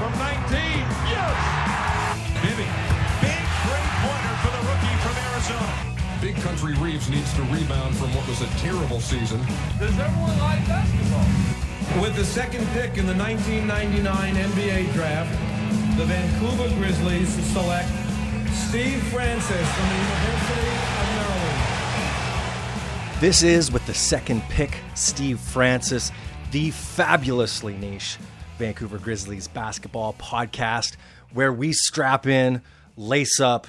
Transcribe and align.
from 0.00 0.16
19. 0.16 0.56
Yes! 1.12 1.36
Bibby, 2.40 2.64
big 3.20 3.36
three-pointer 3.68 4.34
for 4.40 4.48
the 4.56 4.62
rookie 4.64 4.96
from 5.04 5.12
Arizona. 5.28 5.68
Big 6.22 6.36
Country 6.36 6.72
Reeves 6.80 7.10
needs 7.10 7.30
to 7.34 7.42
rebound 7.52 7.94
from 7.96 8.08
what 8.14 8.26
was 8.26 8.40
a 8.40 8.48
terrible 8.64 8.98
season. 9.00 9.44
Does 9.78 9.98
everyone 9.98 10.38
like 10.38 10.66
basketball? 10.66 12.00
With 12.00 12.16
the 12.16 12.24
second 12.24 12.66
pick 12.68 12.96
in 12.96 13.04
the 13.06 13.14
1999 13.14 14.36
NBA 14.36 14.90
draft, 14.94 15.30
the 15.98 16.06
Vancouver 16.06 16.74
Grizzlies 16.76 17.28
select 17.52 17.90
Steve 18.54 19.02
Francis 19.12 19.68
from 19.76 19.88
the 19.90 19.96
University 20.00 20.64
of 20.64 21.08
Maryland. 21.12 21.60
This 23.20 23.42
is 23.42 23.70
with 23.70 23.84
the 23.86 23.92
second 23.92 24.40
pick, 24.48 24.78
Steve 24.94 25.38
Francis, 25.38 26.10
the 26.52 26.70
fabulously 26.70 27.74
niche 27.76 28.16
Vancouver 28.60 28.98
Grizzlies 28.98 29.48
basketball 29.48 30.12
podcast, 30.12 30.96
where 31.32 31.50
we 31.50 31.72
strap 31.72 32.26
in, 32.26 32.60
lace 32.94 33.40
up, 33.40 33.66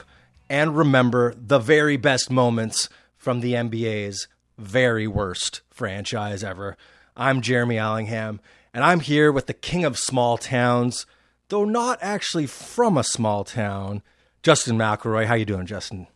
and 0.50 0.76
remember 0.76 1.34
the 1.34 1.60
very 1.60 1.96
best 1.96 2.30
moments 2.30 2.90
from 3.16 3.40
the 3.40 3.54
NBA's 3.54 4.28
very 4.58 5.08
worst 5.08 5.62
franchise 5.70 6.44
ever. 6.44 6.76
I'm 7.16 7.40
Jeremy 7.40 7.78
Allingham, 7.78 8.42
and 8.74 8.84
I'm 8.84 9.00
here 9.00 9.32
with 9.32 9.48
the 9.48 9.54
king 9.54 9.86
of 9.86 9.98
small 9.98 10.38
towns, 10.38 11.06
though 11.48 11.64
not 11.64 11.98
actually 12.02 12.46
from 12.46 12.98
a 12.98 13.04
small 13.06 13.46
town, 13.46 14.04
Justin 14.44 14.78
McElroy. 14.78 15.26
How 15.26 15.36
you 15.36 15.46
doing, 15.46 15.68
Justin? 15.68 16.08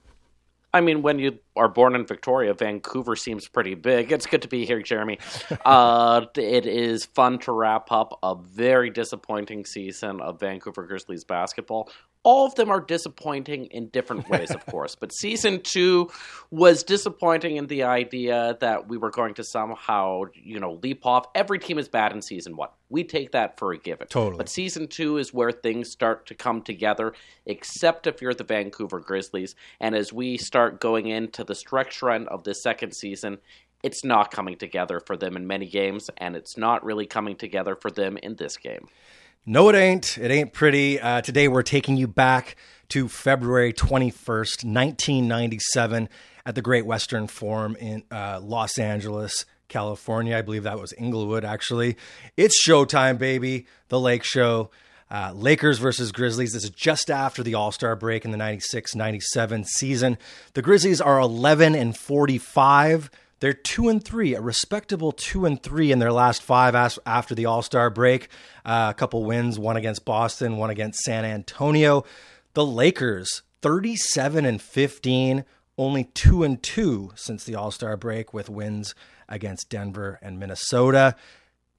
I 0.76 0.82
mean, 0.82 1.02
when 1.02 1.20
you 1.20 1.40
are 1.56 1.70
born 1.70 1.96
in 1.96 2.06
Victoria, 2.06 2.54
Vancouver 2.54 3.16
seems 3.16 3.48
pretty 3.48 3.76
big. 3.76 4.12
It's 4.12 4.26
good 4.26 4.42
to 4.42 4.50
be 4.50 4.66
here, 4.66 4.82
Jeremy. 4.82 5.20
uh, 5.66 6.26
it 6.36 6.66
is 6.66 7.06
fun 7.06 7.40
to 7.40 7.54
wrap 7.54 7.94
up 7.94 8.20
a 8.22 8.36
very 8.36 8.90
disappointing 8.90 9.64
season 9.64 10.20
of 10.20 10.42
Vancouver 10.42 10.86
Grizzlies 10.86 11.24
basketball. 11.24 11.90
All 12.26 12.46
of 12.46 12.56
them 12.56 12.70
are 12.70 12.82
disappointing 12.82 13.68
in 13.68 13.88
different 13.88 14.28
ways, 14.28 14.52
of 14.52 14.66
course. 14.72 14.96
But 14.96 15.14
season 15.14 15.62
two 15.62 16.10
was 16.52 16.84
disappointing 16.84 17.56
in 17.56 17.68
the 17.68 17.84
idea 17.84 18.58
that 18.60 18.90
we 18.90 18.98
were 18.98 19.12
going 19.12 19.36
to 19.36 19.44
somehow, 19.44 20.24
you 20.34 20.60
know, 20.60 20.74
leap 20.82 21.06
off. 21.06 21.28
Every 21.36 21.60
team 21.60 21.78
is 21.78 21.88
bad 21.88 22.12
in 22.12 22.22
season 22.22 22.58
one. 22.58 22.70
We 22.90 23.04
take 23.04 23.32
that 23.32 23.58
for 23.60 23.72
a 23.72 23.78
given. 23.78 24.08
Totally. 24.08 24.38
But 24.38 24.50
season 24.50 24.88
two 24.88 25.18
is 25.18 25.34
where 25.34 25.52
things 25.52 25.92
start 25.92 26.26
to 26.28 26.36
come 26.36 26.62
together, 26.62 27.14
except 27.46 28.08
if 28.08 28.22
you're 28.22 28.34
the 28.34 28.44
Vancouver 28.44 29.00
Grizzlies. 29.00 29.56
And 29.80 29.96
as 29.96 30.12
we 30.12 30.38
start 30.38 30.82
going 30.82 31.08
into 31.08 31.44
the 31.44 31.56
stretch 31.56 32.02
run 32.02 32.28
of 32.28 32.44
the 32.44 32.56
second 32.56 32.94
season, 32.94 33.38
it's 33.86 34.04
not 34.04 34.32
coming 34.32 34.58
together 34.58 35.00
for 35.00 35.16
them 35.16 35.38
in 35.38 35.46
many 35.46 35.68
games, 35.68 36.10
and 36.18 36.36
it's 36.36 36.58
not 36.58 36.84
really 36.84 37.06
coming 37.06 37.36
together 37.36 37.76
for 37.76 37.92
them 37.92 38.18
in 38.18 38.36
this 38.36 38.58
game. 38.58 38.88
No, 39.48 39.70
it 39.70 39.76
ain't. 39.76 40.18
It 40.18 40.32
ain't 40.32 40.54
pretty. 40.54 41.00
Uh, 41.00 41.22
today, 41.22 41.48
we're 41.48 41.62
taking 41.62 41.98
you 41.98 42.08
back 42.08 42.56
to 42.90 43.08
February 43.08 43.74
21st, 43.74 44.66
1997, 44.66 46.10
at 46.48 46.56
the 46.56 46.64
Great 46.64 46.84
Western 46.84 47.28
Forum 47.28 47.76
in 47.76 48.02
uh, 48.10 48.40
Los 48.42 48.80
Angeles, 48.80 49.46
California. 49.68 50.36
I 50.36 50.42
believe 50.42 50.64
that 50.64 50.80
was 50.80 50.94
Inglewood, 50.98 51.46
actually. 51.46 51.96
It's 52.36 52.68
showtime, 52.68 53.20
baby. 53.20 53.68
The 53.90 54.00
Lake 54.00 54.24
Show. 54.24 54.72
Uh, 55.12 55.32
Lakers 55.36 55.78
versus 55.78 56.12
Grizzlies. 56.12 56.54
This 56.54 56.64
is 56.64 56.72
just 56.72 57.12
after 57.12 57.44
the 57.44 57.54
All 57.54 57.72
Star 57.72 57.96
break 57.96 58.26
in 58.26 58.32
the 58.32 58.38
96 58.38 58.96
97 58.96 59.64
season. 59.66 60.18
The 60.56 60.64
Grizzlies 60.64 61.00
are 61.00 61.20
11 61.20 61.76
and 61.76 61.96
45. 61.96 63.12
They're 63.40 63.54
two 63.54 63.90
and 63.90 64.04
three, 64.04 64.34
a 64.34 64.42
respectable 64.42 65.12
two 65.12 65.46
and 65.46 65.62
three 65.62 65.92
in 65.92 66.00
their 66.00 66.12
last 66.12 66.42
five 66.42 66.74
as- 66.74 67.00
after 67.06 67.36
the 67.36 67.46
All 67.46 67.62
Star 67.62 67.90
break. 67.90 68.30
Uh, 68.66 68.88
a 68.92 68.98
couple 68.98 69.24
wins, 69.26 69.60
one 69.60 69.78
against 69.78 70.06
Boston, 70.06 70.58
one 70.58 70.70
against 70.70 71.00
San 71.02 71.26
Antonio. 71.26 72.06
The 72.54 72.66
Lakers, 72.66 73.42
37 73.62 74.46
and 74.46 74.62
15, 74.62 75.44
only 75.78 76.06
two 76.06 76.44
and 76.44 76.62
two 76.64 77.12
since 77.16 77.44
the 77.44 77.56
All 77.56 77.72
Star 77.72 77.98
break, 77.98 78.34
with 78.34 78.50
wins 78.50 78.96
against 79.28 79.70
Denver 79.70 80.18
and 80.22 80.40
Minnesota. 80.40 81.16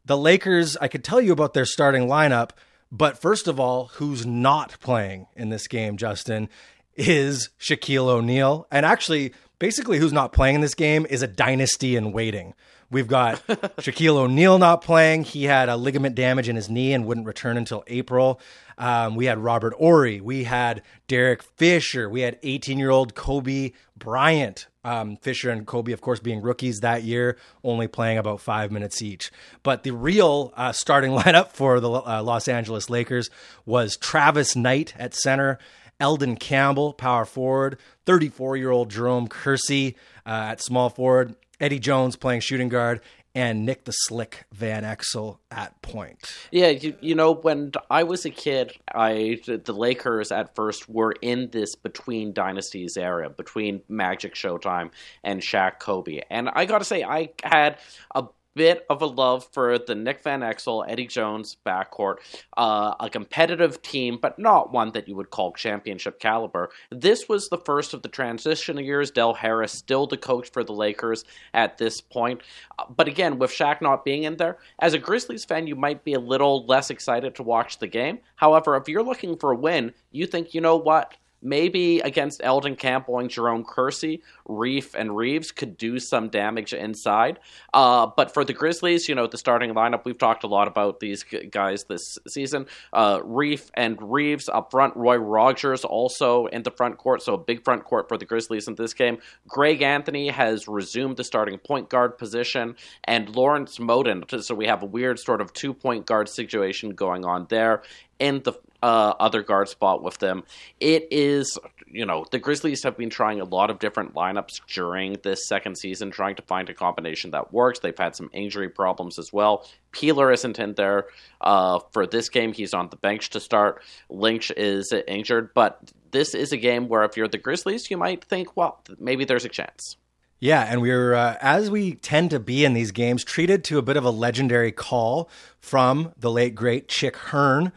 The 0.05 0.19
Lakers, 0.19 0.77
I 0.77 0.89
could 0.89 1.03
tell 1.03 1.21
you 1.21 1.33
about 1.33 1.55
their 1.55 1.65
starting 1.65 2.07
lineup, 2.07 2.51
but 2.93 3.19
first 3.21 3.49
of 3.49 3.59
all, 3.59 3.87
who's 3.95 4.25
not 4.25 4.79
playing 4.81 5.27
in 5.35 5.49
this 5.49 5.67
game, 5.67 5.97
Justin, 5.97 6.49
is 6.95 7.51
Shaquille 7.59 8.09
O'Neal. 8.09 8.67
And 8.71 8.87
actually, 8.87 9.33
basically, 9.59 9.99
who's 9.99 10.13
not 10.13 10.33
playing 10.33 10.57
in 10.57 10.61
this 10.61 10.75
game 10.75 11.07
is 11.09 11.23
a 11.23 11.27
dynasty 11.27 11.97
in 11.97 12.13
waiting. 12.13 12.55
We've 12.91 13.09
got 13.09 13.45
Shaquille 13.79 14.17
O'Neal 14.17 14.59
not 14.59 14.83
playing. 14.83 15.25
He 15.25 15.45
had 15.45 15.69
a 15.69 15.77
ligament 15.77 16.15
damage 16.15 16.49
in 16.49 16.57
his 16.57 16.71
knee 16.71 16.93
and 16.93 17.05
wouldn't 17.05 17.27
return 17.27 17.57
until 17.57 17.83
April. 17.89 18.41
Um, 18.79 19.17
we 19.17 19.25
had 19.25 19.39
Robert 19.39 19.75
Horry. 19.75 20.21
We 20.21 20.45
had 20.45 20.83
Derek 21.09 21.43
Fisher. 21.43 22.09
We 22.09 22.21
had 22.21 22.39
18 22.43 22.79
year 22.79 22.91
old 22.91 23.15
Kobe 23.15 23.73
Bryant. 23.97 24.69
Um, 24.85 25.17
Fisher 25.17 25.51
and 25.51 25.67
Kobe, 25.67 25.91
of 25.91 26.01
course, 26.01 26.21
being 26.21 26.41
rookies 26.41 26.79
that 26.81 27.03
year, 27.03 27.37
only 27.65 27.89
playing 27.89 28.19
about 28.19 28.41
five 28.41 28.71
minutes 28.71 29.03
each. 29.03 29.33
But 29.65 29.83
the 29.83 29.91
real 29.91 30.53
uh, 30.57 30.71
starting 30.71 31.11
lineup 31.19 31.49
for 31.49 31.81
the 31.81 31.91
uh, 31.91 32.23
Los 32.23 32.47
Angeles 32.47 32.89
Lakers 32.89 33.29
was 33.65 33.97
Travis 33.97 34.55
Knight 34.55 34.95
at 34.97 35.13
center, 35.13 35.59
Elden 36.01 36.37
Campbell, 36.37 36.93
power 36.93 37.25
forward, 37.25 37.79
34 38.05 38.57
year 38.57 38.71
old 38.71 38.91
Jerome 38.91 39.29
Kersey 39.29 39.97
uh, 40.27 40.49
at 40.51 40.63
small 40.63 40.91
forward, 40.91 41.35
Eddie 41.61 41.79
Jones 41.79 42.17
playing 42.17 42.41
shooting 42.41 42.69
guard, 42.69 43.01
and 43.37 43.67
Nick 43.67 43.85
the 43.85 43.93
Slick 43.93 44.45
Van 44.51 44.83
Exel 44.83 45.37
at 45.51 45.83
point. 45.83 46.19
Yeah, 46.51 46.69
you, 46.69 46.97
you 47.03 47.15
know, 47.15 47.33
when 47.33 47.73
I 47.91 48.03
was 48.05 48.25
a 48.25 48.31
kid, 48.31 48.73
I 48.95 49.41
the 49.47 49.75
Lakers 49.75 50.33
at 50.33 50.55
first 50.55 50.89
were 50.89 51.13
in 51.21 51.51
this 51.51 51.75
between 51.75 52.33
dynasties 52.33 52.97
era, 52.97 53.29
between 53.29 53.83
Magic 53.91 54.35
Showtime 54.35 54.91
and 55.23 55.43
Shaq 55.43 55.81
Kobe. 55.81 56.23
And 56.31 56.49
I 56.49 56.65
got 56.65 56.79
to 56.79 56.87
say, 56.87 57.05
I 57.05 57.29
had 57.45 57.77
a 58.15 58.25
bit 58.57 58.87
of 58.89 59.03
a 59.03 59.07
love 59.07 59.47
for 59.53 59.79
the 59.79 59.95
Nick 59.95 60.23
Van 60.23 60.41
Exel, 60.41 60.85
Eddie 60.89 61.07
Jones 61.07 61.59
backcourt, 61.65 62.17
uh, 62.57 62.95
a 62.99 63.11
competitive 63.11 63.81
team, 63.83 64.19
but 64.21 64.39
not 64.39 64.73
one 64.73 64.91
that 64.93 65.07
you 65.07 65.15
would 65.15 65.31
call 65.31 65.53
championship 65.53 66.19
caliber. 66.19 66.71
This 66.91 67.29
was 67.29 67.49
the 67.49 67.59
first 67.59 67.93
of 67.93 68.03
the 68.03 68.09
transition 68.09 68.79
years. 68.79 69.11
Del 69.11 69.35
Harris 69.35 69.73
still 69.73 70.07
the 70.07 70.17
coach 70.17 70.51
for 70.51 70.65
the 70.65 70.73
Lakers 70.73 71.25
at 71.53 71.77
this 71.77 72.01
point. 72.01 72.41
Uh, 72.79 72.85
but 72.97 73.07
again, 73.07 73.39
with 73.39 73.51
Shaq 73.51 73.83
not 73.83 74.05
being 74.05 74.25
in 74.25 74.39
there, 74.39 74.57
as 74.79 74.95
a 74.95 74.99
Grizzlies 74.99 75.45
fan, 75.45 75.67
you 75.67 75.77
might 75.77 76.03
be 76.03 76.15
a 76.15 76.21
little 76.21 76.65
less 76.65 76.89
excited 76.89 77.35
to 77.35 77.43
watch 77.43 77.79
the 77.79 77.87
game. 77.87 78.19
However, 78.37 78.75
if 78.77 78.89
you're 78.89 79.03
looking 79.03 79.37
for 79.37 79.53
a 79.53 79.57
win, 79.57 79.93
you 80.11 80.27
think, 80.27 80.55
you 80.55 80.63
know 80.63 80.77
what? 80.77 81.15
Maybe 81.43 82.01
against 82.01 82.41
Elden 82.43 82.77
Campbell 82.77 83.19
and 83.19 83.31
Jerome 83.31 83.65
Kersey, 83.65 84.23
Reef 84.47 84.95
and 84.95 85.17
Reeves 85.17 85.53
could 85.53 85.77
do 85.77 85.99
some 85.99 86.29
damage 86.29 86.73
inside. 86.73 87.39
Uh, 87.73 88.07
but 88.17 88.33
for 88.33 88.45
the 88.45 88.53
Grizzlies, 88.53 89.09
you 89.09 89.15
know, 89.15 89.27
the 89.27 89.39
starting 89.39 89.75
lineup, 89.75 90.05
we've 90.05 90.19
talked 90.19 90.45
a 90.45 90.49
lot 90.49 90.69
about 90.69 91.01
these 91.01 91.25
guys 91.51 91.85
this 91.85 92.19
season. 92.27 92.67
Uh, 92.93 93.21
Reef 93.23 93.71
and 93.75 93.99
Reeves 94.01 94.49
up 94.49 94.71
front, 94.71 94.97
Roy 94.97 95.17
Rogers 95.17 95.85
also 95.85 96.47
in 96.47 96.63
the 96.63 96.71
front 96.71 96.99
court, 96.99 97.23
so 97.23 97.35
a 97.35 97.39
big 97.39 97.65
front 97.65 97.85
court 97.85 98.09
for 98.09 98.17
the 98.17 98.25
Grizzlies 98.25 98.69
in 98.69 98.75
this 98.75 98.95
game. 98.95 99.19
Greg 99.47 99.83
Anthony 99.83 100.29
has 100.29 100.67
resumed 100.67 101.17
the 101.17 101.25
starting 101.25 101.59
point 101.59 101.89
guard 101.89 102.19
position, 102.19 102.77
and 103.05 103.35
Lawrence 103.35 103.79
Moten. 103.79 104.25
So 104.43 104.55
we 104.55 104.67
have 104.67 104.83
a 104.83 104.87
weird 104.87 105.19
sort 105.19 105.41
of 105.41 105.53
two 105.53 105.75
point 105.75 106.07
guard 106.07 106.29
situation 106.29 106.91
going 106.91 107.25
on 107.25 107.47
there 107.51 107.83
in 108.19 108.43
the 108.43 108.53
uh, 108.83 109.15
other 109.19 109.43
guard 109.43 109.69
spot 109.69 110.03
with 110.03 110.19
them. 110.19 110.45
It 110.81 111.09
is, 111.11 111.59
you 111.87 112.07
know, 112.07 112.25
the 112.31 112.39
Grizzlies 112.39 112.83
have 112.85 112.97
been 112.97 113.11
trying 113.11 113.41
a 113.41 113.45
lot 113.45 113.71
of 113.71 113.79
different 113.79 114.15
lineups 114.15 114.61
during 114.69 115.17
this 115.23 115.49
second 115.49 115.77
season, 115.77 116.11
trying 116.11 116.37
to 116.37 116.43
find 116.43 116.69
a 116.69 116.75
combination 116.75 117.31
that 117.33 117.53
works. 117.53 117.81
They've 117.81 117.97
had 117.97 118.15
some 118.15 118.31
injury 118.33 118.69
problems 118.69 119.19
as 119.19 119.33
well. 119.33 119.67
Peeler 119.93 120.31
isn't 120.31 120.59
in 120.59 120.75
there 120.75 121.07
uh, 121.41 121.81
for 121.93 122.07
this 122.07 122.29
game. 122.29 122.53
He's 122.53 122.75
on 122.75 122.89
the 122.91 122.97
bench 122.97 123.31
to 123.31 123.41
start. 123.41 123.83
Lynch 124.09 124.51
is 124.57 124.93
injured, 125.09 125.55
but 125.55 125.93
this 126.11 126.35
is 126.35 126.53
a 126.53 126.57
game 126.57 126.89
where 126.89 127.05
if 127.05 127.17
you're 127.17 127.29
the 127.29 127.39
Grizzlies, 127.39 127.91
you 127.91 127.97
might 127.97 128.25
think, 128.25 128.57
well, 128.57 128.83
maybe 128.99 129.25
there's 129.25 129.45
a 129.45 129.51
chance. 129.51 129.97
Yeah, 130.39 130.67
and 130.69 130.83
we 130.83 130.91
are 130.91 131.15
uh, 131.15 131.37
as 131.41 131.71
we 131.71 131.95
tend 131.95 132.31
to 132.31 132.39
be 132.39 132.65
in 132.65 132.75
these 132.75 132.93
games, 132.93 133.25
treated 133.25 133.65
to 133.65 133.79
a 133.79 133.83
bit 133.83 133.97
of 133.97 134.05
a 134.05 134.11
legendary 134.11 134.71
call 134.71 135.31
from 135.59 136.13
the 136.19 136.31
late 136.31 136.55
great 136.55 136.89
Chick 136.89 137.17
Hearn. 137.17 137.73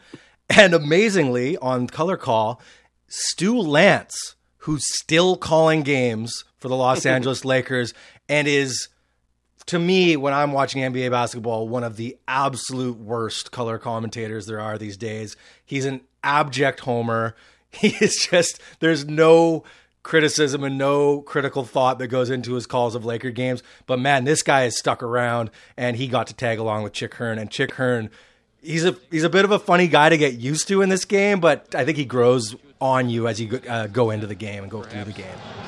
And 0.50 0.74
amazingly, 0.74 1.56
on 1.58 1.86
color 1.86 2.16
call, 2.16 2.60
Stu 3.06 3.54
Lantz, 3.54 4.34
who's 4.58 4.82
still 4.98 5.36
calling 5.36 5.82
games 5.82 6.44
for 6.58 6.68
the 6.68 6.76
Los 6.76 7.06
Angeles 7.06 7.44
Lakers 7.44 7.94
and 8.28 8.48
is, 8.48 8.88
to 9.66 9.78
me, 9.78 10.16
when 10.16 10.34
I'm 10.34 10.52
watching 10.52 10.82
NBA 10.82 11.12
basketball, 11.12 11.68
one 11.68 11.84
of 11.84 11.96
the 11.96 12.18
absolute 12.26 12.98
worst 12.98 13.52
color 13.52 13.78
commentators 13.78 14.46
there 14.46 14.60
are 14.60 14.76
these 14.76 14.96
days. 14.96 15.36
He's 15.64 15.84
an 15.84 16.02
abject 16.22 16.80
homer. 16.80 17.36
He 17.72 17.90
is 18.00 18.26
just, 18.28 18.60
there's 18.80 19.04
no 19.04 19.62
criticism 20.02 20.64
and 20.64 20.76
no 20.76 21.22
critical 21.22 21.62
thought 21.62 22.00
that 22.00 22.08
goes 22.08 22.28
into 22.28 22.54
his 22.54 22.66
calls 22.66 22.96
of 22.96 23.04
Laker 23.04 23.30
games. 23.30 23.62
But 23.86 24.00
man, 24.00 24.24
this 24.24 24.42
guy 24.42 24.64
is 24.64 24.76
stuck 24.76 25.04
around 25.04 25.52
and 25.76 25.96
he 25.96 26.08
got 26.08 26.26
to 26.26 26.34
tag 26.34 26.58
along 26.58 26.82
with 26.82 26.94
Chick 26.94 27.14
Hearn. 27.14 27.38
And 27.38 27.48
Chick 27.48 27.74
Hearn 27.74 28.10
he's 28.62 28.84
a 28.84 28.96
he's 29.10 29.24
a 29.24 29.30
bit 29.30 29.44
of 29.44 29.50
a 29.50 29.58
funny 29.58 29.88
guy 29.88 30.08
to 30.08 30.16
get 30.16 30.34
used 30.34 30.68
to 30.68 30.82
in 30.82 30.88
this 30.88 31.04
game, 31.04 31.40
but 31.40 31.74
I 31.74 31.84
think 31.84 31.98
he 31.98 32.04
grows 32.04 32.54
on 32.80 33.10
you 33.10 33.28
as 33.28 33.40
you 33.40 33.48
go, 33.48 33.70
uh, 33.70 33.86
go 33.86 34.10
into 34.10 34.26
the 34.26 34.34
game 34.34 34.62
and 34.62 34.70
go 34.70 34.82
through 34.82 35.04
the 35.04 35.12
game. 35.12 35.26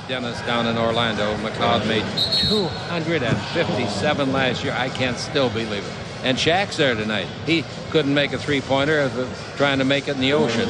Dennis 0.08 0.40
down 0.42 0.66
in 0.66 0.76
Orlando, 0.78 1.34
McLeod 1.36 1.86
made 1.86 2.04
257 2.48 4.32
last 4.32 4.64
year. 4.64 4.72
I 4.76 4.88
can't 4.88 5.16
still 5.16 5.48
believe 5.50 5.72
it. 5.72 5.84
And 6.24 6.38
Shaq's 6.38 6.76
there 6.76 6.94
tonight. 6.94 7.26
He 7.46 7.64
couldn't 7.90 8.14
make 8.14 8.32
a 8.32 8.38
three-pointer 8.38 9.10
trying 9.56 9.78
to 9.78 9.84
make 9.84 10.08
it 10.08 10.14
in 10.14 10.20
the 10.20 10.32
ocean. 10.32 10.68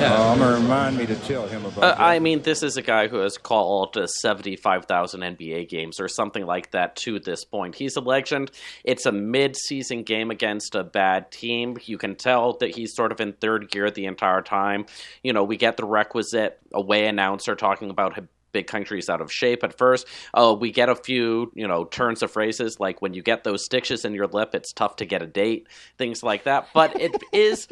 Yeah. 0.00 0.14
Uh, 0.14 0.32
I'm 0.32 0.38
going 0.38 0.54
to 0.54 0.62
remind 0.62 0.96
me 0.96 1.04
to 1.04 1.14
tell 1.14 1.46
him 1.46 1.66
about 1.66 1.84
uh, 1.84 1.94
I 1.98 2.20
mean, 2.20 2.40
this 2.40 2.62
is 2.62 2.78
a 2.78 2.82
guy 2.82 3.08
who 3.08 3.18
has 3.18 3.36
called 3.36 3.98
uh, 3.98 4.06
75,000 4.06 5.20
NBA 5.20 5.68
games 5.68 6.00
or 6.00 6.08
something 6.08 6.46
like 6.46 6.70
that 6.70 6.96
to 6.96 7.18
this 7.18 7.44
point. 7.44 7.74
He's 7.74 7.96
a 7.96 8.00
legend. 8.00 8.50
It's 8.82 9.04
a 9.04 9.12
mid-season 9.12 10.04
game 10.04 10.30
against 10.30 10.74
a 10.74 10.84
bad 10.84 11.30
team. 11.30 11.76
You 11.84 11.98
can 11.98 12.16
tell 12.16 12.54
that 12.60 12.74
he's 12.74 12.94
sort 12.94 13.12
of 13.12 13.20
in 13.20 13.34
third 13.34 13.70
gear 13.70 13.90
the 13.90 14.06
entire 14.06 14.40
time. 14.40 14.86
You 15.22 15.34
know, 15.34 15.44
we 15.44 15.58
get 15.58 15.76
the 15.76 15.84
requisite 15.84 16.58
away 16.72 17.06
announcer 17.06 17.54
talking 17.54 17.90
about 17.90 18.18
big 18.52 18.66
countries 18.66 19.10
out 19.10 19.20
of 19.20 19.30
shape 19.30 19.62
at 19.64 19.76
first. 19.76 20.06
Uh, 20.32 20.56
we 20.58 20.72
get 20.72 20.88
a 20.88 20.96
few, 20.96 21.52
you 21.54 21.68
know, 21.68 21.84
turns 21.84 22.22
of 22.22 22.30
phrases 22.30 22.80
like 22.80 23.02
when 23.02 23.12
you 23.12 23.22
get 23.22 23.44
those 23.44 23.64
stitches 23.64 24.06
in 24.06 24.14
your 24.14 24.26
lip, 24.28 24.54
it's 24.54 24.72
tough 24.72 24.96
to 24.96 25.04
get 25.04 25.20
a 25.22 25.26
date, 25.26 25.68
things 25.98 26.22
like 26.22 26.44
that. 26.44 26.68
But 26.72 26.98
it 26.98 27.14
is 27.32 27.68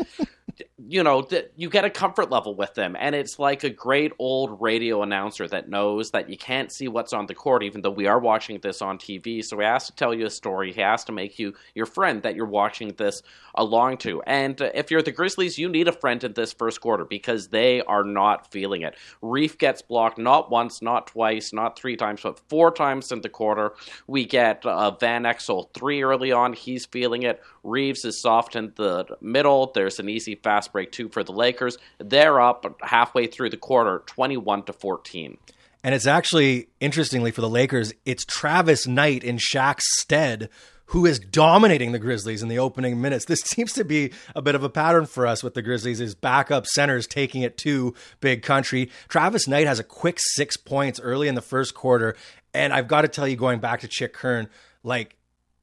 you 0.89 1.03
know, 1.03 1.23
that 1.23 1.53
you 1.57 1.69
get 1.69 1.85
a 1.85 1.91
comfort 1.91 2.31
level 2.31 2.55
with 2.55 2.75
them. 2.75 2.97
And 2.99 3.15
it's 3.15 3.39
like 3.39 3.65
a 3.65 3.71
great 3.71 4.13
old 4.19 4.61
radio 4.61 5.03
announcer 5.03 5.47
that 5.49 5.69
knows 5.69 6.11
that 6.13 6.31
you 6.31 6.37
can't 6.37 6.73
see 6.73 6.89
what's 6.89 7.13
on 7.13 7.27
the 7.27 7.35
court, 7.35 7.63
even 7.63 7.83
though 7.83 7.91
we 7.91 8.07
are 8.07 8.19
watching 8.19 8.59
this 8.61 8.81
on 8.81 8.99
TV. 8.99 9.45
So 9.45 9.59
he 9.59 9.65
has 9.65 9.87
to 9.87 9.95
tell 9.95 10.15
you 10.15 10.27
a 10.27 10.31
story. 10.31 10.73
He 10.73 10.81
has 10.81 11.05
to 11.05 11.13
make 11.13 11.39
you 11.39 11.55
your 11.75 11.87
friend 11.87 12.23
that 12.23 12.35
you're 12.35 12.47
watching 12.47 12.95
this 12.97 13.23
along 13.55 13.99
to. 13.99 14.23
And 14.23 14.61
uh, 14.61 14.71
if 14.75 14.91
you're 14.91 15.03
the 15.03 15.13
Grizzlies, 15.13 15.59
you 15.59 15.69
need 15.69 15.89
a 15.89 15.93
friend 15.93 16.23
in 16.25 16.33
this 16.33 16.53
first 16.53 16.81
quarter 16.81 17.05
because 17.05 17.49
they 17.49 17.83
are 17.83 18.05
not 18.05 18.51
feeling 18.51 18.83
it. 18.83 18.97
Reef 19.21 19.59
gets 19.59 19.83
blocked 19.83 20.19
not 20.19 20.51
once, 20.51 20.81
not 20.81 21.09
twice, 21.09 21.53
not 21.53 21.79
three 21.79 21.97
times, 21.97 22.21
but 22.23 22.41
four 22.49 22.71
times 22.71 23.13
in 23.13 23.21
the 23.21 23.29
quarter. 23.29 23.73
We 24.07 24.25
get 24.25 24.65
uh, 24.65 24.93
Van 24.93 25.25
Exel 25.25 25.73
three 25.75 26.03
early 26.03 26.33
on. 26.33 26.53
He's 26.53 26.87
feeling 26.87 27.25
it. 27.25 27.43
Reeves 27.69 28.05
is 28.05 28.21
soft 28.21 28.57
in 28.57 28.73
the 28.77 29.07
middle. 29.21 29.71
There's 29.75 29.99
an 29.99 30.09
easy 30.09 30.35
fast 30.37 30.73
break 30.73 30.93
two 30.93 31.09
for 31.09 31.23
the 31.23 31.33
Lakers. 31.33 31.79
They're 31.99 32.41
up 32.41 32.81
halfway 32.83 33.27
through 33.27 33.51
the 33.51 33.57
quarter, 33.57 34.03
21 34.07 34.65
to 34.65 34.73
14. 34.73 35.39
And 35.85 35.95
it's 35.95 36.07
actually 36.07 36.69
interestingly 36.81 37.31
for 37.31 37.41
the 37.41 37.49
Lakers, 37.49 37.93
it's 38.05 38.25
Travis 38.25 38.87
Knight 38.87 39.23
in 39.23 39.39
Shaq's 39.39 39.85
stead 40.01 40.49
who 40.93 41.05
is 41.05 41.19
dominating 41.19 41.93
the 41.93 41.99
Grizzlies 41.99 42.43
in 42.43 42.49
the 42.49 42.59
opening 42.59 42.99
minutes. 42.99 43.27
This 43.27 43.41
seems 43.45 43.75
to 43.75 43.85
be 43.85 44.13
a 44.35 44.41
bit 44.41 44.55
of 44.55 44.65
a 44.65 44.71
pattern 44.71 45.05
for 45.05 45.27
us 45.27 45.43
with 45.43 45.53
the 45.55 45.61
Grizzlies 45.61 46.01
is 46.01 46.15
backup 46.15 46.67
centers 46.67 47.07
taking 47.07 47.43
it 47.43 47.59
to 47.59 47.95
big 48.21 48.43
country. 48.43 48.91
Travis 49.07 49.47
Knight 49.47 49.67
has 49.67 49.79
a 49.79 49.85
quick 49.85 50.17
6 50.19 50.57
points 50.59 50.99
early 50.99 51.29
in 51.29 51.35
the 51.35 51.43
first 51.43 51.75
quarter 51.75 52.17
and 52.55 52.73
I've 52.73 52.89
got 52.89 53.03
to 53.03 53.09
tell 53.09 53.29
you 53.29 53.37
going 53.37 53.61
back 53.61 53.81
to 53.81 53.89
Chick 53.89 54.17
Hearn, 54.17 54.49
like 54.83 55.17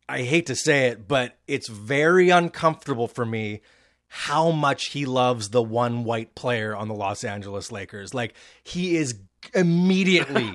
I 0.08 0.22
hate 0.22 0.48
to 0.48 0.56
say 0.56 0.88
it, 0.88 1.08
but 1.08 1.38
it's 1.48 1.68
very 1.68 2.30
uncomfortable 2.30 3.08
for 3.08 3.26
me 3.26 3.62
how 4.08 4.52
much 4.52 4.92
he 4.92 5.06
loves 5.06 5.50
the 5.50 5.64
one 5.64 6.04
white 6.04 6.36
player 6.36 6.76
on 6.76 6.88
the 6.88 6.94
Los 6.94 7.24
Angeles 7.24 7.72
Lakers. 7.72 8.14
Like 8.14 8.34
he 8.64 8.96
is 8.96 9.16
immediately 9.54 10.54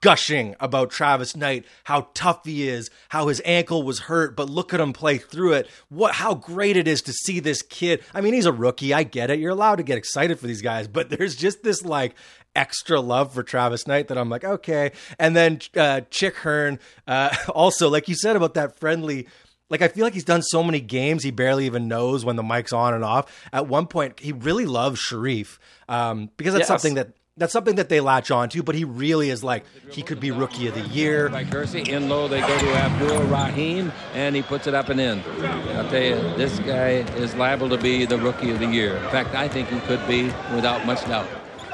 gushing 0.00 0.56
about 0.60 0.90
Travis 0.90 1.36
Knight, 1.36 1.64
how 1.84 2.08
tough 2.14 2.44
he 2.44 2.68
is, 2.68 2.90
how 3.08 3.28
his 3.28 3.40
ankle 3.44 3.82
was 3.82 4.00
hurt, 4.00 4.36
but 4.36 4.50
look 4.50 4.74
at 4.74 4.80
him 4.80 4.92
play 4.92 5.18
through 5.18 5.54
it. 5.54 5.68
What 5.88 6.14
how 6.14 6.34
great 6.34 6.76
it 6.76 6.88
is 6.88 7.02
to 7.02 7.12
see 7.12 7.40
this 7.40 7.62
kid. 7.62 8.02
I 8.14 8.20
mean, 8.20 8.34
he's 8.34 8.46
a 8.46 8.52
rookie. 8.52 8.92
I 8.92 9.02
get 9.02 9.30
it. 9.30 9.38
You're 9.38 9.50
allowed 9.50 9.76
to 9.76 9.82
get 9.82 9.98
excited 9.98 10.38
for 10.38 10.46
these 10.46 10.62
guys, 10.62 10.88
but 10.88 11.10
there's 11.10 11.36
just 11.36 11.62
this 11.62 11.84
like 11.84 12.14
extra 12.54 13.00
love 13.00 13.32
for 13.32 13.42
Travis 13.42 13.86
Knight 13.86 14.08
that 14.08 14.18
I'm 14.18 14.30
like, 14.30 14.44
okay. 14.44 14.92
And 15.18 15.36
then 15.36 15.60
uh, 15.76 16.02
Chick 16.10 16.36
Hearn, 16.36 16.78
uh, 17.06 17.34
also, 17.48 17.88
like 17.88 18.08
you 18.08 18.14
said 18.14 18.36
about 18.36 18.54
that 18.54 18.78
friendly 18.78 19.28
like 19.68 19.82
I 19.82 19.88
feel 19.88 20.04
like 20.04 20.14
he's 20.14 20.24
done 20.24 20.42
so 20.42 20.62
many 20.62 20.80
games 20.80 21.22
he 21.22 21.30
barely 21.30 21.66
even 21.66 21.88
knows 21.88 22.24
when 22.24 22.36
the 22.36 22.42
mic's 22.42 22.72
on 22.72 22.94
and 22.94 23.04
off. 23.04 23.48
At 23.52 23.66
one 23.66 23.86
point, 23.86 24.20
he 24.20 24.32
really 24.32 24.66
loves 24.66 25.00
Shareef 25.00 25.58
um, 25.88 26.30
because 26.36 26.52
that's 26.52 26.62
yes. 26.62 26.68
something 26.68 26.94
that 26.94 27.14
that's 27.36 27.52
something 27.52 27.76
that 27.76 27.88
they 27.88 28.00
latch 28.00 28.30
on 28.30 28.48
to. 28.50 28.62
But 28.62 28.74
he 28.74 28.84
really 28.84 29.30
is 29.30 29.44
like 29.44 29.64
he 29.90 30.02
could 30.02 30.20
be 30.20 30.30
rookie 30.30 30.66
of 30.68 30.74
the 30.74 30.86
year. 30.88 31.28
By 31.28 31.44
Kersey 31.44 31.80
in 31.80 32.08
low, 32.08 32.28
they 32.28 32.40
go 32.40 32.58
to 32.58 32.74
Abdul 32.74 33.24
Rahim, 33.24 33.92
and 34.14 34.34
he 34.34 34.42
puts 34.42 34.66
it 34.66 34.74
up 34.74 34.88
and 34.88 35.00
in. 35.00 35.22
I'll 35.76 35.88
tell 35.88 36.02
you, 36.02 36.16
this 36.36 36.58
guy 36.60 37.04
is 37.16 37.34
liable 37.34 37.68
to 37.68 37.78
be 37.78 38.04
the 38.04 38.18
rookie 38.18 38.50
of 38.50 38.58
the 38.58 38.66
year. 38.66 38.96
In 38.96 39.10
fact, 39.10 39.34
I 39.34 39.48
think 39.48 39.68
he 39.68 39.80
could 39.80 40.06
be 40.06 40.24
without 40.54 40.86
much 40.86 41.02
doubt. 41.06 41.28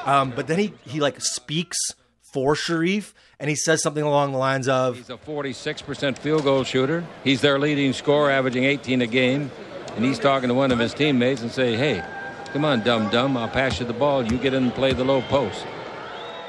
Um, 0.04 0.30
but 0.30 0.46
then 0.46 0.58
he 0.58 0.74
he 0.84 1.00
like 1.00 1.20
speaks 1.20 1.78
for 2.20 2.54
Shareef, 2.54 3.12
and 3.38 3.48
he 3.48 3.56
says 3.56 3.82
something 3.82 4.02
along 4.02 4.32
the 4.32 4.38
lines 4.38 4.66
of 4.66 4.96
He's 4.96 5.10
a 5.10 5.16
46% 5.16 6.18
field 6.18 6.44
goal 6.44 6.64
shooter. 6.64 7.04
He's 7.22 7.40
their 7.40 7.58
leading 7.58 7.92
scorer, 7.92 8.30
averaging 8.30 8.64
18 8.64 9.02
a 9.02 9.06
game. 9.06 9.50
And 9.94 10.04
he's 10.04 10.18
talking 10.18 10.48
to 10.48 10.54
one 10.54 10.72
of 10.72 10.78
his 10.78 10.94
teammates 10.94 11.42
and 11.42 11.52
say, 11.52 11.76
hey, 11.76 12.02
come 12.52 12.64
on, 12.64 12.82
dumb 12.82 13.10
dumb, 13.10 13.36
I'll 13.36 13.48
pass 13.48 13.80
you 13.80 13.86
the 13.86 13.92
ball. 13.92 14.22
You 14.24 14.38
get 14.38 14.54
in 14.54 14.64
and 14.64 14.74
play 14.74 14.92
the 14.92 15.04
low 15.04 15.22
post. 15.22 15.66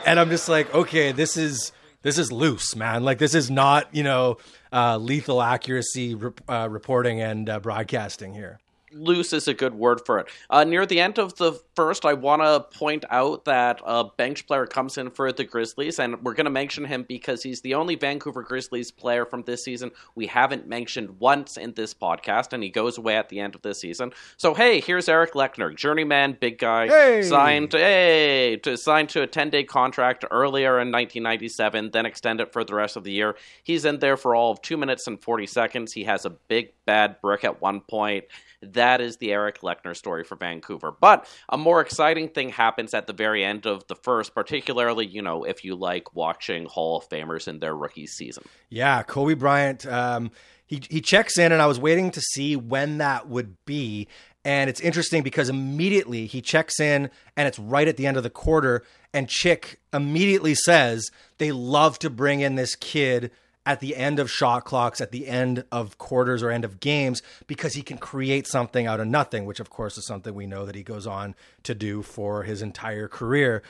And 0.06 0.20
I'm 0.20 0.30
just 0.30 0.50
like, 0.50 0.74
okay, 0.74 1.12
this 1.12 1.38
is 1.38 1.72
this 2.02 2.18
is 2.18 2.32
loose, 2.32 2.76
man. 2.76 3.04
Like 3.04 3.18
this 3.18 3.34
is 3.34 3.50
not, 3.50 3.94
you 3.96 4.04
know, 4.04 4.38
uh, 4.72 4.98
lethal 4.98 5.42
accuracy 5.42 6.18
uh, 6.50 6.68
reporting 6.70 7.22
and 7.22 7.50
uh, 7.50 7.60
broadcasting 7.60 8.34
here 8.34 8.60
loose 8.94 9.34
is 9.34 9.48
a 9.48 9.54
good 9.54 9.74
word 9.74 10.02
for 10.06 10.20
it. 10.20 10.28
Uh, 10.50 10.64
near 10.64 10.86
the 10.86 11.00
end 11.00 11.20
of 11.20 11.36
the 11.36 11.54
first, 11.76 12.06
I 12.06 12.14
want 12.14 12.42
to 12.42 12.78
point 12.78 13.06
out 13.10 13.46
that 13.46 13.82
a 13.86 14.06
bench 14.06 14.48
player 14.48 14.66
comes 14.66 14.98
in 14.98 15.10
for 15.10 15.32
the 15.32 15.44
Grizzlies, 15.44 16.00
and 16.00 16.22
we're 16.24 16.34
going 16.34 16.46
to 16.46 16.52
mention 16.52 16.86
him 16.86 17.04
because 17.08 17.44
he's 17.44 17.62
the 17.62 17.74
only 17.76 17.96
Vancouver 17.96 18.44
Grizzlies 18.44 18.92
player 18.92 19.26
from 19.26 19.44
this 19.44 19.64
season 19.64 19.92
we 20.16 20.28
haven't 20.28 20.68
mentioned 20.68 21.20
once 21.20 21.58
in 21.58 21.74
this 21.74 21.94
podcast, 21.94 22.54
and 22.54 22.64
he 22.64 22.70
goes 22.70 22.98
away 22.98 23.16
at 23.18 23.30
the 23.30 23.40
end 23.40 23.56
of 23.56 23.62
this 23.62 23.80
season. 23.80 24.12
So, 24.38 24.54
hey, 24.54 24.80
here's 24.80 25.10
Eric 25.10 25.34
Leckner, 25.34 25.76
journeyman, 25.76 26.38
big 26.40 26.58
guy, 26.58 26.88
hey. 26.88 27.22
signed 27.24 27.72
to, 27.72 27.78
hey, 27.78 28.58
to 28.64 28.78
signed 28.78 29.10
to 29.10 29.22
a 29.24 29.28
10 29.28 29.50
day 29.50 29.64
contract 29.64 30.26
earlier 30.32 30.80
in 30.80 30.92
1997, 30.92 31.92
then 31.92 32.06
extended 32.06 32.52
for 32.52 32.64
the 32.64 32.76
rest 32.76 32.96
of 32.96 33.04
the 33.04 33.12
year. 33.12 33.36
He's 33.64 33.86
in 33.86 34.00
there 34.00 34.18
for 34.18 34.36
all 34.36 34.52
of 34.52 34.62
two 34.62 34.78
minutes 34.78 35.08
and 35.08 35.22
40 35.22 35.48
seconds. 35.48 35.94
He 35.94 36.04
has 36.04 36.26
a 36.26 36.30
big 36.30 36.72
bad 36.86 37.18
brick 37.22 37.44
at 37.44 37.62
one 37.62 37.82
point. 37.82 38.26
That 38.62 39.02
is 39.02 39.18
the 39.18 39.32
Eric 39.32 39.62
Leckner 39.62 39.96
story 39.96 40.24
for 40.24 40.36
Vancouver. 40.36 40.92
But 40.92 41.28
a 41.50 41.58
more 41.58 41.82
exciting 41.82 42.30
thing 42.30 42.50
happens 42.50 42.94
at 42.94 43.08
the 43.08 43.14
very 43.14 43.44
end 43.44 43.66
of 43.66 43.86
the 43.88 43.96
first, 43.96 44.34
particularly, 44.34 45.06
you 45.06 45.22
know, 45.22 45.44
if 45.44 45.64
you 45.64 45.76
like 45.76 46.16
watching 46.16 46.66
Hall 46.66 46.98
of 46.98 47.10
Famers 47.10 47.48
in 47.48 47.60
their 47.60 47.76
rookie 47.76 48.08
season. 48.08 48.44
Yeah, 48.70 49.04
Kobe 49.04 49.34
Bryant. 49.34 49.86
Um, 49.86 50.32
he, 50.66 50.82
he 50.90 51.02
checks 51.02 51.38
in, 51.38 51.52
and 51.52 51.62
I 51.62 51.68
was 51.68 51.80
waiting 51.80 52.12
to 52.12 52.22
see 52.22 52.56
when 52.56 52.98
that 53.00 53.28
would 53.28 53.58
be. 53.66 54.08
And 54.46 54.70
it's 54.70 54.82
interesting 54.82 55.24
because 55.24 55.50
immediately 55.50 56.26
he 56.26 56.42
checks 56.42 56.80
in, 56.80 57.10
and 57.38 57.48
it's 57.48 57.60
right 57.60 57.88
at 57.88 57.98
the 57.98 58.08
end 58.08 58.18
of 58.18 58.24
the 58.24 58.30
quarter. 58.30 58.84
And 59.14 59.30
Chick 59.30 59.80
immediately 59.94 60.56
says 60.56 61.10
they 61.38 61.52
love 61.52 62.00
to 62.00 62.10
bring 62.10 62.42
in 62.42 62.56
this 62.56 62.76
kid 62.76 63.32
at 63.66 63.80
the 63.80 63.96
end 63.96 64.20
of 64.20 64.30
shot 64.30 64.66
clocks, 64.66 65.00
at 65.00 65.12
the 65.12 65.28
end 65.28 65.64
of 65.72 65.98
quarters 65.98 66.44
or 66.44 66.50
end 66.50 66.66
of 66.66 66.80
games, 66.80 67.22
because 67.48 67.74
he 67.74 67.82
can 67.82 67.98
create 67.98 68.48
something 68.48 68.88
out 68.88 69.00
of 69.00 69.08
nothing, 69.08 69.46
which 69.46 69.60
of 69.60 69.70
course 69.70 69.98
is 69.98 70.06
something 70.06 70.34
we 70.34 70.46
know 70.48 70.66
that 70.66 70.76
he 70.76 70.84
goes 70.84 71.08
on 71.08 71.36
to 71.64 71.74
do 71.74 72.02
for 72.02 72.44
his 72.44 72.62
entire 72.62 73.08
career. 73.08 73.64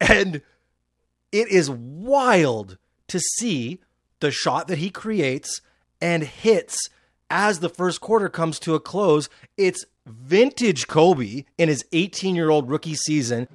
And 0.00 0.42
it 1.32 1.48
is 1.48 1.70
wild 1.70 2.78
to 3.08 3.18
see 3.18 3.80
the 4.20 4.30
shot 4.30 4.68
that 4.68 4.78
he 4.78 4.90
creates 4.90 5.60
and 6.00 6.22
hits 6.22 6.76
as 7.30 7.60
the 7.60 7.68
first 7.68 8.00
quarter 8.00 8.28
comes 8.28 8.58
to 8.60 8.74
a 8.74 8.80
close. 8.80 9.28
It's 9.56 9.84
vintage 10.06 10.86
Kobe 10.86 11.44
in 11.58 11.68
his 11.68 11.84
18 11.92 12.36
year 12.36 12.50
old 12.50 12.68
rookie 12.68 12.94
season. 12.94 13.48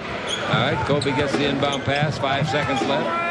All 0.00 0.56
right, 0.56 0.86
Kobe 0.86 1.14
gets 1.14 1.32
the 1.32 1.46
inbound 1.46 1.84
pass, 1.84 2.18
five 2.18 2.48
seconds 2.48 2.82
left. 2.82 3.29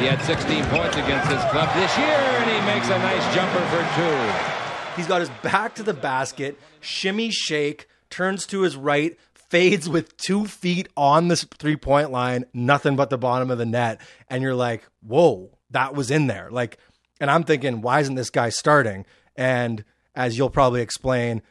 He 0.00 0.06
had 0.06 0.20
16 0.22 0.64
points 0.66 0.96
against 0.96 1.30
his 1.30 1.42
club 1.50 1.72
this 1.74 1.96
year, 1.96 2.06
and 2.06 2.50
he 2.50 2.60
makes 2.66 2.88
a 2.88 2.98
nice 2.98 3.34
jumper 3.34 3.64
for 3.66 3.82
two. 3.96 4.96
He's 4.96 5.06
got 5.06 5.20
his 5.20 5.30
back 5.42 5.74
to 5.76 5.82
the 5.82 5.94
basket, 5.94 6.58
shimmy 6.80 7.30
shake, 7.30 7.86
turns 8.10 8.46
to 8.46 8.62
his 8.62 8.76
right, 8.76 9.18
fades 9.32 9.88
with 9.88 10.16
two 10.16 10.46
feet 10.46 10.88
on 10.96 11.28
the 11.28 11.36
three 11.36 11.76
point 11.76 12.10
line, 12.10 12.44
nothing 12.52 12.96
but 12.96 13.10
the 13.10 13.18
bottom 13.18 13.50
of 13.50 13.58
the 13.58 13.66
net. 13.66 14.00
And 14.28 14.42
you're 14.42 14.54
like, 14.54 14.84
whoa, 15.00 15.50
that 15.70 15.94
was 15.94 16.10
in 16.10 16.26
there. 16.26 16.48
Like, 16.50 16.78
and 17.20 17.30
I'm 17.30 17.44
thinking, 17.44 17.80
why 17.80 18.00
isn't 18.00 18.14
this 18.14 18.30
guy 18.30 18.48
starting? 18.48 19.04
And 19.36 19.84
as 20.14 20.38
you'll 20.38 20.50
probably 20.50 20.82
explain, 20.82 21.42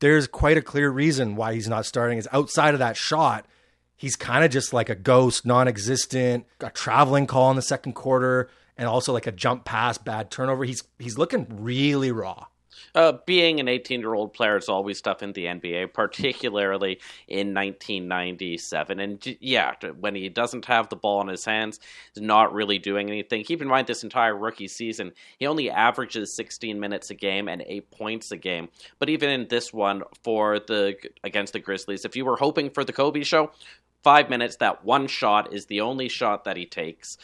there's 0.00 0.26
quite 0.26 0.56
a 0.56 0.62
clear 0.62 0.90
reason 0.90 1.36
why 1.36 1.54
he's 1.54 1.68
not 1.68 1.86
starting. 1.86 2.18
Is 2.18 2.28
outside 2.32 2.74
of 2.74 2.80
that 2.80 2.96
shot, 2.96 3.46
he's 3.98 4.16
kind 4.16 4.44
of 4.44 4.50
just 4.50 4.72
like 4.72 4.88
a 4.88 4.94
ghost, 4.94 5.44
non-existent, 5.44 6.46
a 6.60 6.70
traveling 6.70 7.26
call 7.26 7.50
in 7.50 7.56
the 7.56 7.62
second 7.62 7.92
quarter, 7.92 8.48
and 8.78 8.88
also 8.88 9.12
like 9.12 9.26
a 9.26 9.32
jump 9.32 9.66
pass, 9.66 9.98
bad 9.98 10.30
turnover. 10.30 10.64
He's 10.64 10.82
he's 10.98 11.18
looking 11.18 11.46
really 11.50 12.10
raw. 12.10 12.46
Uh, 12.94 13.12
being 13.26 13.60
an 13.60 13.68
18 13.68 14.00
year 14.00 14.14
old 14.14 14.32
player 14.32 14.56
is 14.56 14.68
always 14.68 15.00
tough 15.00 15.22
in 15.22 15.32
the 15.32 15.44
NBA, 15.44 15.92
particularly 15.92 17.00
in 17.26 17.54
1997. 17.54 19.00
And 19.00 19.36
yeah, 19.40 19.74
when 19.98 20.14
he 20.14 20.28
doesn't 20.28 20.64
have 20.64 20.88
the 20.88 20.96
ball 20.96 21.20
in 21.20 21.28
his 21.28 21.44
hands, 21.44 21.80
he's 22.14 22.22
not 22.22 22.52
really 22.52 22.78
doing 22.78 23.08
anything. 23.08 23.44
Keep 23.44 23.62
in 23.62 23.68
mind, 23.68 23.86
this 23.86 24.04
entire 24.04 24.36
rookie 24.36 24.68
season, 24.68 25.12
he 25.38 25.46
only 25.46 25.70
averages 25.70 26.34
16 26.34 26.78
minutes 26.78 27.10
a 27.10 27.14
game 27.14 27.48
and 27.48 27.62
eight 27.66 27.90
points 27.90 28.30
a 28.30 28.36
game. 28.36 28.68
But 28.98 29.10
even 29.10 29.30
in 29.30 29.48
this 29.48 29.72
one 29.72 30.02
for 30.22 30.58
the 30.58 30.96
against 31.24 31.52
the 31.52 31.60
Grizzlies, 31.60 32.04
if 32.04 32.16
you 32.16 32.24
were 32.24 32.36
hoping 32.36 32.70
for 32.70 32.84
the 32.84 32.92
Kobe 32.92 33.22
show, 33.22 33.50
five 34.02 34.30
minutes, 34.30 34.56
that 34.56 34.84
one 34.84 35.06
shot 35.06 35.52
is 35.52 35.66
the 35.66 35.80
only 35.80 36.08
shot 36.08 36.44
that 36.44 36.56
he 36.56 36.66
takes. 36.66 37.16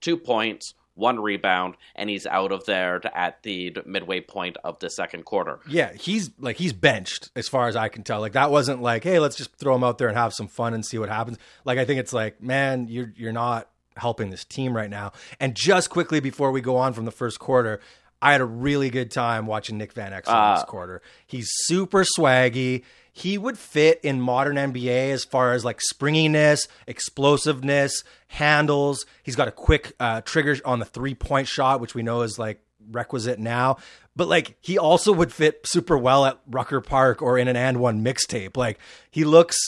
Two 0.00 0.16
points, 0.16 0.74
one 0.94 1.20
rebound, 1.20 1.76
and 1.94 2.10
he's 2.10 2.26
out 2.26 2.52
of 2.52 2.64
there 2.66 3.00
at 3.16 3.42
the 3.42 3.76
midway 3.86 4.20
point 4.20 4.56
of 4.64 4.78
the 4.80 4.90
second 4.90 5.24
quarter. 5.24 5.60
Yeah, 5.68 5.92
he's 5.94 6.30
like 6.38 6.56
he's 6.56 6.72
benched 6.72 7.30
as 7.36 7.48
far 7.48 7.68
as 7.68 7.76
I 7.76 7.88
can 7.88 8.02
tell. 8.02 8.20
Like 8.20 8.32
that 8.32 8.50
wasn't 8.50 8.82
like, 8.82 9.04
hey, 9.04 9.18
let's 9.18 9.36
just 9.36 9.54
throw 9.56 9.74
him 9.74 9.84
out 9.84 9.98
there 9.98 10.08
and 10.08 10.16
have 10.16 10.34
some 10.34 10.48
fun 10.48 10.74
and 10.74 10.84
see 10.84 10.98
what 10.98 11.08
happens. 11.08 11.38
Like 11.64 11.78
I 11.78 11.84
think 11.84 12.00
it's 12.00 12.12
like, 12.12 12.42
man, 12.42 12.88
you're 12.88 13.12
you're 13.16 13.32
not 13.32 13.68
helping 13.96 14.30
this 14.30 14.44
team 14.44 14.74
right 14.74 14.90
now. 14.90 15.12
And 15.38 15.54
just 15.54 15.90
quickly 15.90 16.20
before 16.20 16.50
we 16.50 16.60
go 16.60 16.76
on 16.76 16.92
from 16.92 17.04
the 17.04 17.10
first 17.10 17.38
quarter, 17.38 17.80
I 18.20 18.32
had 18.32 18.40
a 18.40 18.46
really 18.46 18.90
good 18.90 19.10
time 19.10 19.46
watching 19.46 19.78
Nick 19.78 19.92
Van 19.92 20.12
Exel 20.12 20.28
uh, 20.28 20.54
this 20.54 20.64
quarter. 20.64 21.02
He's 21.26 21.48
super 21.64 22.04
swaggy 22.04 22.84
he 23.12 23.36
would 23.36 23.58
fit 23.58 24.00
in 24.02 24.20
modern 24.20 24.56
NBA 24.56 25.10
as 25.10 25.22
far 25.22 25.52
as 25.52 25.64
like 25.64 25.80
springiness, 25.82 26.66
explosiveness, 26.86 28.04
handles. 28.28 29.04
He's 29.22 29.36
got 29.36 29.48
a 29.48 29.52
quick 29.52 29.92
uh, 30.00 30.22
trigger 30.22 30.56
on 30.64 30.78
the 30.78 30.86
three 30.86 31.14
point 31.14 31.46
shot, 31.46 31.80
which 31.80 31.94
we 31.94 32.02
know 32.02 32.22
is 32.22 32.38
like 32.38 32.62
requisite 32.90 33.38
now. 33.38 33.76
But 34.16 34.28
like 34.28 34.56
he 34.60 34.78
also 34.78 35.12
would 35.12 35.30
fit 35.30 35.66
super 35.66 35.96
well 35.96 36.24
at 36.24 36.40
Rucker 36.50 36.80
Park 36.80 37.20
or 37.20 37.36
in 37.36 37.48
an 37.48 37.56
and 37.56 37.78
one 37.80 38.02
mixtape. 38.02 38.56
Like 38.56 38.78
he 39.10 39.24
looks 39.24 39.58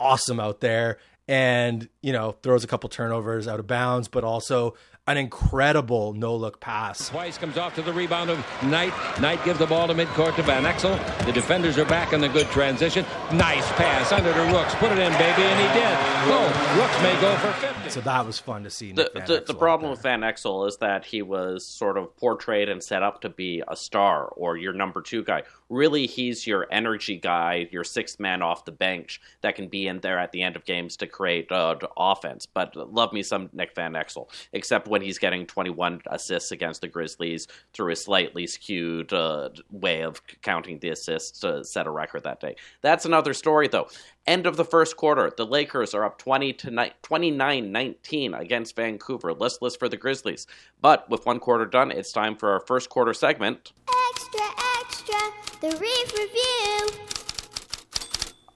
awesome 0.00 0.40
out 0.40 0.60
there 0.60 0.98
and 1.28 1.88
you 2.02 2.12
know 2.12 2.32
throws 2.42 2.64
a 2.64 2.66
couple 2.66 2.88
turnovers 2.88 3.46
out 3.46 3.60
of 3.60 3.68
bounds, 3.68 4.08
but 4.08 4.24
also 4.24 4.74
an 5.10 5.16
incredible 5.16 6.12
no 6.12 6.36
look 6.36 6.60
pass. 6.60 7.08
Twice 7.08 7.36
comes 7.36 7.58
off 7.58 7.74
to 7.74 7.82
the 7.82 7.92
rebound 7.92 8.30
of 8.30 8.38
Knight. 8.62 8.92
Knight 9.20 9.44
gives 9.44 9.58
the 9.58 9.66
ball 9.66 9.88
to 9.88 9.94
midcourt 9.94 10.36
to 10.36 10.42
Van 10.42 10.62
Exel. 10.64 10.96
The 11.26 11.32
defenders 11.32 11.78
are 11.78 11.84
back 11.84 12.12
in 12.12 12.20
the 12.20 12.28
good 12.28 12.46
transition. 12.48 13.04
Nice 13.32 13.66
pass 13.72 14.12
under 14.12 14.32
to 14.32 14.42
Rooks. 14.52 14.74
Put 14.76 14.92
it 14.92 14.98
in, 14.98 15.12
baby, 15.12 15.42
and 15.42 15.60
he 15.60 15.80
did. 15.80 16.19
Go. 16.26 16.42
Rooks 16.76 17.02
may 17.02 17.18
go 17.20 17.34
for 17.36 17.52
50. 17.52 17.90
So 17.90 18.00
that 18.02 18.26
was 18.26 18.38
fun 18.38 18.62
to 18.64 18.70
see. 18.70 18.92
The, 18.92 19.10
the, 19.26 19.44
the, 19.46 19.54
problem 19.54 19.90
with 19.90 20.02
Van 20.02 20.20
Exel 20.20 20.68
is 20.68 20.76
that 20.76 21.04
he 21.04 21.22
was 21.22 21.66
sort 21.66 21.96
of 21.96 22.14
portrayed 22.16 22.68
and 22.68 22.82
set 22.82 23.02
up 23.02 23.22
to 23.22 23.30
be 23.30 23.62
a 23.66 23.74
star 23.74 24.26
or 24.26 24.58
your 24.58 24.74
number 24.74 25.00
two 25.00 25.24
guy. 25.24 25.44
Really, 25.70 26.06
he's 26.06 26.46
your 26.46 26.66
energy 26.70 27.16
guy, 27.16 27.68
your 27.70 27.84
sixth 27.84 28.20
man 28.20 28.42
off 28.42 28.66
the 28.66 28.72
bench 28.72 29.20
that 29.40 29.54
can 29.54 29.68
be 29.68 29.86
in 29.86 30.00
there 30.00 30.18
at 30.18 30.30
the 30.32 30.42
end 30.42 30.56
of 30.56 30.64
games 30.64 30.96
to 30.98 31.06
create 31.06 31.50
uh, 31.50 31.76
offense. 31.96 32.44
But 32.44 32.76
love 32.76 33.12
me 33.14 33.22
some 33.22 33.48
Nick 33.54 33.74
Van 33.74 33.94
Exel, 33.94 34.28
except 34.52 34.88
when 34.88 35.00
he's 35.00 35.18
getting 35.18 35.46
21 35.46 36.02
assists 36.06 36.52
against 36.52 36.82
the 36.82 36.88
Grizzlies 36.88 37.46
through 37.72 37.92
a 37.92 37.96
slightly 37.96 38.46
skewed 38.46 39.12
uh, 39.12 39.48
way 39.70 40.02
of 40.02 40.20
counting 40.42 40.80
the 40.80 40.90
assists 40.90 41.40
to 41.40 41.64
set 41.64 41.86
a 41.86 41.90
record 41.90 42.24
that 42.24 42.40
day. 42.40 42.56
That's 42.82 43.06
another 43.06 43.32
story, 43.32 43.68
though. 43.68 43.88
End 44.26 44.46
of 44.46 44.56
the 44.56 44.64
first 44.64 44.96
quarter, 44.96 45.32
the 45.34 45.46
Lakers 45.46 45.94
are 45.94 46.04
up 46.04 46.18
20 46.18 46.52
to 46.52 46.70
29-19 46.70 48.38
against 48.38 48.76
Vancouver, 48.76 49.32
listless 49.32 49.76
for 49.76 49.88
the 49.88 49.96
Grizzlies. 49.96 50.46
But 50.80 51.08
with 51.08 51.24
one 51.24 51.40
quarter 51.40 51.64
done, 51.64 51.90
it's 51.90 52.12
time 52.12 52.36
for 52.36 52.50
our 52.50 52.60
first 52.60 52.90
quarter 52.90 53.14
segment. 53.14 53.72
Extra, 54.10 54.40
extra, 54.80 55.18
the 55.60 55.76
Reef 55.78 56.12
Review. 56.16 56.50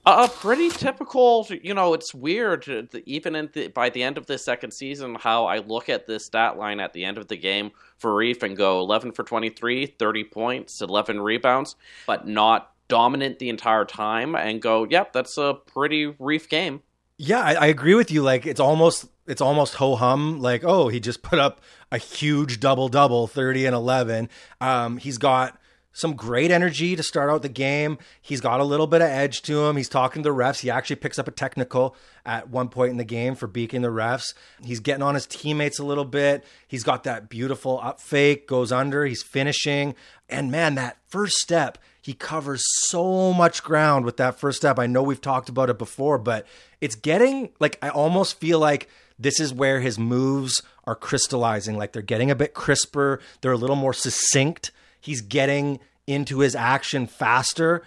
A 0.06 0.28
pretty 0.28 0.68
typical, 0.68 1.46
you 1.62 1.72
know, 1.72 1.94
it's 1.94 2.14
weird, 2.14 2.68
uh, 2.68 2.82
even 3.06 3.34
in 3.34 3.48
the, 3.54 3.68
by 3.68 3.88
the 3.88 4.02
end 4.02 4.18
of 4.18 4.26
the 4.26 4.36
second 4.36 4.70
season, 4.70 5.14
how 5.14 5.46
I 5.46 5.60
look 5.60 5.88
at 5.88 6.06
this 6.06 6.26
stat 6.26 6.58
line 6.58 6.78
at 6.78 6.92
the 6.92 7.06
end 7.06 7.16
of 7.16 7.28
the 7.28 7.38
game 7.38 7.70
for 7.96 8.14
Reef 8.14 8.42
and 8.42 8.54
go 8.54 8.80
11 8.80 9.12
for 9.12 9.22
23, 9.22 9.86
30 9.86 10.24
points, 10.24 10.82
11 10.82 11.22
rebounds, 11.22 11.76
but 12.06 12.28
not 12.28 12.73
dominant 12.88 13.38
the 13.38 13.48
entire 13.48 13.84
time 13.84 14.34
and 14.34 14.60
go, 14.60 14.84
yep, 14.84 15.12
that's 15.12 15.36
a 15.38 15.54
pretty 15.66 16.06
Reef 16.18 16.48
game. 16.48 16.82
Yeah, 17.16 17.40
I, 17.40 17.54
I 17.54 17.66
agree 17.66 17.94
with 17.94 18.10
you. 18.10 18.22
Like 18.22 18.44
it's 18.46 18.60
almost 18.60 19.06
it's 19.26 19.40
almost 19.40 19.74
ho 19.74 19.94
hum. 19.94 20.40
Like 20.40 20.64
oh, 20.64 20.88
he 20.88 20.98
just 21.00 21.22
put 21.22 21.38
up 21.38 21.60
a 21.92 21.98
huge 21.98 22.60
double 22.60 22.88
double, 22.88 23.26
thirty 23.26 23.66
and 23.66 23.74
eleven. 23.74 24.28
Um, 24.60 24.96
he's 24.96 25.18
got 25.18 25.58
some 25.94 26.14
great 26.14 26.50
energy 26.50 26.96
to 26.96 27.02
start 27.04 27.30
out 27.30 27.42
the 27.42 27.48
game. 27.48 27.98
He's 28.20 28.40
got 28.40 28.60
a 28.60 28.64
little 28.64 28.88
bit 28.88 29.00
of 29.00 29.08
edge 29.08 29.42
to 29.42 29.64
him. 29.66 29.76
He's 29.76 29.88
talking 29.88 30.24
to 30.24 30.28
the 30.28 30.34
refs. 30.34 30.60
He 30.60 30.68
actually 30.68 30.96
picks 30.96 31.20
up 31.20 31.28
a 31.28 31.30
technical 31.30 31.96
at 32.26 32.50
one 32.50 32.68
point 32.68 32.90
in 32.90 32.96
the 32.96 33.04
game 33.04 33.36
for 33.36 33.46
beaking 33.46 33.82
the 33.82 33.88
refs. 33.88 34.34
He's 34.62 34.80
getting 34.80 35.02
on 35.02 35.14
his 35.14 35.24
teammates 35.24 35.78
a 35.78 35.84
little 35.84 36.04
bit. 36.04 36.44
He's 36.66 36.82
got 36.82 37.04
that 37.04 37.28
beautiful 37.28 37.78
up 37.80 38.00
fake, 38.00 38.48
goes 38.48 38.72
under, 38.72 39.06
he's 39.06 39.22
finishing. 39.22 39.94
And 40.28 40.50
man, 40.50 40.74
that 40.74 40.98
first 41.06 41.36
step, 41.36 41.78
he 42.04 42.12
covers 42.12 42.62
so 42.88 43.32
much 43.32 43.62
ground 43.62 44.04
with 44.04 44.18
that 44.18 44.38
first 44.38 44.58
step. 44.58 44.78
I 44.78 44.86
know 44.86 45.02
we've 45.02 45.20
talked 45.20 45.48
about 45.48 45.70
it 45.70 45.78
before, 45.78 46.18
but 46.18 46.46
it's 46.80 46.94
getting 46.94 47.50
like 47.60 47.78
I 47.80 47.88
almost 47.88 48.38
feel 48.38 48.58
like 48.58 48.88
this 49.18 49.40
is 49.40 49.54
where 49.54 49.80
his 49.80 49.98
moves 49.98 50.60
are 50.84 50.96
crystallizing. 50.96 51.78
Like 51.78 51.92
they're 51.92 52.02
getting 52.02 52.30
a 52.30 52.34
bit 52.34 52.52
crisper, 52.54 53.20
they're 53.40 53.52
a 53.52 53.56
little 53.56 53.76
more 53.76 53.94
succinct 53.94 54.70
He's 55.04 55.20
getting 55.20 55.80
into 56.06 56.38
his 56.38 56.56
action 56.56 57.06
faster. 57.06 57.82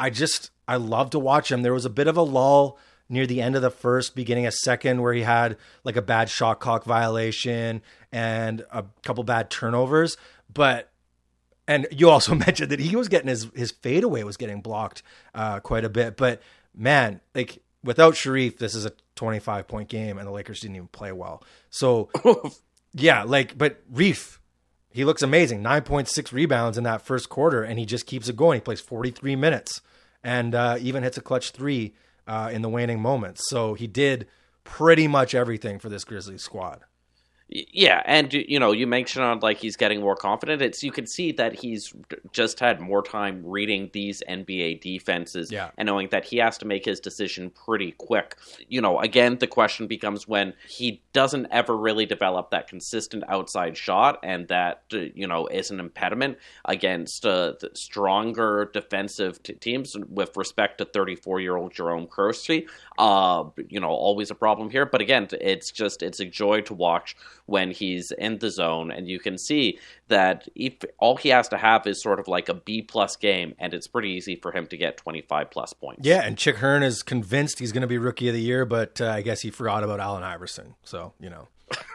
I 0.00 0.10
just 0.10 0.50
I 0.66 0.74
love 0.74 1.10
to 1.10 1.18
watch 1.20 1.52
him. 1.52 1.62
There 1.62 1.72
was 1.72 1.84
a 1.84 1.90
bit 1.90 2.08
of 2.08 2.16
a 2.16 2.22
lull 2.22 2.76
near 3.08 3.24
the 3.24 3.40
end 3.40 3.54
of 3.54 3.62
the 3.62 3.70
first, 3.70 4.16
beginning 4.16 4.48
a 4.48 4.50
second, 4.50 5.00
where 5.00 5.12
he 5.12 5.22
had 5.22 5.58
like 5.84 5.94
a 5.94 6.02
bad 6.02 6.28
shot 6.28 6.58
clock 6.58 6.82
violation 6.82 7.82
and 8.10 8.66
a 8.72 8.84
couple 9.04 9.22
bad 9.22 9.48
turnovers. 9.48 10.16
But 10.52 10.90
and 11.68 11.86
you 11.90 12.10
also 12.10 12.34
mentioned 12.46 12.70
that 12.70 12.80
he 12.80 12.96
was 12.96 13.08
getting 13.08 13.28
his 13.28 13.48
his 13.54 13.70
fadeaway 13.70 14.22
was 14.22 14.36
getting 14.36 14.60
blocked 14.60 15.02
uh, 15.34 15.60
quite 15.60 15.84
a 15.84 15.88
bit. 15.88 16.16
But 16.16 16.42
man, 16.74 17.20
like 17.34 17.62
without 17.82 18.14
Shareef, 18.14 18.58
this 18.58 18.74
is 18.74 18.84
a 18.84 18.92
25 19.16 19.66
point 19.68 19.88
game, 19.88 20.18
and 20.18 20.26
the 20.26 20.32
Lakers 20.32 20.60
didn't 20.60 20.76
even 20.76 20.88
play 20.88 21.12
well. 21.12 21.42
So 21.70 22.10
yeah, 22.94 23.22
like 23.22 23.56
but 23.56 23.82
Reef 23.90 24.40
he 24.96 25.04
looks 25.04 25.20
amazing. 25.20 25.62
9.6 25.62 26.32
rebounds 26.32 26.78
in 26.78 26.84
that 26.84 27.02
first 27.02 27.28
quarter, 27.28 27.62
and 27.62 27.78
he 27.78 27.84
just 27.84 28.06
keeps 28.06 28.30
it 28.30 28.36
going. 28.36 28.56
He 28.56 28.60
plays 28.62 28.80
43 28.80 29.36
minutes 29.36 29.82
and 30.24 30.54
uh, 30.54 30.78
even 30.80 31.02
hits 31.02 31.18
a 31.18 31.20
clutch 31.20 31.50
three 31.50 31.94
uh, 32.26 32.48
in 32.50 32.62
the 32.62 32.70
waning 32.70 33.02
moments. 33.02 33.42
So 33.50 33.74
he 33.74 33.86
did 33.86 34.26
pretty 34.64 35.06
much 35.06 35.34
everything 35.34 35.78
for 35.78 35.90
this 35.90 36.02
Grizzlies 36.02 36.42
squad. 36.42 36.80
Yeah, 37.48 38.02
and 38.06 38.32
you 38.32 38.58
know, 38.58 38.72
you 38.72 38.88
mentioned 38.88 39.24
on 39.24 39.38
like 39.38 39.58
he's 39.58 39.76
getting 39.76 40.00
more 40.00 40.16
confident. 40.16 40.62
It's 40.62 40.82
you 40.82 40.90
can 40.90 41.06
see 41.06 41.30
that 41.32 41.54
he's 41.54 41.94
just 42.32 42.58
had 42.58 42.80
more 42.80 43.02
time 43.02 43.40
reading 43.46 43.88
these 43.92 44.20
NBA 44.28 44.80
defenses 44.80 45.52
yeah. 45.52 45.70
and 45.78 45.86
knowing 45.86 46.08
that 46.08 46.24
he 46.24 46.38
has 46.38 46.58
to 46.58 46.66
make 46.66 46.84
his 46.84 46.98
decision 46.98 47.50
pretty 47.50 47.92
quick. 47.92 48.36
You 48.68 48.80
know, 48.80 48.98
again, 48.98 49.38
the 49.38 49.46
question 49.46 49.86
becomes 49.86 50.26
when 50.26 50.54
he 50.68 51.00
doesn't 51.12 51.46
ever 51.52 51.76
really 51.76 52.04
develop 52.04 52.50
that 52.50 52.66
consistent 52.66 53.22
outside 53.28 53.76
shot, 53.76 54.18
and 54.24 54.48
that 54.48 54.82
you 54.90 55.28
know 55.28 55.46
is 55.46 55.70
an 55.70 55.78
impediment 55.78 56.38
against 56.64 57.24
uh, 57.24 57.52
stronger 57.74 58.70
defensive 58.72 59.40
t- 59.44 59.52
teams. 59.52 59.96
With 60.08 60.36
respect 60.36 60.78
to 60.78 60.84
34 60.84 61.38
year 61.38 61.56
old 61.56 61.72
Jerome 61.72 62.08
Kersey, 62.08 62.66
uh, 62.98 63.44
you 63.68 63.78
know, 63.78 63.90
always 63.90 64.32
a 64.32 64.34
problem 64.34 64.68
here. 64.68 64.84
But 64.84 65.00
again, 65.00 65.28
it's 65.40 65.70
just 65.70 66.02
it's 66.02 66.18
a 66.18 66.24
joy 66.24 66.62
to 66.62 66.74
watch 66.74 67.14
when 67.46 67.70
he's 67.70 68.12
in 68.18 68.38
the 68.38 68.50
zone, 68.50 68.90
and 68.90 69.08
you 69.08 69.18
can 69.18 69.38
see 69.38 69.78
that 70.08 70.48
if 70.54 70.74
all 70.98 71.16
he 71.16 71.30
has 71.30 71.48
to 71.48 71.56
have 71.56 71.86
is 71.86 72.02
sort 72.02 72.20
of 72.20 72.28
like 72.28 72.48
a 72.48 72.54
B 72.54 72.82
plus 72.82 73.16
game, 73.16 73.54
and 73.58 73.72
it's 73.72 73.86
pretty 73.86 74.10
easy 74.10 74.36
for 74.36 74.52
him 74.52 74.66
to 74.68 74.76
get 74.76 74.96
25 74.96 75.50
plus 75.50 75.72
points. 75.72 76.06
Yeah, 76.06 76.22
and 76.22 76.36
Chick 76.36 76.56
Hearn 76.56 76.82
is 76.82 77.02
convinced 77.02 77.58
he's 77.58 77.72
going 77.72 77.82
to 77.82 77.86
be 77.86 77.98
rookie 77.98 78.28
of 78.28 78.34
the 78.34 78.40
year, 78.40 78.64
but 78.64 79.00
uh, 79.00 79.08
I 79.08 79.22
guess 79.22 79.40
he 79.40 79.50
forgot 79.50 79.82
about 79.82 80.00
Allen 80.00 80.22
Iverson. 80.22 80.74
So 80.82 81.12
you 81.20 81.30
know. 81.30 81.48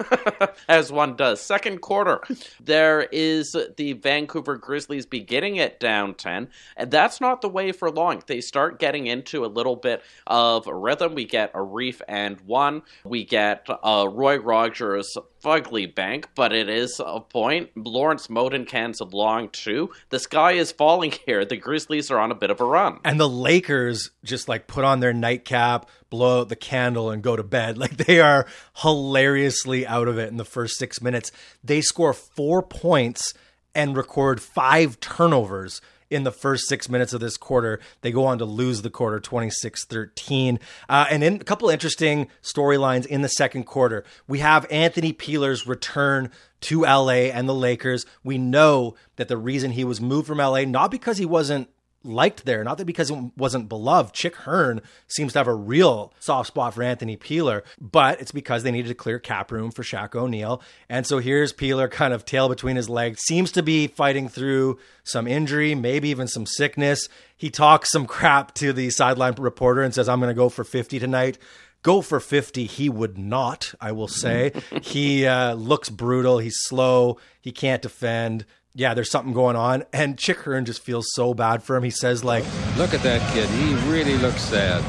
As 0.69 0.91
one 0.91 1.15
does. 1.15 1.41
Second 1.41 1.81
quarter, 1.81 2.21
there 2.63 3.03
is 3.11 3.55
the 3.77 3.93
Vancouver 3.93 4.57
Grizzlies 4.57 5.05
beginning 5.05 5.59
at 5.59 5.79
down 5.79 6.13
10, 6.13 6.49
and 6.77 6.91
that's 6.91 7.21
not 7.21 7.41
the 7.41 7.49
way 7.49 7.71
for 7.71 7.89
long. 7.89 8.23
They 8.27 8.41
start 8.41 8.79
getting 8.79 9.07
into 9.07 9.45
a 9.45 9.47
little 9.47 9.75
bit 9.75 10.03
of 10.27 10.67
rhythm. 10.67 11.15
We 11.15 11.25
get 11.25 11.51
a 11.53 11.61
reef 11.61 12.01
and 12.07 12.39
one. 12.41 12.83
We 13.03 13.23
get 13.25 13.67
a 13.83 14.07
Roy 14.07 14.37
Rogers 14.37 15.17
fugly 15.43 15.93
bank, 15.93 16.29
but 16.35 16.53
it 16.53 16.69
is 16.69 17.01
a 17.03 17.19
point. 17.19 17.69
Lawrence 17.75 18.29
a 18.29 19.05
long 19.05 19.49
two. 19.49 19.91
The 20.09 20.19
sky 20.19 20.53
is 20.53 20.71
falling 20.71 21.13
here. 21.25 21.45
The 21.45 21.57
Grizzlies 21.57 22.11
are 22.11 22.19
on 22.19 22.31
a 22.31 22.35
bit 22.35 22.51
of 22.51 22.61
a 22.61 22.65
run. 22.65 22.99
And 23.03 23.19
the 23.19 23.29
Lakers 23.29 24.11
just 24.23 24.47
like 24.47 24.67
put 24.67 24.83
on 24.83 24.99
their 24.99 25.13
nightcap, 25.13 25.89
blow 26.11 26.41
out 26.41 26.49
the 26.49 26.55
candle, 26.55 27.09
and 27.09 27.23
go 27.23 27.35
to 27.35 27.43
bed. 27.43 27.77
Like 27.81 27.97
they 27.97 28.19
are 28.19 28.45
hilariously 28.75 29.87
out 29.87 30.07
of 30.07 30.19
it 30.19 30.29
in 30.29 30.37
the 30.37 30.45
first 30.45 30.77
six 30.77 31.01
minutes. 31.01 31.31
They 31.63 31.81
score 31.81 32.13
four 32.13 32.61
points 32.61 33.33
and 33.73 33.97
record 33.97 34.39
five 34.39 34.99
turnovers 34.99 35.81
in 36.11 36.23
the 36.23 36.31
first 36.31 36.67
six 36.67 36.89
minutes 36.89 37.13
of 37.13 37.21
this 37.21 37.37
quarter. 37.37 37.79
They 38.01 38.11
go 38.11 38.25
on 38.25 38.37
to 38.37 38.45
lose 38.45 38.83
the 38.83 38.91
quarter 38.91 39.19
26 39.19 39.85
13. 39.85 40.59
Uh, 40.89 41.05
and 41.09 41.23
in 41.23 41.35
a 41.35 41.39
couple 41.39 41.69
interesting 41.69 42.27
storylines 42.43 43.07
in 43.07 43.21
the 43.21 43.29
second 43.29 43.63
quarter, 43.63 44.03
we 44.27 44.39
have 44.39 44.67
Anthony 44.69 45.13
Peeler's 45.13 45.65
return 45.65 46.29
to 46.61 46.81
LA 46.81 47.31
and 47.31 47.49
the 47.49 47.55
Lakers. 47.55 48.05
We 48.23 48.37
know 48.37 48.95
that 49.15 49.29
the 49.29 49.37
reason 49.37 49.71
he 49.71 49.85
was 49.85 50.01
moved 50.01 50.27
from 50.27 50.37
LA, 50.37 50.65
not 50.65 50.91
because 50.91 51.17
he 51.17 51.25
wasn't 51.25 51.69
liked 52.03 52.45
there. 52.45 52.63
Not 52.63 52.77
that 52.77 52.85
because 52.85 53.11
it 53.11 53.17
wasn't 53.37 53.69
beloved. 53.69 54.13
Chick 54.13 54.35
Hearn 54.37 54.81
seems 55.07 55.33
to 55.33 55.39
have 55.39 55.47
a 55.47 55.53
real 55.53 56.13
soft 56.19 56.47
spot 56.47 56.73
for 56.73 56.83
Anthony 56.83 57.15
Peeler, 57.15 57.63
but 57.79 58.19
it's 58.19 58.31
because 58.31 58.63
they 58.63 58.71
needed 58.71 58.89
to 58.89 58.95
clear 58.95 59.19
cap 59.19 59.51
room 59.51 59.71
for 59.71 59.83
Shaq 59.83 60.15
O'Neal. 60.15 60.61
And 60.89 61.05
so 61.05 61.19
here's 61.19 61.53
Peeler 61.53 61.87
kind 61.87 62.13
of 62.13 62.25
tail 62.25 62.49
between 62.49 62.75
his 62.75 62.89
legs, 62.89 63.21
seems 63.21 63.51
to 63.53 63.63
be 63.63 63.87
fighting 63.87 64.29
through 64.29 64.79
some 65.03 65.27
injury, 65.27 65.75
maybe 65.75 66.09
even 66.09 66.27
some 66.27 66.45
sickness. 66.45 67.07
He 67.35 67.49
talks 67.49 67.91
some 67.91 68.05
crap 68.05 68.53
to 68.55 68.73
the 68.73 68.89
sideline 68.89 69.35
reporter 69.37 69.81
and 69.81 69.93
says, 69.93 70.09
I'm 70.09 70.19
going 70.19 70.29
to 70.29 70.35
go 70.35 70.49
for 70.49 70.63
50 70.63 70.99
tonight 70.99 71.37
go 71.83 72.01
for 72.01 72.19
50 72.19 72.65
he 72.65 72.89
would 72.89 73.17
not 73.17 73.73
i 73.81 73.91
will 73.91 74.07
say 74.07 74.51
he 74.83 75.25
uh, 75.25 75.53
looks 75.55 75.89
brutal 75.89 76.37
he's 76.37 76.57
slow 76.59 77.17
he 77.39 77.51
can't 77.51 77.81
defend 77.81 78.45
yeah, 78.73 78.93
there's 78.93 79.11
something 79.11 79.33
going 79.33 79.55
on. 79.55 79.83
And 79.91 80.17
Chick 80.17 80.39
Hearn 80.39 80.65
just 80.65 80.81
feels 80.81 81.07
so 81.13 81.33
bad 81.33 81.63
for 81.63 81.75
him. 81.75 81.83
He 81.83 81.89
says, 81.89 82.23
like, 82.23 82.43
look 82.77 82.93
at 82.93 83.03
that 83.03 83.21
kid. 83.33 83.49
He 83.49 83.73
really 83.91 84.17
looks 84.17 84.41
sad. 84.41 84.83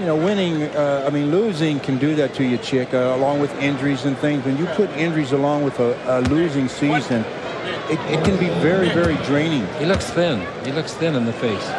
You 0.00 0.06
know, 0.06 0.16
winning, 0.16 0.64
uh, 0.74 1.04
I 1.06 1.10
mean, 1.10 1.30
losing 1.30 1.78
can 1.78 1.98
do 1.98 2.14
that 2.16 2.34
to 2.34 2.44
you, 2.44 2.58
Chick, 2.58 2.92
uh, 2.94 3.14
along 3.16 3.40
with 3.40 3.54
injuries 3.60 4.04
and 4.04 4.18
things. 4.18 4.44
When 4.44 4.56
you 4.56 4.66
put 4.66 4.90
injuries 4.90 5.32
along 5.32 5.64
with 5.64 5.78
a, 5.78 6.18
a 6.18 6.20
losing 6.22 6.68
season, 6.68 7.24
it, 7.88 8.00
it, 8.10 8.24
can 8.24 8.36
be 8.38 8.48
very, 8.60 8.88
very 8.88 9.16
draining. 9.24 9.66
He 9.78 9.84
looks 9.84 10.10
thin. 10.10 10.40
He 10.64 10.72
looks 10.72 10.94
thin 10.94 11.14
in 11.14 11.26
the 11.26 11.32
face. 11.34 11.70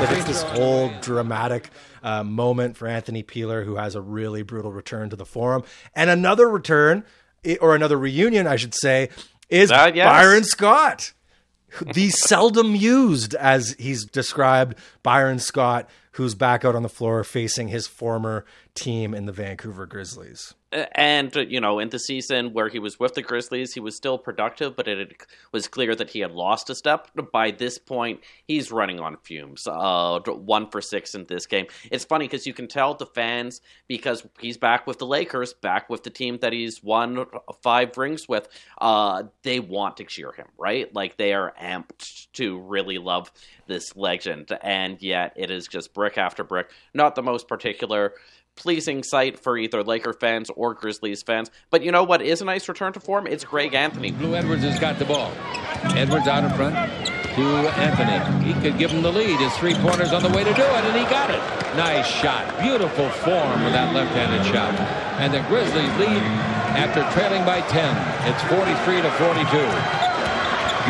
It's 0.00 0.26
this 0.26 0.42
whole 0.42 0.90
dramatic 1.00 1.70
uh, 2.02 2.24
moment 2.24 2.76
for 2.76 2.88
Anthony 2.88 3.22
Peeler, 3.22 3.64
who 3.64 3.76
has 3.76 3.94
a 3.94 4.00
really 4.00 4.42
brutal 4.42 4.72
return 4.72 5.10
to 5.10 5.16
the 5.16 5.26
forum. 5.26 5.64
And 5.94 6.08
another 6.08 6.48
return, 6.48 7.04
or 7.60 7.74
another 7.74 7.98
reunion, 7.98 8.46
I 8.46 8.56
should 8.56 8.74
say, 8.74 9.10
is 9.48 9.70
uh, 9.70 9.90
yes. 9.94 10.06
Byron 10.06 10.44
Scott. 10.44 11.12
the 11.94 12.10
seldom 12.10 12.74
used, 12.74 13.34
as 13.34 13.76
he's 13.78 14.04
described, 14.04 14.76
Byron 15.02 15.38
Scott, 15.38 15.88
who's 16.12 16.34
back 16.34 16.64
out 16.64 16.74
on 16.74 16.82
the 16.82 16.88
floor 16.88 17.22
facing 17.24 17.68
his 17.68 17.86
former 17.86 18.44
team 18.74 19.14
in 19.14 19.26
the 19.26 19.32
Vancouver 19.32 19.86
Grizzlies 19.86 20.54
and 20.72 21.34
you 21.48 21.60
know 21.60 21.78
in 21.78 21.88
the 21.88 21.98
season 21.98 22.52
where 22.52 22.68
he 22.68 22.78
was 22.78 23.00
with 23.00 23.14
the 23.14 23.22
grizzlies 23.22 23.72
he 23.72 23.80
was 23.80 23.96
still 23.96 24.18
productive 24.18 24.76
but 24.76 24.86
it 24.86 25.22
was 25.52 25.66
clear 25.66 25.94
that 25.94 26.10
he 26.10 26.20
had 26.20 26.32
lost 26.32 26.70
a 26.70 26.74
step. 26.74 27.08
By 27.32 27.50
this 27.50 27.78
point 27.78 28.20
he's 28.46 28.70
running 28.70 29.00
on 29.00 29.16
fumes 29.22 29.66
uh, 29.66 30.20
one 30.20 30.70
for 30.70 30.80
six 30.80 31.14
in 31.14 31.26
this 31.26 31.46
game. 31.46 31.66
It's 31.90 32.04
funny 32.04 32.26
because 32.26 32.46
you 32.46 32.52
can 32.52 32.68
tell 32.68 32.94
the 32.94 33.06
fans 33.06 33.60
because 33.86 34.26
he's 34.40 34.58
back 34.58 34.86
with 34.86 34.98
the 34.98 35.06
lakers 35.06 35.54
back 35.54 35.88
with 35.88 36.02
the 36.02 36.10
team 36.10 36.38
that 36.42 36.52
he's 36.52 36.82
won 36.82 37.24
five 37.62 37.96
rings 37.96 38.28
with 38.28 38.48
uh, 38.80 39.24
they 39.42 39.60
want 39.60 39.96
to 39.96 40.04
cheer 40.04 40.32
him 40.32 40.46
right? 40.58 40.92
Like 40.94 41.16
they 41.16 41.32
are 41.32 41.54
amped 41.60 42.26
to 42.34 42.58
really 42.58 42.98
love 42.98 43.30
this 43.66 43.96
legend. 43.96 44.56
And 44.62 45.00
yet 45.00 45.32
it 45.36 45.50
is 45.50 45.68
just 45.68 45.94
brick 45.94 46.18
after 46.18 46.44
brick. 46.44 46.70
Not 46.92 47.14
the 47.14 47.22
most 47.22 47.48
particular 47.48 48.14
pleasing 48.58 49.02
sight 49.04 49.38
for 49.38 49.56
either 49.56 49.84
Laker 49.84 50.12
fans 50.12 50.50
or 50.50 50.74
Grizzlies 50.74 51.22
fans. 51.22 51.50
But 51.70 51.82
you 51.82 51.92
know 51.92 52.02
what 52.02 52.20
is 52.20 52.42
a 52.42 52.44
nice 52.44 52.68
return 52.68 52.92
to 52.92 53.00
form? 53.00 53.26
It's 53.26 53.44
Greg 53.44 53.72
Anthony. 53.72 54.10
Blue 54.10 54.34
Edwards 54.34 54.64
has 54.64 54.78
got 54.78 54.98
the 54.98 55.04
ball. 55.04 55.32
Edwards 55.94 56.26
out 56.26 56.42
in 56.42 56.50
front 56.50 56.74
to 56.74 57.42
Anthony. 57.78 58.18
He 58.44 58.60
could 58.60 58.78
give 58.78 58.90
him 58.90 59.02
the 59.02 59.12
lead. 59.12 59.38
His 59.38 59.54
three 59.56 59.74
pointers 59.74 60.12
on 60.12 60.22
the 60.22 60.30
way 60.30 60.42
to 60.42 60.52
do 60.52 60.66
it, 60.66 60.84
and 60.84 60.96
he 60.98 61.06
got 61.06 61.30
it. 61.30 61.40
Nice 61.78 62.06
shot. 62.06 62.42
Beautiful 62.60 63.08
form 63.22 63.62
with 63.62 63.72
that 63.72 63.94
left 63.94 64.10
handed 64.10 64.44
shot. 64.50 64.74
And 65.22 65.32
the 65.32 65.40
Grizzlies 65.46 65.94
lead 66.02 66.22
after 66.74 67.06
trailing 67.14 67.46
by 67.46 67.62
10. 67.70 67.78
It's 68.26 68.42
43 68.50 69.02
to 69.06 69.10
42. 69.22 70.18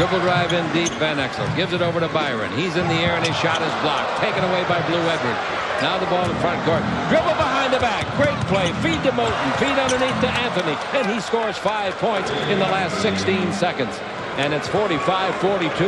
Dribble 0.01 0.25
drive 0.25 0.53
in 0.57 0.65
deep. 0.73 0.89
Van 0.97 1.19
Exel 1.21 1.45
gives 1.57 1.73
it 1.75 1.83
over 1.83 2.01
to 2.01 2.09
Byron. 2.09 2.51
He's 2.57 2.77
in 2.77 2.89
the 2.89 3.01
air 3.05 3.13
and 3.13 3.27
his 3.27 3.37
shot 3.37 3.61
is 3.61 3.73
blocked. 3.85 4.21
Taken 4.21 4.45
away 4.45 4.65
by 4.65 4.81
Blue 4.89 5.05
Edwards. 5.05 5.68
Now 5.81 5.97
the 5.99 6.07
ball 6.07 6.29
in 6.29 6.35
front 6.43 6.59
court. 6.65 6.83
Dribble 7.09 7.39
behind 7.39 7.73
the 7.73 7.79
back. 7.79 8.05
Great 8.17 8.37
play. 8.51 8.73
Feed 8.83 9.01
to 9.05 9.13
Moten. 9.13 9.57
Feed 9.59 9.79
underneath 9.79 10.21
to 10.23 10.29
Anthony. 10.29 10.77
And 10.99 11.09
he 11.09 11.21
scores 11.21 11.57
five 11.57 11.95
points 11.97 12.31
in 12.51 12.59
the 12.59 12.67
last 12.67 13.01
16 13.01 13.53
seconds. 13.53 13.97
And 14.39 14.53
it's 14.53 14.67
45-42. 14.69 15.79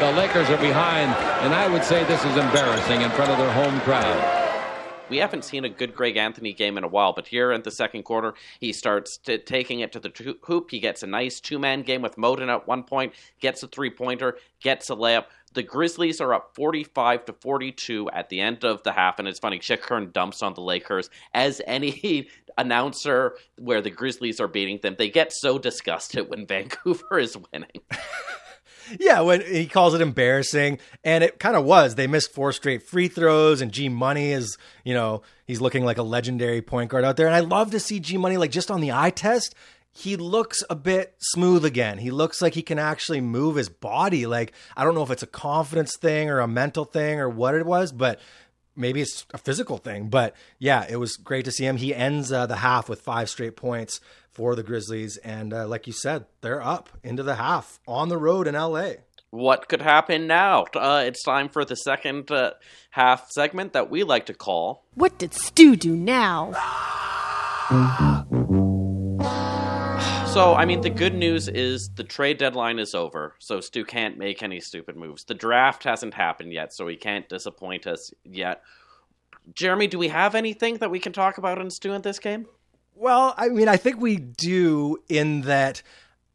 The 0.00 0.12
Lakers 0.12 0.50
are 0.50 0.58
behind. 0.58 1.12
And 1.46 1.54
I 1.54 1.68
would 1.68 1.84
say 1.84 2.02
this 2.04 2.24
is 2.24 2.36
embarrassing 2.36 3.02
in 3.02 3.10
front 3.10 3.30
of 3.30 3.38
their 3.38 3.52
home 3.52 3.80
crowd 3.80 4.36
we 5.08 5.18
haven't 5.18 5.44
seen 5.44 5.64
a 5.64 5.68
good 5.68 5.94
Greg 5.94 6.16
Anthony 6.16 6.52
game 6.52 6.76
in 6.76 6.84
a 6.84 6.88
while, 6.88 7.12
but 7.12 7.28
here 7.28 7.52
in 7.52 7.62
the 7.62 7.70
second 7.70 8.02
quarter, 8.02 8.34
he 8.60 8.72
starts 8.72 9.18
t- 9.18 9.38
taking 9.38 9.80
it 9.80 9.92
to 9.92 10.00
the 10.00 10.36
hoop. 10.42 10.70
He 10.70 10.80
gets 10.80 11.02
a 11.02 11.06
nice 11.06 11.40
two 11.40 11.58
man 11.58 11.82
game 11.82 12.02
with 12.02 12.16
Moten 12.16 12.48
at 12.48 12.66
one 12.66 12.82
point, 12.82 13.12
gets 13.40 13.62
a 13.62 13.68
three 13.68 13.90
pointer, 13.90 14.36
gets 14.60 14.90
a 14.90 14.94
layup. 14.96 15.26
The 15.56 15.62
Grizzlies 15.62 16.20
are 16.20 16.34
up 16.34 16.54
45 16.54 17.24
to 17.24 17.32
42 17.32 18.10
at 18.10 18.28
the 18.28 18.42
end 18.42 18.62
of 18.62 18.82
the 18.82 18.92
half, 18.92 19.18
and 19.18 19.26
it's 19.26 19.38
funny. 19.38 19.58
Chick 19.58 19.82
Hearn 19.86 20.10
dumps 20.12 20.42
on 20.42 20.52
the 20.52 20.60
Lakers 20.60 21.08
as 21.32 21.62
any 21.66 22.28
announcer 22.58 23.38
where 23.58 23.80
the 23.80 23.88
Grizzlies 23.88 24.38
are 24.38 24.48
beating 24.48 24.80
them. 24.82 24.96
They 24.98 25.08
get 25.08 25.32
so 25.32 25.58
disgusted 25.58 26.28
when 26.28 26.46
Vancouver 26.46 27.18
is 27.18 27.38
winning. 27.50 27.80
yeah, 29.00 29.22
when 29.22 29.40
he 29.40 29.64
calls 29.64 29.94
it 29.94 30.02
embarrassing, 30.02 30.78
and 31.02 31.24
it 31.24 31.38
kind 31.38 31.56
of 31.56 31.64
was. 31.64 31.94
They 31.94 32.06
missed 32.06 32.34
four 32.34 32.52
straight 32.52 32.82
free 32.82 33.08
throws, 33.08 33.62
and 33.62 33.72
G 33.72 33.88
Money 33.88 34.32
is, 34.32 34.58
you 34.84 34.92
know, 34.92 35.22
he's 35.46 35.62
looking 35.62 35.86
like 35.86 35.96
a 35.96 36.02
legendary 36.02 36.60
point 36.60 36.90
guard 36.90 37.06
out 37.06 37.16
there. 37.16 37.28
And 37.28 37.34
I 37.34 37.40
love 37.40 37.70
to 37.70 37.80
see 37.80 37.98
G 37.98 38.18
Money 38.18 38.36
like 38.36 38.50
just 38.50 38.70
on 38.70 38.82
the 38.82 38.92
eye 38.92 39.08
test. 39.08 39.54
He 39.96 40.16
looks 40.16 40.62
a 40.68 40.74
bit 40.74 41.14
smooth 41.18 41.64
again. 41.64 41.96
He 41.96 42.10
looks 42.10 42.42
like 42.42 42.52
he 42.52 42.62
can 42.62 42.78
actually 42.78 43.22
move 43.22 43.56
his 43.56 43.70
body. 43.70 44.26
Like 44.26 44.52
I 44.76 44.84
don't 44.84 44.94
know 44.94 45.02
if 45.02 45.10
it's 45.10 45.22
a 45.22 45.26
confidence 45.26 45.96
thing 45.96 46.28
or 46.28 46.40
a 46.40 46.46
mental 46.46 46.84
thing 46.84 47.18
or 47.18 47.30
what 47.30 47.54
it 47.54 47.64
was, 47.64 47.92
but 47.92 48.20
maybe 48.76 49.00
it's 49.00 49.24
a 49.32 49.38
physical 49.38 49.78
thing. 49.78 50.08
But 50.08 50.36
yeah, 50.58 50.84
it 50.86 50.96
was 50.96 51.16
great 51.16 51.46
to 51.46 51.50
see 51.50 51.64
him. 51.64 51.78
He 51.78 51.94
ends 51.94 52.30
uh, 52.30 52.44
the 52.46 52.56
half 52.56 52.90
with 52.90 53.00
five 53.00 53.30
straight 53.30 53.56
points 53.56 54.00
for 54.30 54.54
the 54.54 54.62
Grizzlies. 54.62 55.16
And 55.18 55.54
uh, 55.54 55.66
like 55.66 55.86
you 55.86 55.94
said, 55.94 56.26
they're 56.42 56.62
up 56.62 56.90
into 57.02 57.22
the 57.22 57.36
half 57.36 57.80
on 57.88 58.10
the 58.10 58.18
road 58.18 58.46
in 58.46 58.54
LA. 58.54 58.90
What 59.30 59.68
could 59.68 59.80
happen 59.80 60.26
now? 60.26 60.66
Uh, 60.74 61.04
it's 61.06 61.22
time 61.22 61.48
for 61.48 61.64
the 61.64 61.74
second 61.74 62.30
uh, 62.30 62.52
half 62.90 63.30
segment 63.30 63.72
that 63.72 63.90
we 63.90 64.04
like 64.04 64.26
to 64.26 64.34
call. 64.34 64.84
What 64.94 65.18
did 65.18 65.32
Stu 65.32 65.74
do 65.74 65.96
now? 65.96 66.52
So, 70.36 70.54
I 70.54 70.66
mean, 70.66 70.82
the 70.82 70.90
good 70.90 71.14
news 71.14 71.48
is 71.48 71.88
the 71.94 72.04
trade 72.04 72.36
deadline 72.36 72.78
is 72.78 72.94
over, 72.94 73.34
so 73.38 73.62
Stu 73.62 73.86
can't 73.86 74.18
make 74.18 74.42
any 74.42 74.60
stupid 74.60 74.94
moves. 74.94 75.24
The 75.24 75.32
draft 75.32 75.82
hasn't 75.84 76.12
happened 76.12 76.52
yet, 76.52 76.74
so 76.74 76.86
he 76.86 76.94
can't 76.94 77.26
disappoint 77.26 77.86
us 77.86 78.12
yet. 78.22 78.60
Jeremy, 79.54 79.86
do 79.86 79.98
we 79.98 80.08
have 80.08 80.34
anything 80.34 80.76
that 80.76 80.90
we 80.90 81.00
can 81.00 81.14
talk 81.14 81.38
about 81.38 81.58
in 81.58 81.70
Stu 81.70 81.94
in 81.94 82.02
this 82.02 82.18
game? 82.18 82.44
Well, 82.94 83.32
I 83.38 83.48
mean, 83.48 83.66
I 83.66 83.78
think 83.78 83.98
we 83.98 84.18
do 84.18 84.98
in 85.08 85.40
that 85.40 85.80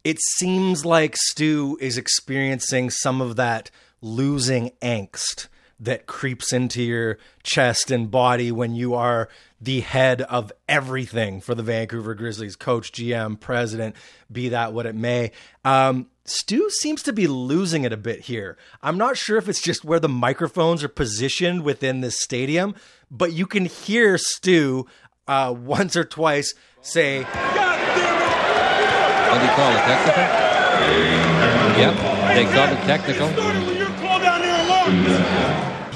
it 0.03 0.17
seems 0.19 0.83
like 0.83 1.15
Stu 1.15 1.77
is 1.79 1.99
experiencing 1.99 2.89
some 2.89 3.21
of 3.21 3.35
that 3.35 3.69
losing 4.01 4.71
angst 4.81 5.47
that 5.81 6.05
creeps 6.05 6.53
into 6.53 6.81
your 6.81 7.17
chest 7.43 7.91
and 7.91 8.09
body 8.09 8.51
when 8.51 8.75
you 8.75 8.93
are 8.93 9.27
the 9.59 9.81
head 9.81 10.21
of 10.21 10.53
everything 10.69 11.41
for 11.41 11.55
the 11.55 11.63
Vancouver 11.63 12.13
Grizzlies, 12.13 12.55
coach, 12.55 12.91
GM, 12.91 13.39
president, 13.39 13.95
be 14.31 14.49
that 14.49 14.73
what 14.73 14.85
it 14.85 14.93
may. 14.95 15.31
Um, 15.65 16.07
Stu 16.23 16.69
seems 16.69 17.01
to 17.03 17.13
be 17.13 17.25
losing 17.25 17.83
it 17.83 17.91
a 17.91 17.97
bit 17.97 18.21
here. 18.21 18.57
I'm 18.83 18.97
not 18.97 19.17
sure 19.17 19.37
if 19.37 19.49
it's 19.49 19.61
just 19.61 19.83
where 19.83 19.99
the 19.99 20.07
microphones 20.07 20.83
are 20.83 20.87
positioned 20.87 21.63
within 21.63 22.01
this 22.01 22.21
stadium, 22.21 22.75
but 23.09 23.33
you 23.33 23.47
can 23.47 23.65
hear 23.65 24.19
Stu 24.19 24.85
uh, 25.27 25.53
once 25.57 25.95
or 25.95 26.03
twice 26.03 26.53
say, 26.81 27.23
God 27.23 27.79
What 29.31 29.39
do 29.39 29.45
you 29.45 29.51
call 29.51 29.71
it? 29.71 29.79
Technical? 29.79 30.51
Yep, 31.81 31.95
they 32.35 32.45
call 32.45 32.69
it 32.69 32.77
technical. 32.85 33.27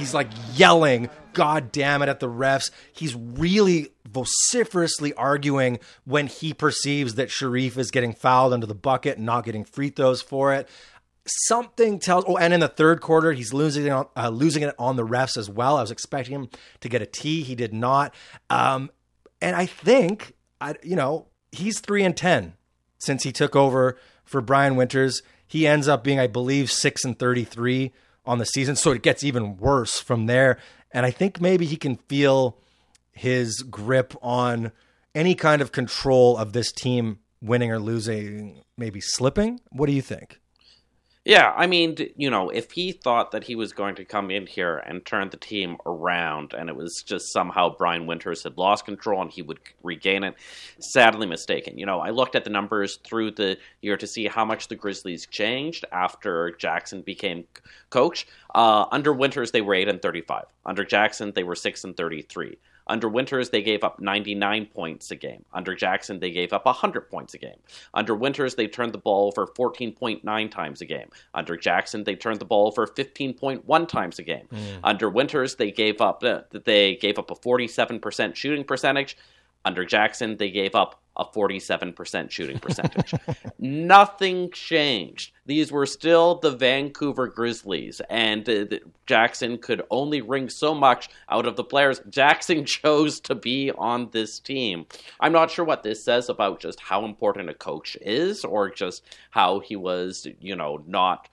He's 0.06 0.14
like 0.14 0.30
yelling, 0.54 1.10
God 1.34 1.72
damn 1.72 2.04
it, 2.04 2.10
at 2.10 2.20
the 2.20 2.30
refs. 2.30 2.70
He's 2.94 3.16
really 3.16 3.90
vociferously 4.08 5.14
arguing 5.16 5.80
when 6.04 6.28
he 6.28 6.54
perceives 6.54 7.16
that 7.16 7.30
Shareef 7.30 7.76
is 7.76 7.90
getting 7.90 8.14
fouled 8.14 8.54
under 8.54 8.68
the 8.68 8.76
bucket 8.76 9.18
and 9.18 9.26
not 9.26 9.46
getting 9.46 9.66
free 9.66 9.90
throws 9.90 10.22
for 10.22 10.54
it 10.54 10.70
something 11.28 11.98
tells. 11.98 12.24
Oh, 12.28 12.38
and 12.38 12.54
in 12.54 12.60
the 12.60 12.68
third 12.68 13.02
quarter, 13.02 13.34
he's 13.34 13.52
losing 13.52 13.88
it 13.88 13.90
on, 13.90 14.06
uh, 14.16 14.30
losing 14.30 14.62
it 14.62 14.76
on 14.78 14.96
the 14.96 15.04
refs 15.04 15.38
as 15.38 15.50
well. 15.50 15.78
I 15.78 15.82
was 15.82 15.90
expecting 15.90 16.36
him 16.36 16.50
to 16.82 16.88
get 16.88 17.02
a 17.02 17.08
T, 17.08 17.42
he 17.42 17.56
did 17.56 17.74
not. 17.74 18.14
Um, 18.52 18.92
and 19.42 19.56
I 19.56 19.66
think, 19.66 20.34
I, 20.62 20.76
you 20.84 20.96
know, 20.96 21.26
he's 21.52 21.80
three 21.80 22.04
and 22.04 22.16
ten 22.16 22.54
since 23.00 23.24
he 23.24 23.32
took 23.32 23.56
over 23.56 23.98
for 24.24 24.40
Brian 24.40 24.76
Winters. 24.76 25.24
He 25.48 25.66
ends 25.66 25.88
up 25.88 26.04
being, 26.04 26.20
I 26.20 26.28
believe, 26.28 26.72
six 26.72 27.04
and 27.04 27.18
thirty-three 27.18 27.92
on 28.26 28.38
the 28.38 28.46
season, 28.46 28.76
so 28.76 28.92
it 28.92 29.02
gets 29.02 29.24
even 29.24 29.58
worse 29.58 30.00
from 30.00 30.26
there. 30.26 30.58
And 30.92 31.06
I 31.06 31.12
think 31.12 31.42
maybe 31.42 31.66
he 31.66 31.78
can 31.78 31.98
feel 32.10 32.58
his 33.12 33.62
grip 33.62 34.14
on 34.22 34.72
any 35.14 35.36
kind 35.36 35.62
of 35.62 35.72
control 35.72 36.38
of 36.38 36.54
this 36.54 36.72
team 36.72 37.20
winning 37.42 37.72
or 37.72 37.80
losing, 37.80 38.62
maybe 38.78 39.00
slipping. 39.02 39.60
What 39.70 39.88
do 39.88 39.94
you 39.94 40.02
think? 40.02 40.40
Yeah, 41.26 41.52
I 41.58 41.66
mean, 41.66 41.98
you 42.16 42.30
know, 42.30 42.52
if 42.52 42.72
he 42.74 42.92
thought 42.92 43.32
that 43.32 43.44
he 43.44 43.56
was 43.56 43.74
going 43.74 43.96
to 43.96 44.06
come 44.06 44.30
in 44.30 44.46
here 44.46 44.78
and 44.78 45.04
turn 45.04 45.32
the 45.32 45.38
team 45.38 45.78
around 45.84 46.54
and 46.54 46.70
it 46.70 46.76
was 46.76 47.04
just 47.04 47.34
somehow 47.34 47.76
Brian 47.76 48.06
Winters 48.06 48.44
had 48.44 48.60
lost 48.60 48.86
control 48.86 49.24
and 49.24 49.32
he 49.32 49.42
would 49.42 49.60
regain 49.82 50.24
it, 50.24 50.36
sadly 50.80 51.26
mistaken. 51.26 51.80
You 51.80 51.88
know, 51.88 52.00
I 52.00 52.12
looked 52.12 52.36
at 52.36 52.44
the 52.44 52.52
numbers 52.52 52.98
through 52.98 53.32
the 53.32 53.58
year 53.82 53.98
to 53.98 54.06
see 54.06 54.28
how 54.28 54.46
much 54.46 54.68
the 54.68 54.76
Grizzlies 54.76 55.26
changed 55.26 55.84
after 55.92 56.52
Jackson 56.60 57.02
became 57.02 57.46
coach. 57.90 58.28
Uh, 58.54 58.86
under 58.92 59.12
Winters, 59.12 59.50
they 59.50 59.62
were 59.62 59.74
8 59.74 59.88
and 59.88 60.04
35. 60.04 60.46
Under 60.64 60.86
Jackson, 60.86 61.32
they 61.34 61.44
were 61.44 61.56
6 61.56 61.84
and 61.86 61.98
33. 61.98 62.56
Under 62.88 63.10
Winters, 63.10 63.50
they 63.50 63.62
gave 63.62 63.84
up 63.84 64.00
99 64.00 64.68
points 64.68 65.12
a 65.12 65.16
game. 65.16 65.44
Under 65.54 65.74
Jackson, 65.76 66.20
they 66.20 66.32
gave 66.32 66.54
up 66.54 66.66
100 66.66 67.10
points 67.10 67.34
a 67.34 67.38
game. 67.38 67.60
Under 67.94 68.16
Winters, 68.16 68.56
they 68.56 68.68
turned 68.68 68.94
the 68.94 69.00
ball 69.00 69.28
over 69.28 69.48
14.9 69.48 70.52
times 70.52 70.82
a 70.82 70.86
game. 70.86 71.10
Under 71.34 71.58
Jackson, 71.58 72.04
they 72.04 72.16
turned 72.16 72.40
the 72.40 72.46
ball 72.46 72.68
over 72.68 72.86
15.1 72.86 73.88
times 73.88 74.20
a 74.20 74.24
game. 74.24 74.48
Mm. 74.52 74.80
Under 74.84 75.10
Winters, 75.10 75.56
they 75.56 75.72
gave 75.72 76.02
up 76.02 76.24
uh, 76.24 76.42
they 76.52 76.96
gave 76.96 77.18
up 77.18 77.32
a 77.32 77.36
47% 77.36 78.36
shooting 78.36 78.64
percentage. 78.64 79.18
Under 79.66 79.84
Jackson, 79.84 80.38
they 80.38 80.52
gave 80.52 80.76
up 80.76 81.02
a 81.18 81.26
47% 81.26 82.30
shooting 82.30 82.60
percentage. 82.60 83.14
Nothing 83.60 84.52
changed. 84.52 85.32
These 85.46 85.72
were 85.72 85.86
still 85.86 86.36
the 86.36 86.52
Vancouver 86.52 87.28
Grizzlies, 87.28 88.02
and 88.10 88.48
uh, 88.50 88.66
Jackson 89.06 89.58
could 89.58 89.84
only 89.90 90.22
wring 90.22 90.50
so 90.50 90.74
much 90.74 91.10
out 91.30 91.46
of 91.46 91.56
the 91.56 91.64
players. 91.64 92.02
Jackson 92.10 92.66
chose 92.66 93.20
to 93.22 93.36
be 93.36 93.72
on 93.72 94.10
this 94.12 94.40
team. 94.40 94.86
I'm 95.20 95.32
not 95.32 95.52
sure 95.52 95.66
what 95.66 95.84
this 95.84 96.04
says 96.04 96.30
about 96.30 96.60
just 96.60 96.80
how 96.80 97.06
important 97.06 97.50
a 97.50 97.54
coach 97.54 97.98
is, 98.02 98.44
or 98.44 98.70
just 98.70 99.04
how 99.32 99.60
he 99.60 99.76
was, 99.76 100.28
you 100.42 100.56
know, 100.56 100.84
not 100.86 101.30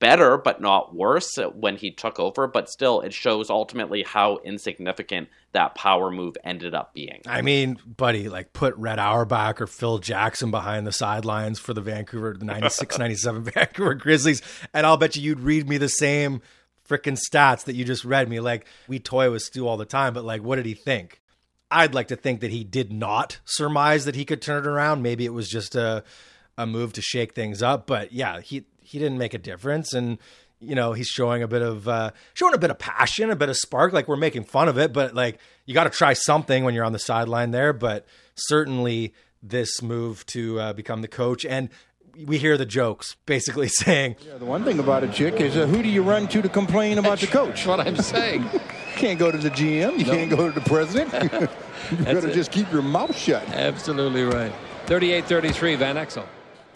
better 0.00 0.36
but 0.36 0.60
not 0.60 0.94
worse 0.94 1.38
uh, 1.38 1.48
when 1.50 1.76
he 1.76 1.92
took 1.92 2.18
over 2.18 2.46
but 2.46 2.68
still 2.68 3.00
it 3.00 3.12
shows 3.12 3.50
ultimately 3.50 4.02
how 4.02 4.38
insignificant 4.44 5.28
that 5.52 5.74
power 5.76 6.10
move 6.10 6.36
ended 6.42 6.74
up 6.74 6.92
being. 6.92 7.22
I 7.26 7.42
mean 7.42 7.78
buddy 7.86 8.28
like 8.28 8.52
put 8.52 8.76
red 8.76 8.98
auerbach 8.98 9.60
or 9.60 9.66
phil 9.66 9.98
jackson 9.98 10.50
behind 10.50 10.86
the 10.86 10.92
sidelines 10.92 11.60
for 11.60 11.72
the 11.72 11.80
vancouver 11.80 12.34
the 12.36 12.44
96 12.44 12.98
97 12.98 13.44
vancouver 13.44 13.94
grizzlies 13.94 14.42
and 14.74 14.84
i'll 14.84 14.96
bet 14.96 15.14
you 15.14 15.22
you'd 15.22 15.40
read 15.40 15.68
me 15.68 15.78
the 15.78 15.88
same 15.88 16.42
freaking 16.88 17.18
stats 17.18 17.64
that 17.64 17.74
you 17.74 17.84
just 17.84 18.04
read 18.04 18.28
me. 18.28 18.40
Like 18.40 18.66
we 18.88 18.98
toy 18.98 19.30
with 19.30 19.42
stu 19.42 19.66
all 19.66 19.76
the 19.76 19.84
time 19.84 20.14
but 20.14 20.24
like 20.24 20.42
what 20.42 20.56
did 20.56 20.66
he 20.66 20.74
think? 20.74 21.20
I'd 21.70 21.94
like 21.94 22.08
to 22.08 22.16
think 22.16 22.40
that 22.40 22.52
he 22.52 22.62
did 22.62 22.92
not 22.92 23.40
surmise 23.44 24.04
that 24.04 24.14
he 24.14 24.24
could 24.24 24.40
turn 24.40 24.64
it 24.64 24.68
around. 24.68 25.02
Maybe 25.02 25.24
it 25.24 25.32
was 25.32 25.48
just 25.48 25.74
a 25.74 26.04
a 26.58 26.66
move 26.66 26.92
to 26.92 27.02
shake 27.02 27.34
things 27.34 27.62
up 27.62 27.86
but 27.86 28.12
yeah 28.12 28.40
he 28.40 28.64
he 28.86 28.98
didn't 28.98 29.18
make 29.18 29.34
a 29.34 29.38
difference. 29.38 29.92
And 29.92 30.18
you 30.60 30.74
know 30.74 30.92
he's 30.94 31.08
showing 31.08 31.42
a 31.42 31.48
bit 31.48 31.60
of 31.60 31.86
uh, 31.86 32.12
showing 32.32 32.54
a 32.54 32.58
bit 32.58 32.70
of 32.70 32.78
passion 32.78 33.30
a 33.30 33.36
bit 33.36 33.50
of 33.50 33.56
spark 33.56 33.92
like 33.92 34.08
we're 34.08 34.16
making 34.16 34.44
fun 34.44 34.68
of 34.68 34.78
it 34.78 34.90
but 34.90 35.14
like 35.14 35.38
you 35.66 35.74
got 35.74 35.84
to 35.84 35.90
try 35.90 36.14
something 36.14 36.64
when 36.64 36.74
you're 36.74 36.84
on 36.84 36.92
the 36.92 36.98
sideline 36.98 37.50
there. 37.50 37.72
But 37.72 38.06
certainly 38.34 39.12
this 39.42 39.82
move 39.82 40.24
to 40.26 40.58
uh, 40.58 40.72
become 40.72 41.02
the 41.02 41.08
coach 41.08 41.44
and 41.44 41.68
we 42.24 42.38
hear 42.38 42.56
the 42.56 42.64
jokes 42.64 43.16
basically 43.26 43.68
saying 43.84 44.16
yeah, 44.26 44.38
the 44.38 44.46
one 44.46 44.64
thing 44.64 44.78
about 44.78 45.04
a 45.04 45.08
chick 45.08 45.40
is 45.40 45.56
uh, 45.56 45.66
who 45.66 45.82
do 45.82 45.88
you 45.88 46.02
run 46.02 46.26
to 46.28 46.40
to 46.40 46.48
complain 46.48 46.96
about 46.96 47.18
the 47.18 47.26
coach? 47.26 47.64
That's 47.64 47.66
what 47.66 47.80
i'm 47.80 47.96
saying. 47.96 48.44
You 48.44 48.60
can't 48.96 49.18
go 49.18 49.30
to 49.30 49.36
the 49.36 49.50
gm 49.50 49.98
you 49.98 50.06
nope. 50.06 50.16
can't 50.16 50.30
go 50.30 50.50
to 50.50 50.58
the 50.58 50.66
president. 50.66 51.50
You 51.90 51.98
better 51.98 52.32
just 52.32 52.50
keep 52.50 52.72
your 52.72 52.82
mouth 52.82 53.16
shut. 53.16 53.46
Absolutely 53.50 54.24
right. 54.24 54.52
38-33 54.86 55.76
van 55.76 55.94
exel 55.96 56.26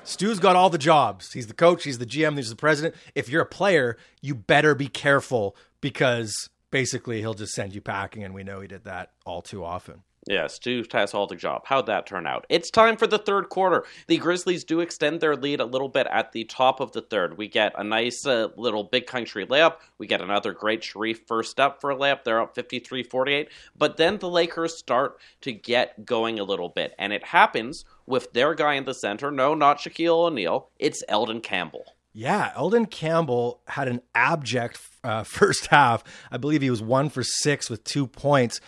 Stu's 0.04 0.38
got 0.38 0.56
all 0.56 0.70
the 0.70 0.78
jobs. 0.78 1.32
He's 1.32 1.46
the 1.46 1.54
coach, 1.54 1.84
he's 1.84 1.98
the 1.98 2.06
GM, 2.06 2.36
he's 2.36 2.50
the 2.50 2.56
president. 2.56 2.94
If 3.14 3.28
you're 3.28 3.42
a 3.42 3.46
player, 3.46 3.96
you 4.20 4.34
better 4.34 4.74
be 4.74 4.88
careful 4.88 5.56
because 5.80 6.48
basically 6.70 7.20
he'll 7.20 7.34
just 7.34 7.52
send 7.52 7.74
you 7.74 7.80
packing, 7.80 8.24
and 8.24 8.34
we 8.34 8.42
know 8.42 8.60
he 8.60 8.68
did 8.68 8.84
that 8.84 9.12
all 9.24 9.42
too 9.42 9.64
often. 9.64 10.02
Stu 10.48 10.84
has 10.92 11.12
all 11.12 11.26
the 11.26 11.34
job. 11.34 11.62
How'd 11.64 11.86
that 11.86 12.06
turn 12.06 12.26
out? 12.26 12.46
It's 12.48 12.70
time 12.70 12.96
for 12.96 13.06
the 13.06 13.18
third 13.18 13.48
quarter. 13.48 13.84
The 14.06 14.18
Grizzlies 14.18 14.64
do 14.64 14.80
extend 14.80 15.20
their 15.20 15.34
lead 15.34 15.60
a 15.60 15.64
little 15.64 15.88
bit 15.88 16.06
at 16.10 16.32
the 16.32 16.44
top 16.44 16.80
of 16.80 16.92
the 16.92 17.02
third. 17.02 17.36
We 17.36 17.48
get 17.48 17.72
a 17.76 17.82
nice 17.82 18.24
uh, 18.24 18.48
little 18.56 18.84
big 18.84 19.06
country 19.06 19.44
layup. 19.44 19.76
We 19.98 20.06
get 20.06 20.20
another 20.20 20.52
great 20.52 20.82
Shareef 20.82 21.26
first 21.26 21.58
up 21.58 21.80
for 21.80 21.90
a 21.90 21.96
layup. 21.96 22.24
They're 22.24 22.40
up 22.40 22.54
53 22.54 23.02
48. 23.02 23.48
But 23.76 23.96
then 23.96 24.18
the 24.18 24.28
Lakers 24.28 24.78
start 24.78 25.18
to 25.40 25.52
get 25.52 26.04
going 26.04 26.38
a 26.38 26.44
little 26.44 26.68
bit. 26.68 26.94
And 26.98 27.12
it 27.12 27.24
happens 27.24 27.84
with 28.06 28.32
their 28.32 28.54
guy 28.54 28.74
in 28.74 28.84
the 28.84 28.94
center. 28.94 29.30
No, 29.30 29.54
not 29.54 29.78
Shaquille 29.78 30.26
O'Neal. 30.26 30.70
It's 30.78 31.02
Elden 31.08 31.40
Campbell. 31.40 31.84
Yeah, 32.12 32.52
Elden 32.56 32.86
Campbell 32.86 33.60
had 33.68 33.86
an 33.86 34.02
abject 34.14 34.80
uh, 35.04 35.22
first 35.24 35.66
half. 35.66 36.02
I 36.30 36.36
believe 36.36 36.62
he 36.62 36.70
was 36.70 36.82
one 36.82 37.08
for 37.08 37.22
six 37.22 37.70
with 37.70 37.84
two 37.84 38.06
points 38.06 38.60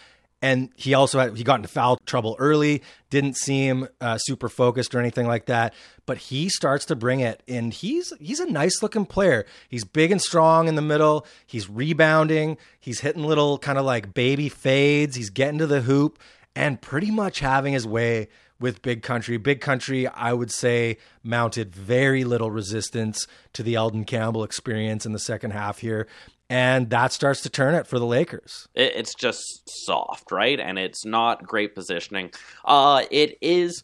and 0.43 0.71
he 0.77 0.93
also 0.93 1.21
had 1.21 1.37
he 1.37 1.45
got 1.45 1.57
into 1.57 1.69
foul 1.69 1.97
trouble 2.05 2.35
early 2.39 2.83
didn't 3.11 3.37
seem 3.37 3.89
uh, 4.01 4.19
super 4.19 4.49
focused 4.49 4.95
or 4.95 4.99
anything 4.99 5.27
like 5.27 5.47
that. 5.47 5.73
But 6.05 6.19
he 6.19 6.49
starts 6.49 6.85
to 6.87 6.97
bring 6.97 7.21
it 7.21 7.43
and 7.47 7.73
he's 7.73 8.13
he's 8.21 8.41
a 8.41 8.51
nice 8.51 8.83
looking 8.83 9.07
player. 9.07 9.47
He's 9.69 9.85
big 9.85 10.11
and 10.11 10.21
strong 10.21 10.67
in 10.67 10.75
the 10.75 10.83
middle. 10.83 11.25
He's 11.47 11.71
rebounding. 11.71 12.59
He's 12.81 13.01
hitting 13.01 13.23
little 13.25 13.57
kind 13.59 13.79
of 13.79 13.85
like 13.85 14.13
baby 14.13 14.49
fades. 14.49 15.15
He's 15.15 15.31
getting 15.31 15.59
to 15.59 15.67
the 15.67 15.83
hoop 15.83 16.19
and 16.57 16.83
pretty 16.83 17.11
much 17.11 17.39
having 17.39 17.73
his 17.73 17.87
way 17.87 18.29
with 18.59 18.83
big 18.83 19.03
country. 19.03 19.37
Big 19.37 19.61
country 19.61 20.09
i 20.09 20.33
would 20.33 20.51
say 20.51 20.99
mounted 21.23 21.75
very 21.75 22.25
little 22.25 22.51
resistance 22.51 23.29
to 23.53 23.63
the 23.63 23.77
elden 23.77 24.05
campbell 24.05 24.43
experience 24.43 25.07
in 25.07 25.13
the 25.13 25.19
second 25.19 25.53
half 25.53 25.79
here 25.79 26.09
and 26.53 26.91
that 26.91 27.13
starts 27.13 27.41
to 27.41 27.49
turn 27.49 27.75
it 27.75 27.87
for 27.87 27.99
the 27.99 28.05
Lakers. 28.05 28.69
It's 28.75 29.15
just 29.15 29.43
soft, 29.87 30.31
right? 30.31 30.61
And 30.61 30.79
it's 30.79 31.07
not 31.07 31.43
great 31.43 31.75
positioning. 31.75 32.31
Uh, 32.63 33.05
it 33.11 33.39
is 33.41 33.83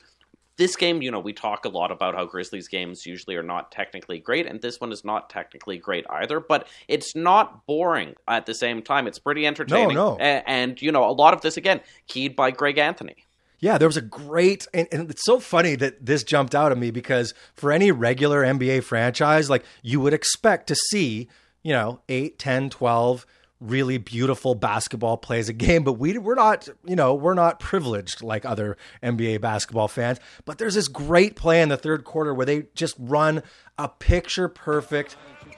this 0.58 0.76
game, 0.76 1.00
you 1.00 1.10
know, 1.10 1.20
we 1.20 1.32
talk 1.32 1.64
a 1.64 1.70
lot 1.70 1.90
about 1.90 2.14
how 2.14 2.26
Grizzlies 2.26 2.68
games 2.68 3.06
usually 3.06 3.36
are 3.36 3.42
not 3.42 3.72
technically 3.72 4.18
great, 4.18 4.44
and 4.44 4.60
this 4.60 4.80
one 4.80 4.92
is 4.92 5.02
not 5.02 5.30
technically 5.30 5.78
great 5.78 6.04
either, 6.10 6.40
but 6.40 6.68
it's 6.88 7.16
not 7.16 7.64
boring 7.64 8.14
at 8.26 8.44
the 8.44 8.54
same 8.54 8.82
time. 8.82 9.06
It's 9.06 9.18
pretty 9.18 9.46
entertaining. 9.46 9.94
No, 9.94 10.16
no. 10.16 10.18
And, 10.18 10.42
and 10.46 10.82
you 10.82 10.92
know, 10.92 11.08
a 11.08 11.12
lot 11.12 11.32
of 11.32 11.40
this, 11.40 11.56
again, 11.56 11.80
keyed 12.06 12.36
by 12.36 12.50
Greg 12.50 12.76
Anthony. 12.76 13.16
Yeah, 13.60 13.78
there 13.78 13.88
was 13.88 13.96
a 13.96 14.02
great, 14.02 14.66
and, 14.74 14.86
and, 14.92 15.10
it's 15.10 15.24
so 15.24 15.40
funny 15.40 15.74
that 15.76 16.04
this 16.04 16.22
jumped 16.22 16.54
out 16.54 16.70
at 16.70 16.78
me 16.78 16.90
because 16.90 17.34
for 17.54 17.72
any 17.72 17.90
regular 17.90 18.42
NBA 18.42 18.84
franchise, 18.84 19.48
like 19.48 19.64
you 19.82 20.00
would 20.00 20.12
expect 20.12 20.66
to 20.68 20.76
see 20.90 21.28
you 21.68 21.74
know, 21.74 22.00
8, 22.08 22.38
10, 22.38 22.70
12 22.70 23.26
really 23.60 23.98
beautiful 23.98 24.54
basketball 24.54 25.18
plays 25.18 25.50
a 25.50 25.52
game, 25.52 25.84
but 25.84 25.94
we 25.94 26.16
we're 26.16 26.34
not, 26.34 26.66
you 26.86 26.96
know, 26.96 27.12
we're 27.12 27.34
not 27.34 27.60
privileged 27.60 28.22
like 28.22 28.46
other 28.46 28.78
NBA 29.02 29.42
basketball 29.42 29.86
fans. 29.86 30.18
But 30.46 30.56
there's 30.56 30.76
this 30.76 30.88
great 30.88 31.36
play 31.36 31.60
in 31.60 31.68
the 31.68 31.76
third 31.76 32.04
quarter 32.04 32.32
where 32.32 32.46
they 32.46 32.68
just 32.74 32.94
run 32.98 33.42
a 33.76 33.86
picture 33.86 34.48
perfect 34.48 35.16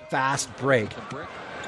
fast 0.09 0.49
break. 0.57 0.91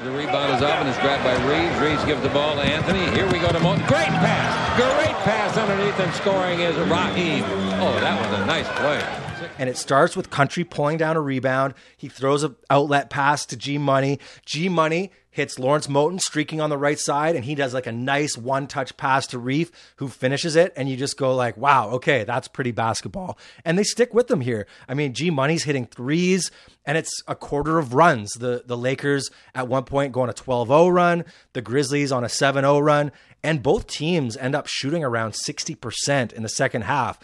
The 0.03 0.11
rebound 0.11 0.55
is 0.55 0.61
up 0.61 0.79
and 0.79 0.89
is 0.89 0.97
grabbed 0.97 1.23
by 1.23 1.35
Reeves. 1.47 1.79
Reeves 1.79 2.03
gives 2.03 2.21
the 2.21 2.29
ball 2.29 2.55
to 2.55 2.61
Anthony. 2.63 3.09
Here 3.15 3.25
we 3.27 3.39
go 3.39 3.47
to. 3.47 3.59
Great 3.87 4.09
pass. 4.09 4.75
Great 4.75 5.15
pass 5.23 5.55
underneath 5.55 5.97
and 6.01 6.13
scoring 6.15 6.59
is 6.59 6.75
Raheem. 6.89 7.45
Oh, 7.79 7.97
that 8.01 8.19
was 8.19 8.39
a 8.41 8.45
nice 8.45 8.67
play 8.79 9.23
and 9.57 9.69
it 9.69 9.77
starts 9.77 10.15
with 10.15 10.29
Country 10.29 10.63
pulling 10.63 10.97
down 10.97 11.15
a 11.15 11.21
rebound. 11.21 11.73
He 11.97 12.09
throws 12.09 12.43
an 12.43 12.55
outlet 12.69 13.09
pass 13.09 13.45
to 13.47 13.57
G 13.57 13.77
Money. 13.77 14.19
G 14.45 14.69
Money 14.69 15.11
hits 15.33 15.57
Lawrence 15.57 15.87
Moten 15.87 16.19
streaking 16.19 16.61
on 16.61 16.69
the 16.69 16.77
right 16.77 16.99
side, 16.99 17.35
and 17.35 17.43
he 17.43 17.55
does 17.55 17.73
like 17.73 17.87
a 17.87 17.91
nice 17.91 18.37
one 18.37 18.67
touch 18.67 18.95
pass 18.97 19.25
to 19.27 19.39
Reef, 19.39 19.71
who 19.95 20.07
finishes 20.07 20.55
it. 20.55 20.71
And 20.75 20.87
you 20.87 20.95
just 20.95 21.17
go 21.17 21.35
like, 21.35 21.57
wow, 21.57 21.89
okay, 21.89 22.23
that's 22.23 22.47
pretty 22.47 22.71
basketball. 22.71 23.37
And 23.65 23.77
they 23.77 23.83
stick 23.83 24.13
with 24.13 24.27
them 24.27 24.41
here. 24.41 24.67
I 24.87 24.93
mean, 24.93 25.13
G 25.13 25.31
Money's 25.31 25.63
hitting 25.63 25.87
threes, 25.87 26.51
and 26.85 26.97
it's 26.97 27.23
a 27.27 27.35
quarter 27.35 27.79
of 27.79 27.93
runs. 27.93 28.31
The 28.33 28.63
the 28.65 28.77
Lakers 28.77 29.29
at 29.55 29.67
one 29.67 29.83
point 29.85 30.13
go 30.13 30.21
on 30.21 30.29
a 30.29 30.33
12-0 30.33 30.93
run, 30.93 31.25
the 31.53 31.61
Grizzlies 31.61 32.11
on 32.11 32.23
a 32.23 32.27
7-0 32.27 32.83
run, 32.83 33.11
and 33.43 33.63
both 33.63 33.87
teams 33.87 34.37
end 34.37 34.55
up 34.55 34.67
shooting 34.67 35.03
around 35.03 35.33
60% 35.33 36.31
in 36.31 36.43
the 36.43 36.49
second 36.49 36.83
half. 36.83 37.19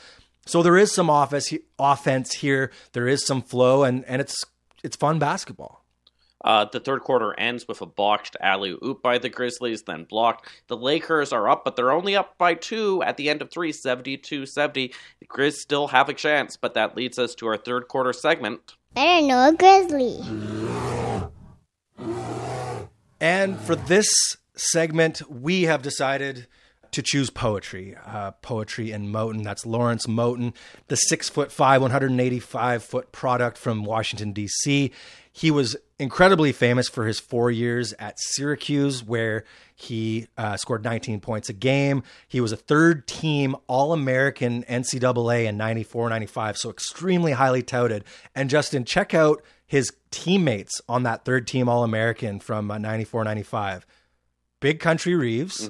So 0.50 0.64
there 0.64 0.78
is 0.78 0.92
some 0.92 1.10
offense 1.10 1.54
offense 1.78 2.34
here. 2.34 2.72
There 2.94 3.08
is 3.08 3.26
some 3.26 3.44
flow, 3.44 3.84
and 3.84 4.04
and 4.06 4.20
it's 4.20 4.44
it's 4.84 4.96
fun 4.96 5.20
basketball. 5.20 5.86
Uh, 6.44 6.66
the 6.66 6.80
third 6.80 7.02
quarter 7.02 7.38
ends 7.38 7.68
with 7.68 7.82
a 7.82 7.86
botched 7.86 8.36
alley 8.40 8.76
oop 8.84 9.04
by 9.04 9.18
the 9.18 9.30
Grizzlies, 9.30 9.84
then 9.84 10.06
blocked. 10.06 10.50
The 10.68 10.78
Lakers 10.78 11.34
are 11.34 11.50
up, 11.50 11.66
but 11.66 11.76
they're 11.76 11.92
only 11.92 12.16
up 12.16 12.38
by 12.38 12.54
two 12.54 13.04
at 13.04 13.18
the 13.18 13.30
end 13.30 13.42
of 13.42 13.52
three, 13.52 13.74
72 13.74 14.46
70. 14.46 14.94
The 15.20 15.28
Grizz 15.28 15.56
still 15.58 15.88
have 15.90 16.10
a 16.10 16.14
chance, 16.14 16.56
but 16.58 16.74
that 16.74 16.96
leads 16.96 17.20
us 17.20 17.36
to 17.36 17.48
our 17.48 17.58
third 17.58 17.88
quarter 17.88 18.14
segment. 18.14 18.76
Better 18.96 19.28
know 19.28 19.50
a 19.50 19.54
grizzly. 19.54 20.20
And 23.22 23.60
for 23.60 23.76
this 23.76 24.10
segment, 24.56 25.30
we 25.30 25.64
have 25.64 25.82
decided 25.82 26.48
to 26.92 27.02
choose 27.02 27.30
poetry. 27.30 27.96
Uh, 28.06 28.32
poetry 28.32 28.92
in 28.92 29.12
Moten. 29.12 29.44
That's 29.44 29.66
Lawrence 29.66 30.06
Moten, 30.06 30.54
the 30.88 30.96
six 30.96 31.30
foot 31.30 31.52
five, 31.52 31.82
185 31.82 32.84
foot 32.84 33.12
product 33.12 33.58
from 33.58 33.84
Washington, 33.84 34.32
D.C. 34.32 34.92
He 35.32 35.52
was 35.52 35.78
incredibly 36.00 36.52
famous 36.52 36.90
for 36.90 37.06
his 37.06 37.20
four 37.20 37.52
years 37.52 37.94
at 37.94 38.20
Syracuse, 38.20 39.04
where 39.04 39.46
he 39.76 40.28
uh, 40.38 40.58
scored 40.58 40.84
19 40.84 41.20
points 41.20 41.50
a 41.50 41.54
game. 41.54 42.04
He 42.28 42.42
was 42.42 42.52
a 42.52 42.58
third 42.58 43.08
team 43.08 43.56
All 43.68 43.94
American 43.94 44.64
NCAA 44.64 45.46
in 45.46 45.58
94 45.58 46.10
95, 46.10 46.58
so 46.58 46.70
extremely 46.70 47.34
highly 47.34 47.64
touted. 47.64 48.04
And 48.36 48.50
Justin, 48.50 48.86
check 48.86 49.14
out 49.14 49.44
his 49.66 49.94
teammates 50.12 50.82
on 50.90 51.04
that 51.04 51.26
third 51.26 51.48
team 51.48 51.70
All 51.70 51.84
American 51.84 52.40
from 52.40 52.72
uh, 52.72 52.78
94 52.78 53.24
95. 53.24 53.86
Big 54.60 54.80
Country 54.80 55.16
Reeves, 55.16 55.70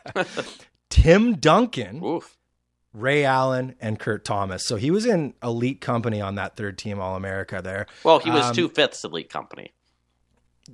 Tim 0.90 1.36
Duncan, 1.36 2.02
Oof. 2.04 2.36
Ray 2.92 3.24
Allen, 3.24 3.74
and 3.80 3.98
Kurt 3.98 4.24
Thomas. 4.24 4.64
So 4.66 4.76
he 4.76 4.90
was 4.90 5.04
in 5.06 5.34
elite 5.42 5.80
company 5.80 6.20
on 6.20 6.36
that 6.36 6.56
third 6.56 6.78
team 6.78 7.00
All 7.00 7.16
America 7.16 7.60
there. 7.62 7.86
Well, 8.04 8.18
he 8.18 8.30
was 8.30 8.46
Um, 8.46 8.54
two 8.54 8.68
fifths 8.68 9.04
elite 9.04 9.28
company. 9.28 9.72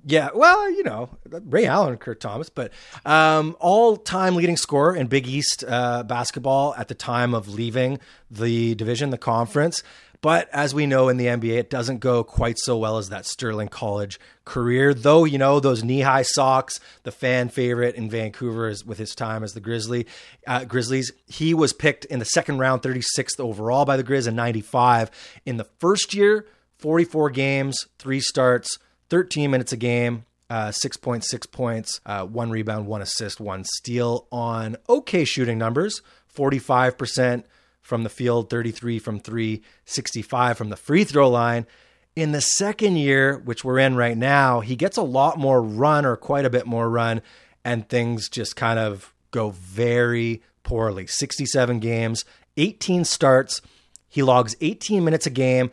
Yeah, 0.06 0.30
well, 0.34 0.70
you 0.70 0.84
know, 0.84 1.10
Ray 1.28 1.66
Allen 1.66 1.90
and 1.90 2.00
Kurt 2.00 2.18
Thomas, 2.18 2.48
but 2.48 2.72
um, 3.04 3.54
all 3.60 3.98
time 3.98 4.36
leading 4.36 4.56
scorer 4.56 4.96
in 4.96 5.06
Big 5.06 5.26
East 5.28 5.64
uh, 5.68 6.02
basketball 6.04 6.74
at 6.78 6.88
the 6.88 6.94
time 6.94 7.34
of 7.34 7.46
leaving 7.48 7.98
the 8.30 8.74
division, 8.74 9.10
the 9.10 9.18
conference. 9.18 9.82
But 10.22 10.48
as 10.52 10.72
we 10.72 10.86
know 10.86 11.08
in 11.08 11.16
the 11.16 11.26
NBA, 11.26 11.58
it 11.58 11.68
doesn't 11.68 11.98
go 11.98 12.22
quite 12.22 12.56
so 12.56 12.78
well 12.78 12.96
as 12.96 13.08
that 13.08 13.26
Sterling 13.26 13.66
College 13.66 14.20
career. 14.44 14.94
Though, 14.94 15.24
you 15.24 15.36
know, 15.36 15.58
those 15.58 15.82
knee 15.82 16.02
high 16.02 16.22
socks, 16.22 16.78
the 17.02 17.10
fan 17.10 17.48
favorite 17.48 17.96
in 17.96 18.08
Vancouver 18.08 18.68
is 18.68 18.86
with 18.86 18.98
his 18.98 19.16
time 19.16 19.42
as 19.42 19.52
the 19.52 19.60
Grizzly, 19.60 20.06
uh, 20.46 20.64
Grizzlies. 20.64 21.12
He 21.26 21.54
was 21.54 21.72
picked 21.72 22.04
in 22.04 22.20
the 22.20 22.24
second 22.24 22.58
round, 22.58 22.82
36th 22.82 23.40
overall 23.40 23.84
by 23.84 23.96
the 23.96 24.04
Grizz 24.04 24.28
in 24.28 24.36
95. 24.36 25.10
In 25.44 25.56
the 25.56 25.68
first 25.80 26.14
year, 26.14 26.46
44 26.78 27.30
games, 27.30 27.76
three 27.98 28.20
starts, 28.20 28.78
13 29.10 29.50
minutes 29.50 29.72
a 29.72 29.76
game, 29.76 30.24
uh, 30.48 30.68
6.6 30.68 31.50
points, 31.50 32.00
uh, 32.06 32.24
one 32.24 32.50
rebound, 32.50 32.86
one 32.86 33.02
assist, 33.02 33.40
one 33.40 33.64
steal 33.64 34.28
on 34.30 34.76
okay 34.88 35.24
shooting 35.24 35.58
numbers 35.58 36.00
45% 36.36 37.44
from 37.82 38.04
the 38.04 38.08
field, 38.08 38.48
33 38.48 38.98
from 38.98 39.20
three, 39.20 39.62
65 39.84 40.56
from 40.56 40.70
the 40.70 40.76
free 40.76 41.04
throw 41.04 41.28
line. 41.28 41.66
In 42.14 42.32
the 42.32 42.40
second 42.40 42.96
year, 42.96 43.38
which 43.38 43.64
we're 43.64 43.78
in 43.78 43.96
right 43.96 44.16
now, 44.16 44.60
he 44.60 44.76
gets 44.76 44.96
a 44.96 45.02
lot 45.02 45.38
more 45.38 45.62
run 45.62 46.06
or 46.06 46.16
quite 46.16 46.44
a 46.44 46.50
bit 46.50 46.66
more 46.66 46.88
run, 46.88 47.22
and 47.64 47.88
things 47.88 48.28
just 48.28 48.54
kind 48.54 48.78
of 48.78 49.12
go 49.30 49.50
very 49.50 50.42
poorly. 50.62 51.06
67 51.06 51.80
games, 51.80 52.24
18 52.56 53.04
starts. 53.04 53.60
He 54.08 54.22
logs 54.22 54.54
18 54.60 55.04
minutes 55.04 55.26
a 55.26 55.30
game, 55.30 55.70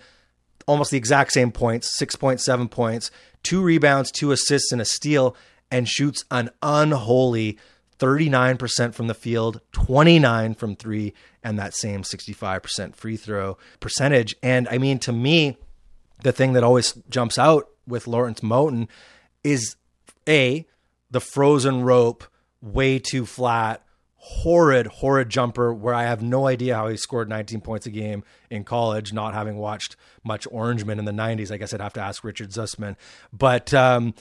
almost 0.66 0.92
the 0.92 0.98
exact 0.98 1.34
same 1.34 1.52
points 1.52 2.02
6.7 2.02 2.72
points, 2.72 3.12
two 3.44 3.62
rebounds, 3.62 4.12
two 4.12 4.32
assists, 4.32 4.72
and 4.72 4.82
a 4.82 4.86
steal, 4.86 5.36
and 5.70 5.88
shoots 5.88 6.24
an 6.32 6.50
unholy 6.64 7.58
39% 8.00 8.94
from 8.94 9.08
the 9.08 9.14
field, 9.14 9.62
29 9.74 10.56
from 10.56 10.76
three, 10.76 11.14
and 11.44 11.60
that 11.60 11.74
same 11.74 12.02
65% 12.02 12.96
free 12.96 13.18
throw 13.18 13.58
percentage. 13.80 14.36
And 14.42 14.68
I 14.70 14.78
mean, 14.78 15.00
to 15.00 15.12
me, 15.12 15.58
the 16.24 16.32
thing 16.32 16.54
that 16.54 16.64
always 16.64 16.94
jumps 17.10 17.38
out 17.38 17.70
with 17.86 18.08
Lawrence 18.08 18.40
Moten 18.40 18.88
is 19.44 19.76
A, 20.28 20.66
the 21.12 21.22
frozen 21.22 21.84
rope, 21.84 22.24
way 22.62 23.00
too 23.00 23.26
flat, 23.26 23.84
horrid, 24.16 24.88
horrid 24.88 25.30
jumper 25.30 25.74
where 25.74 25.94
I 25.94 26.04
have 26.04 26.22
no 26.22 26.48
idea 26.48 26.76
how 26.76 26.88
he 26.90 26.98
scored 26.98 27.30
19 27.30 27.62
points 27.62 27.86
a 27.86 27.90
game 27.90 28.24
in 28.50 28.64
college, 28.64 29.14
not 29.14 29.34
having 29.34 29.58
watched 29.58 29.96
much 30.24 30.48
Orangeman 30.50 31.00
in 31.00 31.06
the 31.06 31.12
90s. 31.12 31.52
I 31.52 31.58
guess 31.58 31.74
I'd 31.74 31.82
have 31.82 31.94
to 31.94 32.02
ask 32.02 32.24
Richard 32.24 32.50
Zussman. 32.50 32.96
But 33.32 33.74
um, 33.74 34.14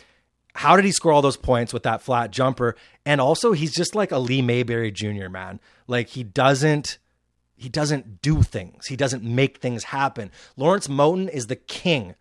how 0.58 0.74
did 0.74 0.84
he 0.84 0.90
score 0.90 1.12
all 1.12 1.22
those 1.22 1.36
points 1.36 1.72
with 1.72 1.84
that 1.84 2.02
flat 2.02 2.32
jumper? 2.32 2.74
And 3.06 3.20
also, 3.20 3.52
he's 3.52 3.72
just 3.72 3.94
like 3.94 4.10
a 4.10 4.18
Lee 4.18 4.42
Mayberry 4.42 4.90
Jr. 4.90 5.28
man. 5.28 5.60
Like 5.86 6.08
he 6.08 6.24
doesn't 6.24 6.98
he 7.54 7.68
doesn't 7.68 8.22
do 8.22 8.42
things. 8.42 8.88
He 8.88 8.96
doesn't 8.96 9.22
make 9.22 9.58
things 9.58 9.84
happen. 9.84 10.32
Lawrence 10.56 10.88
Moten 10.88 11.28
is 11.28 11.46
the 11.46 11.54
king 11.54 12.16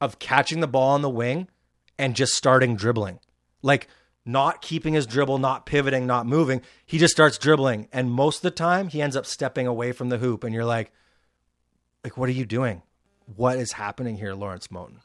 of 0.00 0.18
catching 0.18 0.60
the 0.60 0.66
ball 0.66 0.94
on 0.94 1.02
the 1.02 1.10
wing 1.10 1.48
and 1.98 2.16
just 2.16 2.32
starting 2.32 2.76
dribbling. 2.76 3.20
Like 3.60 3.88
not 4.24 4.62
keeping 4.62 4.94
his 4.94 5.06
dribble, 5.06 5.36
not 5.36 5.66
pivoting, 5.66 6.06
not 6.06 6.24
moving. 6.24 6.62
He 6.86 6.96
just 6.96 7.12
starts 7.12 7.36
dribbling 7.36 7.88
and 7.92 8.10
most 8.10 8.38
of 8.38 8.42
the 8.42 8.52
time 8.52 8.88
he 8.88 9.02
ends 9.02 9.16
up 9.16 9.26
stepping 9.26 9.66
away 9.66 9.92
from 9.92 10.08
the 10.08 10.18
hoop 10.18 10.44
and 10.44 10.54
you're 10.54 10.64
like 10.64 10.92
like 12.02 12.16
what 12.16 12.30
are 12.30 12.32
you 12.32 12.46
doing? 12.46 12.80
What 13.36 13.58
is 13.58 13.72
happening 13.72 14.16
here, 14.16 14.32
Lawrence 14.32 14.68
Moten? 14.68 14.96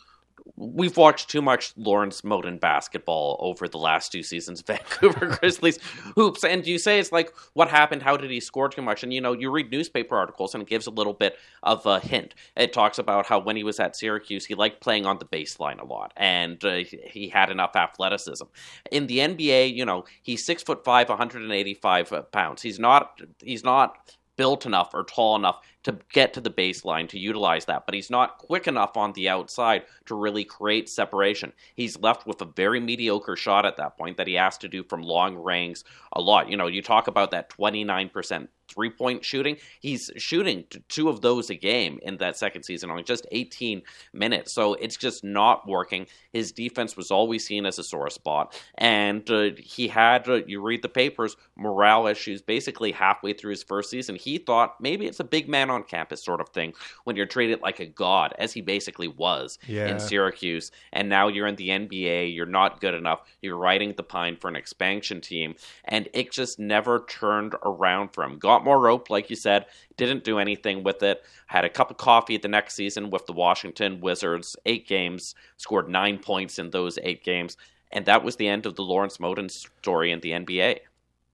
We've 0.56 0.96
watched 0.96 1.30
too 1.30 1.42
much 1.42 1.74
Lawrence 1.78 2.22
Moten 2.22 2.60
basketball 2.60 3.38
over 3.40 3.68
the 3.68 3.78
last 3.78 4.12
two 4.12 4.24
seasons 4.24 4.62
Vancouver 4.68 5.28
Grizzlies 5.28 5.80
hoops. 6.16 6.44
And 6.44 6.66
you 6.66 6.80
say 6.80 7.00
it's 7.00 7.12
like, 7.12 7.34
what 7.54 7.70
happened? 7.70 8.04
How 8.04 8.18
did 8.18 8.32
he 8.32 8.40
score 8.40 8.70
too 8.70 8.82
much? 8.82 9.04
And 9.04 9.14
you 9.14 9.22
know, 9.22 9.34
you 9.34 9.52
read 9.52 9.72
newspaper 9.72 10.18
articles 10.18 10.54
and 10.54 10.64
it 10.64 10.70
gives 10.70 10.88
a 10.88 10.92
little 10.92 11.14
bit 11.14 11.38
of 11.64 11.86
a 11.86 12.00
hint. 12.00 12.36
It 12.56 12.74
talks 12.74 12.98
about 13.00 13.26
how 13.26 13.40
when 13.40 13.56
he 13.56 13.64
was 13.64 13.80
at 13.80 13.96
Syracuse, 13.96 14.46
he 14.46 14.56
liked 14.56 14.82
playing 14.82 15.06
on 15.06 15.20
the 15.20 15.26
baseline 15.26 15.80
a 15.80 15.86
lot 15.86 16.14
and 16.16 16.64
uh, 16.64 16.78
he 16.78 17.30
had 17.30 17.50
enough 17.50 17.76
athleticism. 17.76 18.46
In 18.92 19.08
the 19.08 19.20
NBA, 19.20 19.74
you 19.74 19.86
know, 19.86 20.06
he's 20.22 20.46
six 20.46 20.64
foot 20.64 20.84
five, 20.84 21.10
185 21.10 22.32
pounds. 22.32 22.62
He's 22.62 22.80
not, 22.80 23.22
he's 23.42 23.64
not 23.64 23.98
built 24.38 24.66
enough 24.66 24.94
or 24.94 25.04
tall 25.04 25.36
enough 25.36 25.60
to 25.84 25.98
get 26.12 26.34
to 26.34 26.42
the 26.42 26.50
baseline 26.50 27.08
to 27.10 27.20
utilize 27.20 27.66
that, 27.66 27.86
but 27.86 27.96
he's 27.96 28.10
not 28.10 28.38
quick 28.38 28.68
enough 28.68 28.98
on 28.98 29.14
the 29.14 29.30
outside 29.30 29.84
to 30.06 30.16
really 30.16 30.44
create 30.44 30.90
separation. 30.90 31.54
He's 31.76 32.00
left 32.00 32.28
with 32.28 32.42
a 32.42 32.46
very 32.46 32.80
mediocre 32.80 33.36
shot 33.36 33.66
at 33.66 33.78
that 33.78 33.98
point 33.98 34.18
that 34.18 34.28
he 34.28 34.34
has 34.34 34.58
to 34.60 34.68
do 34.68 34.84
from 34.84 35.02
long 35.02 35.36
range 35.36 35.84
a 36.12 36.22
lot. 36.22 36.50
You 36.50 36.58
know, 36.58 36.68
you 36.68 36.82
talk 36.82 37.08
about 37.08 37.32
that 37.32 37.50
29% 37.50 38.48
three 38.68 38.90
point 38.90 39.24
shooting. 39.24 39.58
He's 39.80 40.12
shooting 40.18 40.66
two 40.90 41.10
of 41.10 41.22
those 41.22 41.50
a 41.50 41.56
game 41.56 42.00
in 42.02 42.18
that 42.18 42.38
second 42.38 42.64
season 42.64 42.90
on 42.90 43.04
just 43.04 43.26
18 43.32 43.82
minutes. 44.14 44.54
So 44.54 44.74
it's 44.76 44.98
just 44.98 45.24
not 45.24 45.68
working. 45.68 46.08
His 46.34 46.52
defense 46.52 46.98
was 46.98 47.12
always 47.12 47.46
seen 47.46 47.66
as 47.66 47.80
a 47.80 47.84
sore 47.84 48.10
spot. 48.10 48.60
And 48.78 49.30
uh, 49.30 49.52
he 49.58 49.88
had, 49.88 50.28
uh, 50.28 50.46
you 50.46 50.62
read 50.62 50.82
the 50.82 50.90
papers, 50.90 51.36
morale 51.56 52.08
issues 52.08 52.42
basically 52.42 52.92
halfway 52.92 53.34
through 53.34 53.52
his 53.52 53.64
first 53.64 53.90
season. 53.90 54.16
He 54.16 54.38
thought 54.38 54.76
maybe 54.82 55.06
it's 55.06 55.20
a 55.20 55.26
big 55.26 55.48
man 55.48 55.67
on 55.70 55.84
campus 55.84 56.24
sort 56.24 56.42
of 56.42 56.50
thing 56.50 56.74
when 57.04 57.16
you're 57.16 57.26
treated 57.26 57.62
like 57.62 57.80
a 57.80 57.86
god, 57.86 58.34
as 58.40 58.54
he 58.54 58.62
basically 58.62 59.08
was 59.08 59.60
Yeah. 59.68 59.88
in 59.88 60.00
Syracuse. 60.00 60.72
And 60.94 61.10
now 61.10 61.28
you're 61.28 61.48
in 61.48 61.56
the 61.56 61.70
NBA, 61.70 62.34
you're 62.34 62.46
not 62.46 62.82
good 62.82 62.94
enough, 62.94 63.22
you're 63.42 63.58
riding 63.58 63.94
the 63.94 64.04
pine 64.04 64.36
for 64.38 64.48
an 64.48 64.56
expansion 64.56 65.22
team. 65.22 65.56
And 65.86 66.10
it 66.14 66.32
just 66.32 66.60
never 66.60 67.06
turned 67.08 67.56
around 67.64 68.10
for 68.14 68.24
him. 68.24 68.38
Got 68.40 68.64
more 68.64 68.80
rope, 68.80 69.10
like 69.10 69.30
you 69.30 69.36
said, 69.36 69.66
didn't 69.98 70.24
do 70.24 70.40
anything 70.40 70.84
with 70.84 71.02
it. 71.04 71.24
Had 71.48 71.66
a 71.66 71.70
cup 71.70 71.92
of 71.92 71.98
coffee 71.98 72.38
the 72.38 72.48
next 72.48 72.76
season 72.76 73.10
with 73.10 73.26
the 73.26 73.34
Washington 73.34 74.00
Wizards, 74.02 74.56
eight 74.66 74.88
games, 74.88 75.34
scored 75.58 75.90
nine 75.90 76.20
points 76.20 76.60
in 76.60 76.70
those 76.72 77.00
eight 77.04 77.24
games. 77.24 77.58
And 77.92 78.06
that 78.06 78.24
was 78.24 78.36
the 78.36 78.48
end 78.48 78.66
of 78.66 78.76
the 78.76 78.84
Lawrence 78.84 79.18
Moten 79.18 79.50
story 79.50 80.12
in 80.12 80.20
the 80.20 80.32
NBA. 80.34 80.80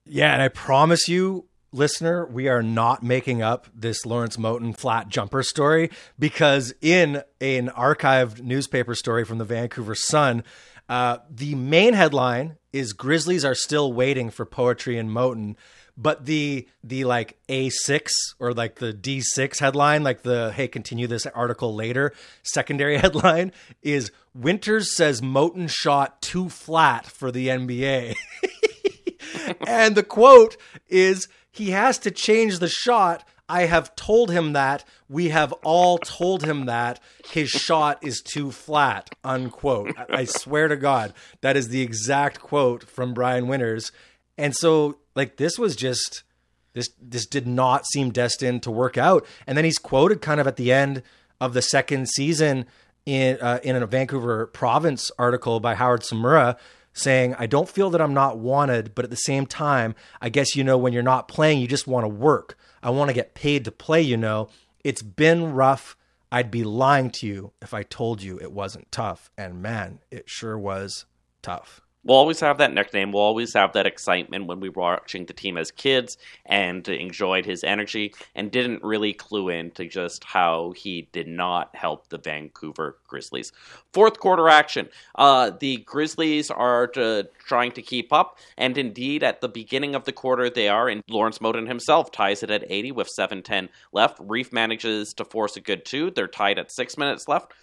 Yeah, 0.06 0.34
and 0.34 0.42
I 0.42 0.50
promise 0.50 1.08
you, 1.08 1.46
listener, 1.74 2.26
we 2.26 2.48
are 2.48 2.64
not 2.64 3.04
making 3.04 3.42
up 3.42 3.68
this 3.74 4.06
Lawrence 4.06 4.38
Moten 4.38 4.78
flat 4.78 5.10
jumper 5.10 5.44
story 5.44 5.90
because 6.18 6.74
in 6.82 7.24
an 7.42 7.70
archived 7.70 8.42
newspaper 8.42 8.96
story 8.96 9.26
from 9.26 9.40
the 9.40 9.46
Vancouver 9.46 9.96
Sun, 9.96 10.44
uh, 10.88 11.18
the 11.30 11.56
main 11.56 11.94
headline 11.94 12.58
is 12.72 12.94
Grizzlies 12.94 13.46
are 13.46 13.56
still 13.56 13.94
waiting 13.94 14.30
for 14.30 14.46
poetry 14.46 14.98
in 14.98 15.10
Moten. 15.10 15.56
But 15.96 16.26
the 16.26 16.68
the 16.84 17.04
like 17.04 17.38
A 17.50 17.70
six 17.70 18.14
or 18.40 18.54
like 18.54 18.76
the 18.76 18.94
D 18.94 19.22
six 19.22 19.60
headline, 19.60 20.04
like 20.04 20.24
the 20.24 20.52
hey, 20.52 20.68
continue 20.68 21.06
this 21.06 21.28
article 21.28 21.76
later, 21.76 22.14
secondary 22.42 22.98
headline 23.00 23.52
is 23.84 24.12
Winters 24.34 24.96
says 24.96 25.22
Moten 25.22 25.70
shot 25.70 26.20
too 26.22 26.50
flat 26.50 27.06
for 27.06 27.32
the 27.32 27.50
NBA. 27.50 28.16
and 29.68 29.96
the 29.96 30.04
quote 30.04 30.58
is 30.88 31.28
he 31.54 31.70
has 31.70 32.00
to 32.00 32.12
change 32.12 32.60
the 32.60 32.68
shot. 32.68 33.24
I 33.48 33.66
have 33.66 33.96
told 33.96 34.32
him 34.32 34.54
that. 34.54 34.84
We 35.08 35.30
have 35.30 35.54
all 35.64 36.00
told 36.00 36.44
him 36.44 36.66
that 36.66 37.00
his 37.30 37.50
shot 37.50 38.00
is 38.02 38.22
too 38.22 38.52
flat. 38.52 39.12
Unquote. 39.24 39.94
I, 40.10 40.26
swear 40.26 40.68
to 40.68 40.76
God, 40.76 41.14
that 41.42 41.56
is 41.56 41.70
the 41.70 41.82
exact 41.82 42.40
quote 42.40 42.84
from 42.84 43.14
Brian 43.14 43.48
Winters. 43.48 43.92
And 44.36 44.56
so, 44.56 44.98
like, 45.16 45.38
this 45.38 45.60
was 45.60 45.76
just 45.76 46.24
this. 46.74 46.90
This 47.00 47.28
did 47.28 47.46
not 47.46 47.86
seem 47.86 48.10
destined 48.10 48.64
to 48.64 48.72
work 48.72 48.98
out. 48.98 49.24
And 49.46 49.56
then 49.56 49.66
he's 49.66 49.78
quoted 49.78 50.22
kind 50.22 50.42
of 50.42 50.48
at 50.48 50.56
the 50.56 50.72
end 50.72 51.04
of 51.40 51.54
the 51.54 51.62
second 51.62 52.10
season 52.10 52.66
in 53.06 53.38
uh, 53.40 53.60
in 53.64 53.76
a 53.76 53.86
Vancouver 53.86 54.48
Province 54.48 55.12
article 55.20 55.60
by 55.60 55.76
Howard 55.76 56.02
Tsumura 56.02 56.58
saying, 56.94 57.36
I 57.38 57.48
don't 57.48 57.70
feel 57.70 57.90
that 57.92 58.02
I'm 58.02 58.14
not 58.14 58.38
wanted, 58.38 58.96
but 58.96 59.06
at 59.06 59.12
the 59.12 59.16
same 59.18 59.46
time, 59.46 59.96
I 60.22 60.30
guess, 60.30 60.56
you 60.56 60.64
know, 60.64 60.78
when 60.78 60.94
you're 60.94 61.04
not 61.04 61.28
playing, 61.28 61.60
you 61.60 61.68
just 61.68 61.88
want 61.88 62.04
to 62.04 62.10
work. 62.10 62.58
I 62.82 62.90
want 62.92 63.10
to 63.10 63.14
get 63.14 63.34
paid 63.34 63.66
to 63.66 63.72
play, 63.72 64.02
you 64.02 64.18
know. 64.18 64.50
It's 64.84 65.02
been 65.02 65.54
rough. 65.54 65.96
I'd 66.32 66.52
be 66.52 66.64
lying 66.64 67.12
to 67.12 67.28
you 67.28 67.52
if 67.62 67.74
I 67.74 67.84
told 67.84 68.22
you 68.22 68.40
it 68.40 68.52
wasn't 68.52 68.92
tough. 68.92 69.30
And 69.38 69.62
man, 69.62 70.00
it 70.10 70.30
sure 70.30 70.58
was 70.58 71.06
tough. 71.42 71.82
We'll 72.06 72.18
always 72.18 72.42
have 72.42 72.58
that 72.58 72.74
nickname. 72.74 73.12
We'll 73.12 73.24
always 73.24 73.54
have 73.54 73.74
that 73.74 73.86
excitement 73.86 74.46
when 74.46 74.60
we 74.60 74.70
were 74.70 74.82
watching 74.82 75.26
the 75.26 75.34
team 75.34 75.58
as 75.58 75.72
kids 75.72 76.18
and 76.46 76.86
enjoyed 76.88 77.46
his 77.46 77.64
energy 77.64 78.14
and 78.36 78.52
didn't 78.52 78.84
really 78.84 79.14
clue 79.14 79.50
in 79.50 79.72
to 79.72 79.88
just 79.88 80.24
how 80.26 80.74
he 80.76 81.08
did 81.14 81.28
not 81.28 81.74
help 81.76 82.10
the 82.10 82.18
Vancouver 82.18 82.98
Grizzlies. 83.08 83.54
Fourth 83.94 84.20
quarter 84.20 84.50
action. 84.50 84.90
Uh, 85.16 85.52
the 85.60 85.78
Grizzlies 85.78 86.52
are 86.52 86.88
to, 86.88 87.30
trying 87.40 87.72
to 87.72 87.82
keep 87.82 88.12
up, 88.12 88.38
and 88.58 88.78
indeed 88.78 89.24
at 89.24 89.40
the 89.40 89.50
beginning 89.50 89.96
of 89.96 90.04
the 90.04 90.12
quarter 90.12 90.50
they 90.50 90.68
are, 90.68 90.90
and 90.90 91.04
Lawrence 91.08 91.40
Moten 91.40 91.68
himself 91.68 92.12
ties 92.12 92.44
it 92.44 92.52
at 92.52 92.66
80 92.70 92.92
with 92.92 93.10
7.10 93.18 93.70
left. 93.94 94.18
Reef 94.20 94.52
manages 94.52 95.14
to 95.14 95.26
force 95.26 95.56
a 95.56 95.62
good 95.62 95.86
two. 95.86 96.12
They're 96.12 96.28
tied 96.28 96.60
at 96.60 96.72
six 96.72 96.98
minutes 96.98 97.28
left. 97.28 97.54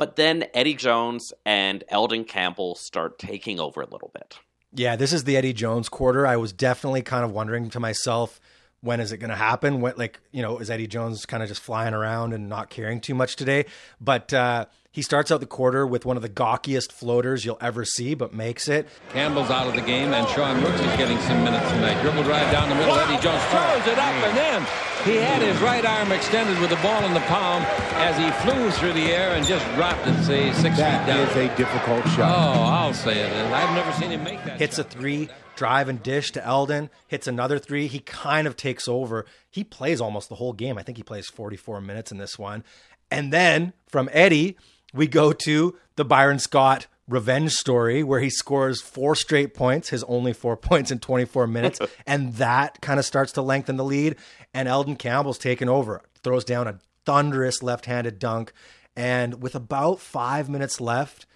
But 0.00 0.16
then 0.16 0.46
Eddie 0.54 0.76
Jones 0.76 1.34
and 1.44 1.84
Elden 1.90 2.24
Campbell 2.24 2.74
start 2.74 3.18
taking 3.18 3.60
over 3.60 3.82
a 3.82 3.86
little 3.86 4.10
bit. 4.14 4.38
Yeah, 4.72 4.96
this 4.96 5.12
is 5.12 5.24
the 5.24 5.36
Eddie 5.36 5.52
Jones 5.52 5.90
quarter. 5.90 6.26
I 6.26 6.38
was 6.38 6.54
definitely 6.54 7.02
kind 7.02 7.22
of 7.22 7.32
wondering 7.32 7.68
to 7.68 7.80
myself, 7.80 8.40
when 8.80 8.98
is 8.98 9.12
it 9.12 9.18
going 9.18 9.28
to 9.28 9.36
happen? 9.36 9.82
What, 9.82 9.98
like, 9.98 10.18
you 10.32 10.40
know, 10.40 10.56
is 10.56 10.70
Eddie 10.70 10.86
Jones 10.86 11.26
kind 11.26 11.42
of 11.42 11.50
just 11.50 11.60
flying 11.60 11.92
around 11.92 12.32
and 12.32 12.48
not 12.48 12.70
caring 12.70 13.02
too 13.02 13.14
much 13.14 13.36
today? 13.36 13.66
But 14.00 14.32
uh, 14.32 14.64
he 14.90 15.02
starts 15.02 15.30
out 15.30 15.40
the 15.40 15.46
quarter 15.46 15.86
with 15.86 16.06
one 16.06 16.16
of 16.16 16.22
the 16.22 16.30
gawkiest 16.30 16.92
floaters 16.92 17.44
you'll 17.44 17.58
ever 17.60 17.84
see, 17.84 18.14
but 18.14 18.32
makes 18.32 18.68
it. 18.68 18.88
Campbell's 19.12 19.50
out 19.50 19.66
of 19.66 19.74
the 19.74 19.82
game, 19.82 20.14
and 20.14 20.26
Sean 20.30 20.62
Rooks 20.62 20.80
is 20.80 20.96
getting 20.96 21.18
some 21.20 21.44
minutes 21.44 21.68
tonight. 21.72 22.00
Dribble 22.00 22.22
drive 22.22 22.50
down 22.50 22.70
the 22.70 22.74
middle. 22.74 22.94
Wow. 22.94 23.04
Eddie 23.06 23.22
Jones 23.22 23.44
throws 23.50 23.92
it 23.92 23.98
up 23.98 24.14
and 24.14 24.64
in. 24.64 24.89
He 25.04 25.16
had 25.16 25.40
his 25.40 25.58
right 25.62 25.84
arm 25.84 26.12
extended 26.12 26.60
with 26.60 26.68
the 26.68 26.76
ball 26.76 27.04
in 27.04 27.14
the 27.14 27.20
palm 27.20 27.62
as 27.94 28.18
he 28.18 28.30
flew 28.42 28.70
through 28.70 28.92
the 28.92 29.12
air 29.12 29.34
and 29.34 29.46
just 29.46 29.64
dropped 29.74 30.06
it, 30.06 30.22
say, 30.24 30.52
six 30.52 30.76
that 30.76 31.06
feet 31.06 31.06
down. 31.06 31.26
That 31.26 31.36
is 31.36 31.50
a 31.50 31.56
difficult 31.56 32.04
shot. 32.08 32.36
Oh, 32.36 32.62
I'll 32.62 32.92
say 32.92 33.20
it. 33.20 33.32
I've 33.32 33.74
never 33.74 33.90
seen 33.92 34.10
him 34.10 34.22
make 34.22 34.44
that. 34.44 34.58
Hits 34.58 34.76
shot. 34.76 34.86
a 34.86 34.88
three, 34.90 35.28
drive 35.56 35.88
and 35.88 36.02
dish 36.02 36.32
to 36.32 36.44
Elden. 36.44 36.90
Hits 37.08 37.26
another 37.26 37.58
three. 37.58 37.86
He 37.86 38.00
kind 38.00 38.46
of 38.46 38.56
takes 38.56 38.86
over. 38.88 39.24
He 39.50 39.64
plays 39.64 40.02
almost 40.02 40.28
the 40.28 40.34
whole 40.34 40.52
game. 40.52 40.76
I 40.76 40.82
think 40.82 40.98
he 40.98 41.02
plays 41.02 41.28
44 41.28 41.80
minutes 41.80 42.12
in 42.12 42.18
this 42.18 42.38
one. 42.38 42.62
And 43.10 43.32
then 43.32 43.72
from 43.88 44.10
Eddie, 44.12 44.58
we 44.92 45.06
go 45.06 45.32
to 45.32 45.76
the 45.96 46.04
Byron 46.04 46.38
Scott 46.38 46.86
revenge 47.10 47.52
story 47.52 48.02
where 48.02 48.20
he 48.20 48.30
scores 48.30 48.80
four 48.80 49.14
straight 49.14 49.52
points, 49.54 49.90
his 49.90 50.04
only 50.04 50.32
four 50.32 50.56
points 50.68 50.90
in 50.90 50.98
24 50.98 51.46
minutes, 51.46 51.78
and 52.06 52.34
that 52.34 52.80
kind 52.80 52.98
of 52.98 53.04
starts 53.04 53.32
to 53.32 53.42
lengthen 53.42 53.76
the 53.76 53.84
lead. 53.84 54.16
And 54.54 54.68
Elden 54.68 54.96
Campbell's 54.96 55.38
taken 55.38 55.68
over, 55.68 56.02
throws 56.22 56.44
down 56.44 56.66
a 56.66 56.78
thunderous 57.04 57.62
left 57.62 57.86
handed 57.86 58.18
dunk. 58.18 58.52
And 58.96 59.42
with 59.42 59.54
about 59.54 60.00
five 60.00 60.48
minutes 60.48 60.80
left, 60.80 61.26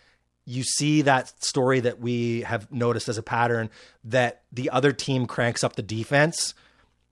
you 0.46 0.62
see 0.62 1.02
that 1.02 1.42
story 1.42 1.80
that 1.80 2.00
we 2.00 2.42
have 2.42 2.70
noticed 2.70 3.08
as 3.08 3.18
a 3.18 3.22
pattern 3.22 3.70
that 4.04 4.42
the 4.52 4.70
other 4.70 4.92
team 4.92 5.26
cranks 5.26 5.64
up 5.64 5.76
the 5.76 5.82
defense 5.82 6.54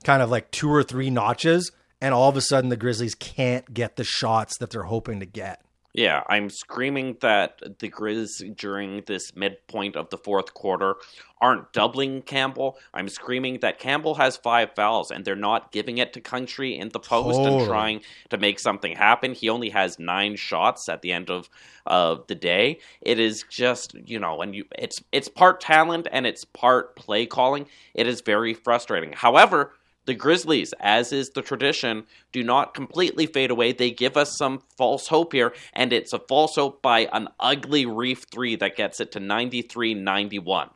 kind 0.03 0.21
of 0.21 0.29
like 0.29 0.51
two 0.51 0.69
or 0.69 0.83
three 0.83 1.09
notches. 1.09 1.71
And 2.01 2.13
all 2.13 2.29
of 2.29 2.35
a 2.35 2.41
sudden, 2.41 2.69
the 2.69 2.77
Grizzlies 2.77 3.15
can't 3.15 3.73
get 3.73 3.95
the 3.95 4.03
shots 4.03 4.57
that 4.57 4.69
they're 4.69 4.83
hoping 4.83 5.21
to 5.21 5.25
get. 5.25 5.62
Yeah, 5.93 6.23
I'm 6.27 6.49
screaming 6.49 7.17
that 7.21 7.61
the 7.79 7.87
Grizz 7.87 8.55
during 8.57 9.03
this 9.05 9.35
midpoint 9.35 9.95
of 9.95 10.09
the 10.09 10.17
fourth 10.17 10.51
quarter 10.55 10.95
aren't 11.39 11.71
doubling 11.71 12.23
Campbell. 12.23 12.79
I'm 12.95 13.07
screaming 13.07 13.59
that 13.59 13.77
Campbell 13.77 14.15
has 14.15 14.35
five 14.35 14.73
fouls 14.75 15.11
and 15.11 15.23
they're 15.23 15.35
not 15.35 15.71
giving 15.71 15.99
it 15.99 16.11
to 16.13 16.21
Country 16.21 16.75
in 16.79 16.89
the 16.89 16.99
post 16.99 17.37
Totally. 17.37 17.59
and 17.59 17.67
trying 17.67 18.01
to 18.29 18.37
make 18.39 18.59
something 18.59 18.95
happen. 18.95 19.33
He 19.33 19.49
only 19.49 19.69
has 19.69 19.99
nine 19.99 20.35
shots 20.35 20.89
at 20.89 21.03
the 21.03 21.11
end 21.11 21.29
of 21.29 21.47
uh, 21.85 22.15
the 22.27 22.35
day. 22.35 22.79
It 23.01 23.19
is 23.19 23.45
just 23.47 23.93
you 24.07 24.17
know, 24.19 24.41
and 24.41 24.55
you 24.55 24.65
it's 24.79 25.03
it's 25.11 25.27
part 25.27 25.61
talent 25.61 26.07
and 26.11 26.25
it's 26.25 26.43
part 26.43 26.95
play 26.95 27.27
calling. 27.27 27.67
It 27.93 28.07
is 28.07 28.21
very 28.21 28.55
frustrating. 28.55 29.13
However. 29.13 29.73
The 30.05 30.13
Grizzlies, 30.13 30.73
as 30.79 31.13
is 31.13 31.29
the 31.29 31.41
tradition, 31.41 32.05
do 32.31 32.43
not 32.43 32.73
completely 32.73 33.25
fade 33.25 33.51
away. 33.51 33.71
They 33.71 33.91
give 33.91 34.17
us 34.17 34.35
some 34.37 34.61
false 34.77 35.07
hope 35.07 35.31
here, 35.33 35.53
and 35.73 35.93
it's 35.93 36.11
a 36.11 36.19
false 36.19 36.55
hope 36.55 36.81
by 36.81 37.07
an 37.13 37.29
ugly 37.39 37.85
Reef 37.85 38.25
3 38.31 38.57
that 38.57 38.75
gets 38.75 38.99
it 38.99 39.11
to 39.13 39.19
93 39.19 39.93
91. 39.93 40.69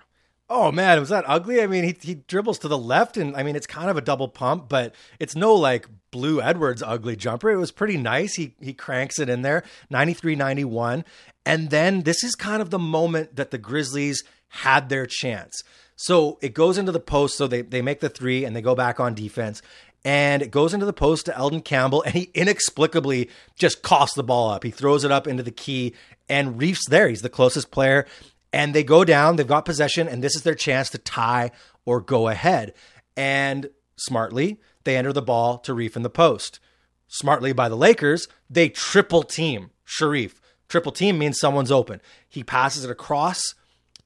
Oh 0.49 0.71
man, 0.71 0.97
was 1.01 1.09
that 1.09 1.25
ugly? 1.27 1.61
I 1.61 1.67
mean, 1.67 1.83
he 1.83 1.97
he 2.01 2.15
dribbles 2.15 2.59
to 2.59 2.69
the 2.69 2.77
left, 2.77 3.17
and 3.17 3.35
I 3.35 3.43
mean, 3.43 3.57
it's 3.57 3.67
kind 3.67 3.89
of 3.89 3.97
a 3.97 4.01
double 4.01 4.29
pump, 4.29 4.69
but 4.69 4.95
it's 5.19 5.35
no 5.35 5.53
like 5.53 5.87
Blue 6.09 6.41
Edwards 6.41 6.81
ugly 6.81 7.17
jumper. 7.17 7.49
It 7.49 7.57
was 7.57 7.73
pretty 7.73 7.97
nice. 7.97 8.35
He 8.35 8.55
he 8.61 8.73
cranks 8.73 9.19
it 9.19 9.27
in 9.27 9.41
there, 9.41 9.63
93-91. 9.91 11.03
and 11.45 11.69
then 11.69 12.03
this 12.03 12.23
is 12.23 12.33
kind 12.35 12.61
of 12.61 12.69
the 12.69 12.79
moment 12.79 13.35
that 13.35 13.51
the 13.51 13.57
Grizzlies 13.57 14.23
had 14.47 14.87
their 14.87 15.05
chance. 15.05 15.61
So 15.97 16.37
it 16.41 16.53
goes 16.53 16.77
into 16.77 16.93
the 16.93 16.99
post, 17.01 17.37
so 17.37 17.47
they 17.47 17.61
they 17.61 17.81
make 17.81 17.99
the 17.99 18.09
three, 18.09 18.45
and 18.45 18.55
they 18.55 18.61
go 18.61 18.75
back 18.75 18.99
on 18.99 19.13
defense. 19.13 19.61
And 20.05 20.41
it 20.41 20.51
goes 20.51 20.73
into 20.73 20.85
the 20.85 20.93
post 20.93 21.25
to 21.25 21.35
Elden 21.35 21.61
Campbell, 21.61 22.01
and 22.03 22.13
he 22.13 22.29
inexplicably 22.33 23.29
just 23.57 23.81
coughs 23.81 24.13
the 24.13 24.23
ball 24.23 24.51
up. 24.51 24.63
He 24.63 24.71
throws 24.71 25.03
it 25.03 25.11
up 25.11 25.27
into 25.27 25.43
the 25.43 25.51
key, 25.51 25.93
and 26.29 26.57
Reef's 26.57 26.87
there. 26.87 27.09
He's 27.09 27.23
the 27.23 27.29
closest 27.29 27.71
player 27.71 28.05
and 28.53 28.73
they 28.73 28.83
go 28.83 29.03
down, 29.03 29.35
they've 29.35 29.47
got 29.47 29.65
possession, 29.65 30.07
and 30.07 30.23
this 30.23 30.35
is 30.35 30.43
their 30.43 30.55
chance 30.55 30.89
to 30.89 30.97
tie 30.97 31.51
or 31.85 32.01
go 32.01 32.27
ahead. 32.27 32.73
And 33.15 33.69
smartly, 33.97 34.59
they 34.83 34.97
enter 34.97 35.13
the 35.13 35.21
ball 35.21 35.57
to 35.59 35.73
Reef 35.73 35.95
in 35.95 36.03
the 36.03 36.09
post. 36.09 36.59
Smartly 37.07 37.53
by 37.53 37.69
the 37.69 37.77
Lakers, 37.77 38.27
they 38.49 38.69
triple 38.69 39.23
team 39.23 39.71
Shareef. 39.85 40.35
Triple 40.67 40.91
team 40.91 41.17
means 41.17 41.39
someone's 41.39 41.71
open. 41.71 42.01
He 42.27 42.43
passes 42.43 42.83
it 42.83 42.91
across 42.91 43.41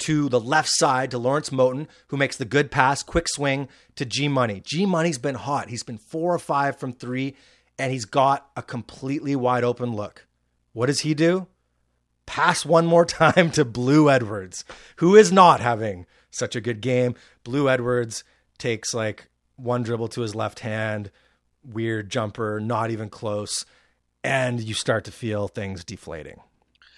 to 0.02 0.30
the 0.30 0.40
left 0.40 0.70
side 0.72 1.12
to 1.12 1.18
Lawrence 1.18 1.50
Moten, 1.50 1.88
who 2.08 2.18
makes 2.18 2.38
the 2.38 2.46
good 2.46 2.72
pass, 2.72 3.04
quick 3.04 3.28
swing 3.28 3.68
to 3.96 4.06
G 4.06 4.28
Money. 4.28 4.62
G 4.66 4.86
Money's 4.86 5.18
been 5.18 5.36
hot. 5.36 5.70
He's 5.70 5.84
been 5.84 5.98
four 5.98 6.34
or 6.34 6.40
five 6.40 6.78
from 6.78 6.94
three, 6.94 7.36
and 7.80 7.92
he's 7.92 8.06
got 8.06 8.50
a 8.56 8.62
completely 8.62 9.36
wide 9.36 9.64
open 9.64 9.96
look. 9.96 10.28
What 10.74 10.88
does 10.88 11.02
he 11.02 11.14
do? 11.14 11.48
pass 12.32 12.66
one 12.66 12.86
more 12.86 13.06
time 13.06 13.52
to 13.52 13.66
Blue 13.66 14.10
Edwards, 14.10 14.64
who 14.98 15.16
is 15.16 15.32
not 15.32 15.60
having 15.60 16.06
such 16.30 16.56
a 16.56 16.62
good 16.62 16.80
game. 16.80 17.16
Blue 17.44 17.70
Edwards 17.70 18.24
takes 18.58 18.94
like 18.94 19.28
one 19.58 19.84
dribble 19.84 20.08
to 20.10 20.22
his 20.22 20.34
left 20.34 20.60
hand, 20.60 21.12
weird 21.64 22.10
jumper, 22.10 22.60
not 22.62 22.90
even 22.90 23.10
close, 23.10 23.66
and 24.24 24.62
you 24.62 24.74
start 24.74 25.04
to 25.06 25.12
feel 25.12 25.50
things 25.50 25.84
deflating. 25.84 26.40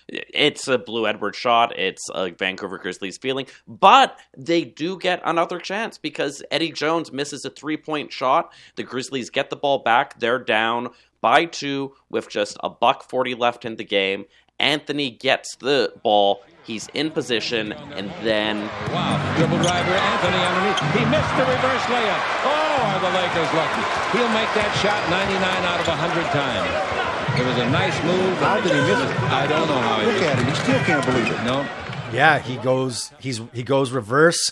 It's 0.08 0.68
a 0.68 0.78
Blue 0.78 1.08
Edward 1.08 1.36
shot. 1.36 1.78
It's 1.78 2.10
a 2.14 2.32
Vancouver 2.32 2.78
Grizzlies 2.78 3.18
feeling, 3.18 3.48
but 3.68 4.20
they 4.38 4.64
do 4.64 4.98
get 4.98 5.22
another 5.26 5.60
chance 5.60 5.98
because 5.98 6.44
Eddie 6.52 6.72
Jones 6.72 7.12
misses 7.12 7.46
a 7.46 7.50
three 7.50 7.78
point 7.78 8.12
shot. 8.12 8.52
The 8.76 8.84
Grizzlies 8.84 9.30
get 9.30 9.50
the 9.50 9.56
ball 9.56 9.80
back. 9.80 10.20
They're 10.20 10.40
down 10.40 10.90
by 11.22 11.46
two 11.46 11.94
with 12.10 12.30
just 12.30 12.58
a 12.62 12.70
buck 12.70 13.10
40 13.10 13.36
left 13.36 13.66
in 13.66 13.78
the 13.78 13.86
game. 13.86 14.26
Anthony 14.60 15.10
gets 15.10 15.56
the 15.58 15.94
ball. 16.04 16.44
He's 16.64 16.88
in 16.94 17.12
position, 17.12 17.74
and 17.74 18.10
then 18.24 18.62
Wow, 18.88 19.20
dribble 19.36 19.58
driver, 19.60 19.92
Anthony 19.92 20.40
underneath. 20.40 20.80
He 20.96 21.04
missed 21.12 21.34
the 21.36 21.44
reverse 21.44 21.84
layup. 21.92 22.24
Oh, 22.48 22.80
are 22.88 23.00
the 23.04 23.12
Lakers 23.12 23.52
lucky? 23.52 23.84
He'll 24.16 24.32
make 24.32 24.48
that 24.56 24.72
shot 24.80 25.04
99 25.12 25.44
out 25.44 25.80
of 25.82 25.88
100 25.88 26.24
times. 26.32 26.93
It 27.36 27.46
was 27.46 27.58
a 27.58 27.70
nice 27.70 28.04
move. 28.04 28.38
How 28.38 28.62
did 28.62 28.72
he 28.72 28.82
miss 28.82 29.00
it? 29.00 29.22
I 29.24 29.48
don't 29.48 29.68
know 29.68 29.80
how 29.80 30.00
he 30.00 30.06
Look 30.06 30.22
at 30.22 30.38
him. 30.38 30.46
He 30.48 30.56
still 30.56 30.80
can't 30.80 31.06
believe 31.06 31.28
it. 31.28 31.34
it. 31.34 31.44
No. 31.44 31.68
Yeah, 32.14 32.40
he 32.40 32.58
goes 32.58 33.12
he's 33.20 33.42
he 33.54 33.64
goes 33.64 33.92
reverse 33.92 34.52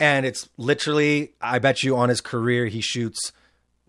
and 0.00 0.24
it's 0.24 0.48
literally 0.56 1.34
I 1.40 1.58
bet 1.58 1.82
you 1.82 1.96
on 1.96 2.08
his 2.08 2.20
career 2.22 2.66
he 2.66 2.80
shoots 2.80 3.32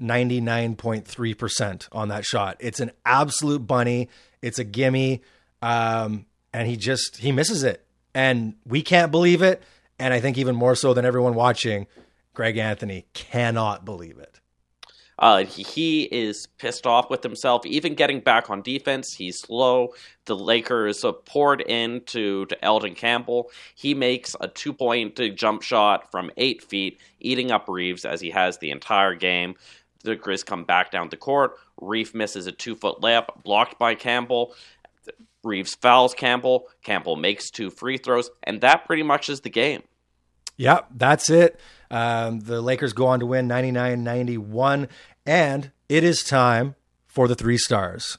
99.3% 0.01 1.87
on 1.91 2.07
that 2.09 2.25
shot. 2.25 2.57
It's 2.59 2.79
an 2.79 2.91
absolute 3.05 3.65
bunny. 3.65 4.09
It's 4.41 4.59
a 4.59 4.63
gimme. 4.63 5.21
Um, 5.61 6.25
and 6.51 6.67
he 6.67 6.75
just 6.75 7.17
he 7.17 7.31
misses 7.31 7.63
it. 7.63 7.85
And 8.13 8.55
we 8.65 8.81
can't 8.81 9.11
believe 9.11 9.41
it. 9.41 9.63
And 9.99 10.13
I 10.13 10.19
think 10.19 10.37
even 10.37 10.55
more 10.55 10.75
so 10.75 10.93
than 10.93 11.05
everyone 11.05 11.33
watching, 11.33 11.87
Greg 12.33 12.57
Anthony 12.57 13.05
cannot 13.13 13.85
believe 13.85 14.17
it. 14.17 14.39
Uh, 15.19 15.45
he, 15.45 16.03
is 16.03 16.47
pissed 16.57 16.87
off 16.87 17.09
with 17.09 17.23
himself. 17.23 17.65
Even 17.65 17.95
getting 17.95 18.19
back 18.19 18.49
on 18.49 18.61
defense, 18.61 19.13
he's 19.13 19.39
slow. 19.39 19.93
The 20.25 20.35
Lakers 20.35 21.05
poured 21.25 21.61
into 21.61 22.45
to 22.47 22.65
Elden 22.65 22.95
Campbell. 22.95 23.51
He 23.75 23.93
makes 23.93 24.35
a 24.39 24.47
two 24.47 24.73
point 24.73 25.19
jump 25.35 25.61
shot 25.61 26.11
from 26.11 26.31
eight 26.37 26.63
feet, 26.63 26.99
eating 27.19 27.51
up 27.51 27.67
Reeves 27.67 28.05
as 28.05 28.21
he 28.21 28.31
has 28.31 28.57
the 28.57 28.71
entire 28.71 29.15
game. 29.15 29.55
The 30.03 30.15
Grizz 30.15 30.45
come 30.45 30.65
back 30.65 30.91
down 30.91 31.09
the 31.09 31.17
court. 31.17 31.53
Reef 31.79 32.13
misses 32.13 32.47
a 32.47 32.51
two 32.51 32.75
foot 32.75 33.01
layup, 33.01 33.43
blocked 33.43 33.79
by 33.79 33.95
Campbell. 33.95 34.53
Reeves 35.43 35.75
fouls 35.75 36.13
Campbell. 36.13 36.67
Campbell 36.83 37.15
makes 37.15 37.49
two 37.49 37.69
free 37.69 37.97
throws, 37.97 38.29
and 38.43 38.61
that 38.61 38.85
pretty 38.85 39.03
much 39.03 39.29
is 39.29 39.41
the 39.41 39.49
game. 39.49 39.83
Yep, 40.57 40.87
that's 40.95 41.29
it. 41.29 41.59
Um, 41.93 42.39
the 42.39 42.59
Lakers 42.59 42.91
go 42.91 43.05
on 43.05 43.19
to 43.19 43.27
win 43.27 43.47
99 43.47 44.03
91, 44.03 44.87
and 45.27 45.71
it 45.87 46.03
is 46.03 46.23
time 46.23 46.73
for 47.05 47.27
the 47.27 47.35
three 47.35 47.57
stars. 47.57 48.17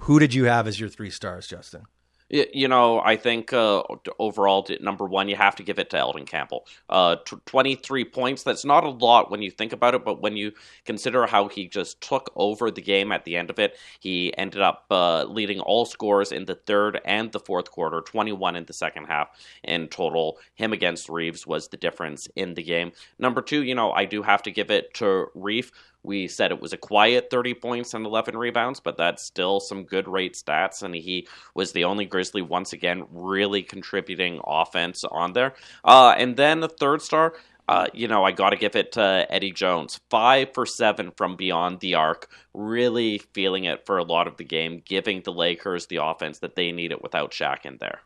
Who 0.00 0.18
did 0.18 0.34
you 0.34 0.46
have 0.46 0.66
as 0.66 0.80
your 0.80 0.88
three 0.88 1.10
stars, 1.10 1.46
Justin? 1.46 1.84
You 2.32 2.66
know, 2.66 2.98
I 3.00 3.16
think 3.16 3.52
uh, 3.52 3.82
overall, 4.18 4.66
number 4.80 5.04
one, 5.04 5.28
you 5.28 5.36
have 5.36 5.54
to 5.56 5.62
give 5.62 5.78
it 5.78 5.90
to 5.90 5.98
Elden 5.98 6.24
Campbell. 6.24 6.66
Uh, 6.88 7.16
t- 7.16 7.36
23 7.44 8.06
points, 8.06 8.42
that's 8.42 8.64
not 8.64 8.84
a 8.84 8.88
lot 8.88 9.30
when 9.30 9.42
you 9.42 9.50
think 9.50 9.74
about 9.74 9.94
it, 9.94 10.02
but 10.02 10.22
when 10.22 10.38
you 10.38 10.52
consider 10.86 11.26
how 11.26 11.48
he 11.48 11.68
just 11.68 12.00
took 12.00 12.32
over 12.34 12.70
the 12.70 12.80
game 12.80 13.12
at 13.12 13.26
the 13.26 13.36
end 13.36 13.50
of 13.50 13.58
it, 13.58 13.76
he 14.00 14.34
ended 14.38 14.62
up 14.62 14.86
uh, 14.90 15.24
leading 15.24 15.60
all 15.60 15.84
scores 15.84 16.32
in 16.32 16.46
the 16.46 16.54
third 16.54 17.02
and 17.04 17.30
the 17.32 17.40
fourth 17.40 17.70
quarter, 17.70 18.00
21 18.00 18.56
in 18.56 18.64
the 18.64 18.72
second 18.72 19.04
half 19.04 19.28
in 19.62 19.86
total. 19.88 20.38
Him 20.54 20.72
against 20.72 21.10
Reeves 21.10 21.46
was 21.46 21.68
the 21.68 21.76
difference 21.76 22.28
in 22.34 22.54
the 22.54 22.62
game. 22.62 22.92
Number 23.18 23.42
two, 23.42 23.62
you 23.62 23.74
know, 23.74 23.92
I 23.92 24.06
do 24.06 24.22
have 24.22 24.42
to 24.44 24.50
give 24.50 24.70
it 24.70 24.94
to 24.94 25.26
Reef 25.34 25.70
we 26.02 26.28
said 26.28 26.50
it 26.50 26.60
was 26.60 26.72
a 26.72 26.78
quiet 26.78 27.28
30 27.30 27.54
points 27.54 27.94
and 27.94 28.04
11 28.04 28.36
rebounds, 28.36 28.80
but 28.80 28.96
that's 28.96 29.24
still 29.24 29.60
some 29.60 29.84
good 29.84 30.08
rate 30.08 30.34
stats. 30.34 30.82
And 30.82 30.94
he 30.94 31.28
was 31.54 31.72
the 31.72 31.84
only 31.84 32.04
Grizzly 32.04 32.42
once 32.42 32.72
again 32.72 33.04
really 33.10 33.62
contributing 33.62 34.40
offense 34.44 35.04
on 35.04 35.32
there. 35.32 35.54
Uh, 35.84 36.14
and 36.16 36.36
then 36.36 36.60
the 36.60 36.68
third 36.68 37.02
star, 37.02 37.34
uh, 37.68 37.86
you 37.94 38.08
know, 38.08 38.24
I 38.24 38.32
got 38.32 38.50
to 38.50 38.56
give 38.56 38.74
it 38.74 38.92
to 38.92 39.26
Eddie 39.30 39.52
Jones. 39.52 40.00
Five 40.10 40.52
for 40.54 40.66
seven 40.66 41.12
from 41.16 41.36
beyond 41.36 41.80
the 41.80 41.94
arc, 41.94 42.28
really 42.52 43.18
feeling 43.32 43.64
it 43.64 43.86
for 43.86 43.98
a 43.98 44.04
lot 44.04 44.26
of 44.26 44.36
the 44.36 44.44
game, 44.44 44.82
giving 44.84 45.22
the 45.22 45.32
Lakers 45.32 45.86
the 45.86 46.04
offense 46.04 46.40
that 46.40 46.56
they 46.56 46.72
needed 46.72 46.98
without 47.00 47.30
Shaq 47.30 47.64
in 47.64 47.78
there. 47.78 48.00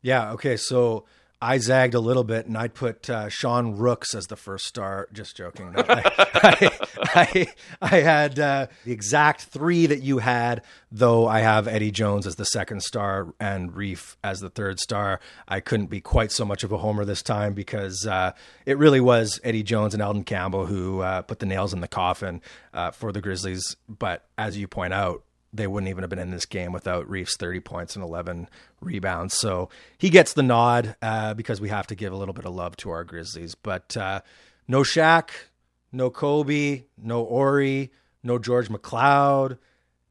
Yeah. 0.00 0.32
Okay. 0.32 0.56
So 0.56 1.04
I 1.42 1.58
zagged 1.58 1.94
a 1.94 2.00
little 2.00 2.22
bit 2.22 2.46
and 2.46 2.56
I'd 2.56 2.72
put 2.72 3.10
uh, 3.10 3.28
Sean 3.28 3.76
Rooks 3.76 4.14
as 4.14 4.28
the 4.28 4.36
first 4.36 4.64
star. 4.64 5.08
Just 5.12 5.36
joking. 5.36 5.72
No, 5.72 5.84
I, 5.88 6.02
I, 6.34 6.70
I, 7.02 7.46
I, 7.82 7.96
had 7.96 8.38
uh, 8.38 8.68
the 8.84 8.92
exact 8.92 9.42
three 9.42 9.86
that 9.86 10.02
you 10.02 10.18
had, 10.18 10.62
though 10.92 11.26
I 11.26 11.40
have 11.40 11.66
Eddie 11.66 11.90
Jones 11.90 12.28
as 12.28 12.36
the 12.36 12.44
second 12.44 12.84
star 12.84 13.34
and 13.40 13.74
Reef 13.74 14.16
as 14.22 14.38
the 14.38 14.50
third 14.50 14.78
star. 14.78 15.18
I 15.48 15.58
couldn't 15.58 15.86
be 15.86 16.00
quite 16.00 16.30
so 16.30 16.44
much 16.44 16.62
of 16.62 16.70
a 16.70 16.78
homer 16.78 17.04
this 17.04 17.22
time 17.22 17.54
because 17.54 18.06
uh, 18.06 18.34
it 18.64 18.78
really 18.78 19.00
was 19.00 19.40
Eddie 19.42 19.64
Jones 19.64 19.94
and 19.94 20.02
Elden 20.02 20.22
Campbell 20.22 20.66
who 20.66 21.00
uh, 21.00 21.22
put 21.22 21.40
the 21.40 21.46
nails 21.46 21.74
in 21.74 21.80
the 21.80 21.88
coffin 21.88 22.40
uh, 22.72 22.92
for 22.92 23.10
the 23.10 23.20
Grizzlies. 23.20 23.76
But 23.88 24.24
as 24.38 24.56
you 24.56 24.68
point 24.68 24.94
out, 24.94 25.24
they 25.52 25.66
wouldn't 25.66 25.90
even 25.90 26.02
have 26.02 26.10
been 26.10 26.18
in 26.18 26.30
this 26.30 26.46
game 26.46 26.72
without 26.72 27.08
Reef's 27.08 27.36
30 27.36 27.60
points 27.60 27.94
and 27.94 28.04
11 28.04 28.48
rebounds. 28.80 29.36
So 29.38 29.68
he 29.98 30.10
gets 30.10 30.32
the 30.32 30.42
nod 30.42 30.96
uh, 31.02 31.34
because 31.34 31.60
we 31.60 31.68
have 31.68 31.86
to 31.88 31.94
give 31.94 32.12
a 32.12 32.16
little 32.16 32.34
bit 32.34 32.46
of 32.46 32.54
love 32.54 32.76
to 32.78 32.90
our 32.90 33.04
Grizzlies. 33.04 33.54
But 33.54 33.96
uh, 33.96 34.22
no 34.66 34.80
Shaq, 34.82 35.30
no 35.92 36.10
Kobe, 36.10 36.84
no 36.96 37.24
Horry, 37.24 37.92
no 38.22 38.38
George 38.38 38.68
McCloud, 38.68 39.58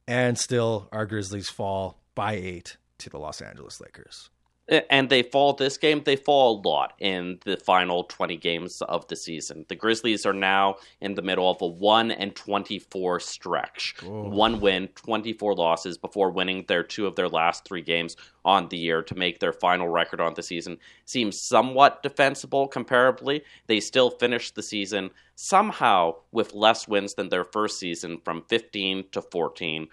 and 0.08 0.38
still 0.38 0.88
our 0.92 1.06
Grizzlies 1.06 1.50
fall 1.50 2.00
by 2.14 2.34
eight 2.34 2.78
to 3.00 3.10
the 3.10 3.18
Los 3.18 3.42
Angeles 3.42 3.82
Lakers 3.82 4.30
Eh, 4.72 4.82
and 4.89 5.09
they 5.09 5.22
fall 5.22 5.53
this 5.53 5.78
game 5.78 6.01
they 6.05 6.15
fall 6.15 6.57
a 6.57 6.67
lot 6.67 6.93
in 6.99 7.38
the 7.45 7.57
final 7.57 8.05
20 8.05 8.38
games 8.38 8.82
of 8.84 9.05
the 9.07 9.15
season. 9.15 9.65
The 9.67 9.76
grizzlies 9.76 10.26
are 10.26 10.34
now 10.34 10.78
in 11.01 11.13
the 11.13 11.22
middle 11.22 11.49
of 11.49 11.61
a 11.61 11.67
1 11.67 12.11
and 12.11 12.34
24 12.36 13.19
stretch. 13.19 13.95
Whoa. 14.01 14.30
one 14.30 14.61
win 14.61 14.88
24 14.95 15.55
losses 15.55 15.97
before 15.97 16.32
winning 16.32 16.65
their 16.67 16.84
two 16.84 17.05
of 17.05 17.15
their 17.15 17.28
last 17.28 17.65
three 17.65 17.82
games 17.82 18.15
on 18.45 18.69
the 18.69 18.78
year 18.78 19.03
to 19.03 19.15
make 19.15 19.39
their 19.39 19.53
final 19.53 19.89
record 19.89 20.22
on 20.22 20.34
the 20.34 20.41
season 20.41 20.78
seems 21.05 21.39
somewhat 21.39 22.01
defensible 22.01 22.67
comparably. 22.69 23.41
They 23.67 23.80
still 23.80 24.09
finished 24.09 24.55
the 24.55 24.63
season 24.63 25.11
somehow 25.36 26.15
with 26.32 26.53
less 26.53 26.88
wins 26.88 27.15
than 27.15 27.30
their 27.30 27.43
first 27.43 27.78
season 27.80 28.19
from 28.24 28.43
15 28.47 29.05
to 29.11 29.22
14 29.22 29.88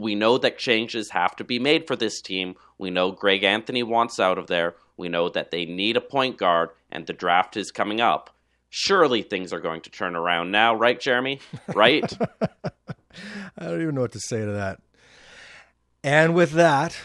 we 0.00 0.14
know 0.14 0.38
that 0.38 0.58
changes 0.58 1.10
have 1.10 1.36
to 1.36 1.44
be 1.44 1.58
made 1.58 1.86
for 1.86 1.96
this 1.96 2.20
team. 2.20 2.54
We 2.78 2.90
know 2.90 3.10
Greg 3.10 3.44
Anthony 3.44 3.82
wants 3.82 4.20
out 4.20 4.38
of 4.38 4.46
there. 4.46 4.74
We 4.96 5.08
know 5.08 5.28
that 5.30 5.50
they 5.50 5.64
need 5.64 5.96
a 5.96 6.00
point 6.00 6.36
guard, 6.36 6.70
and 6.90 7.06
the 7.06 7.12
draft 7.12 7.56
is 7.56 7.70
coming 7.70 8.00
up. 8.00 8.30
Surely 8.70 9.22
things 9.22 9.52
are 9.52 9.60
going 9.60 9.80
to 9.82 9.90
turn 9.90 10.16
around 10.16 10.50
now, 10.50 10.74
right, 10.74 10.98
Jeremy? 10.98 11.40
Right? 11.74 12.10
I 13.58 13.66
don't 13.66 13.82
even 13.82 13.94
know 13.94 14.00
what 14.02 14.12
to 14.12 14.20
say 14.20 14.40
to 14.40 14.52
that. 14.52 14.80
And 16.02 16.34
with 16.34 16.52
that. 16.52 16.96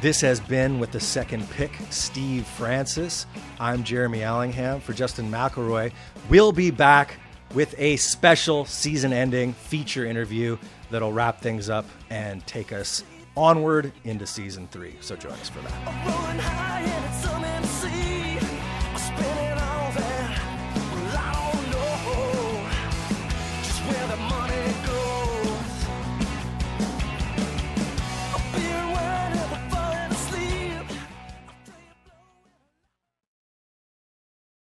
This 0.00 0.20
has 0.20 0.38
been 0.38 0.78
with 0.78 0.92
the 0.92 1.00
second 1.00 1.50
pick, 1.50 1.72
Steve 1.90 2.46
Francis. 2.46 3.26
I'm 3.58 3.82
Jeremy 3.82 4.22
Allingham 4.22 4.80
for 4.80 4.92
Justin 4.92 5.28
McElroy. 5.28 5.90
We'll 6.30 6.52
be 6.52 6.70
back 6.70 7.18
with 7.52 7.74
a 7.78 7.96
special 7.96 8.64
season 8.64 9.12
ending 9.12 9.54
feature 9.54 10.06
interview 10.06 10.56
that'll 10.92 11.12
wrap 11.12 11.40
things 11.40 11.68
up 11.68 11.84
and 12.10 12.46
take 12.46 12.72
us 12.72 13.02
onward 13.36 13.90
into 14.04 14.24
season 14.24 14.68
three. 14.68 14.94
So 15.00 15.16
join 15.16 15.32
us 15.32 15.48
for 15.48 15.62
that. 15.62 17.07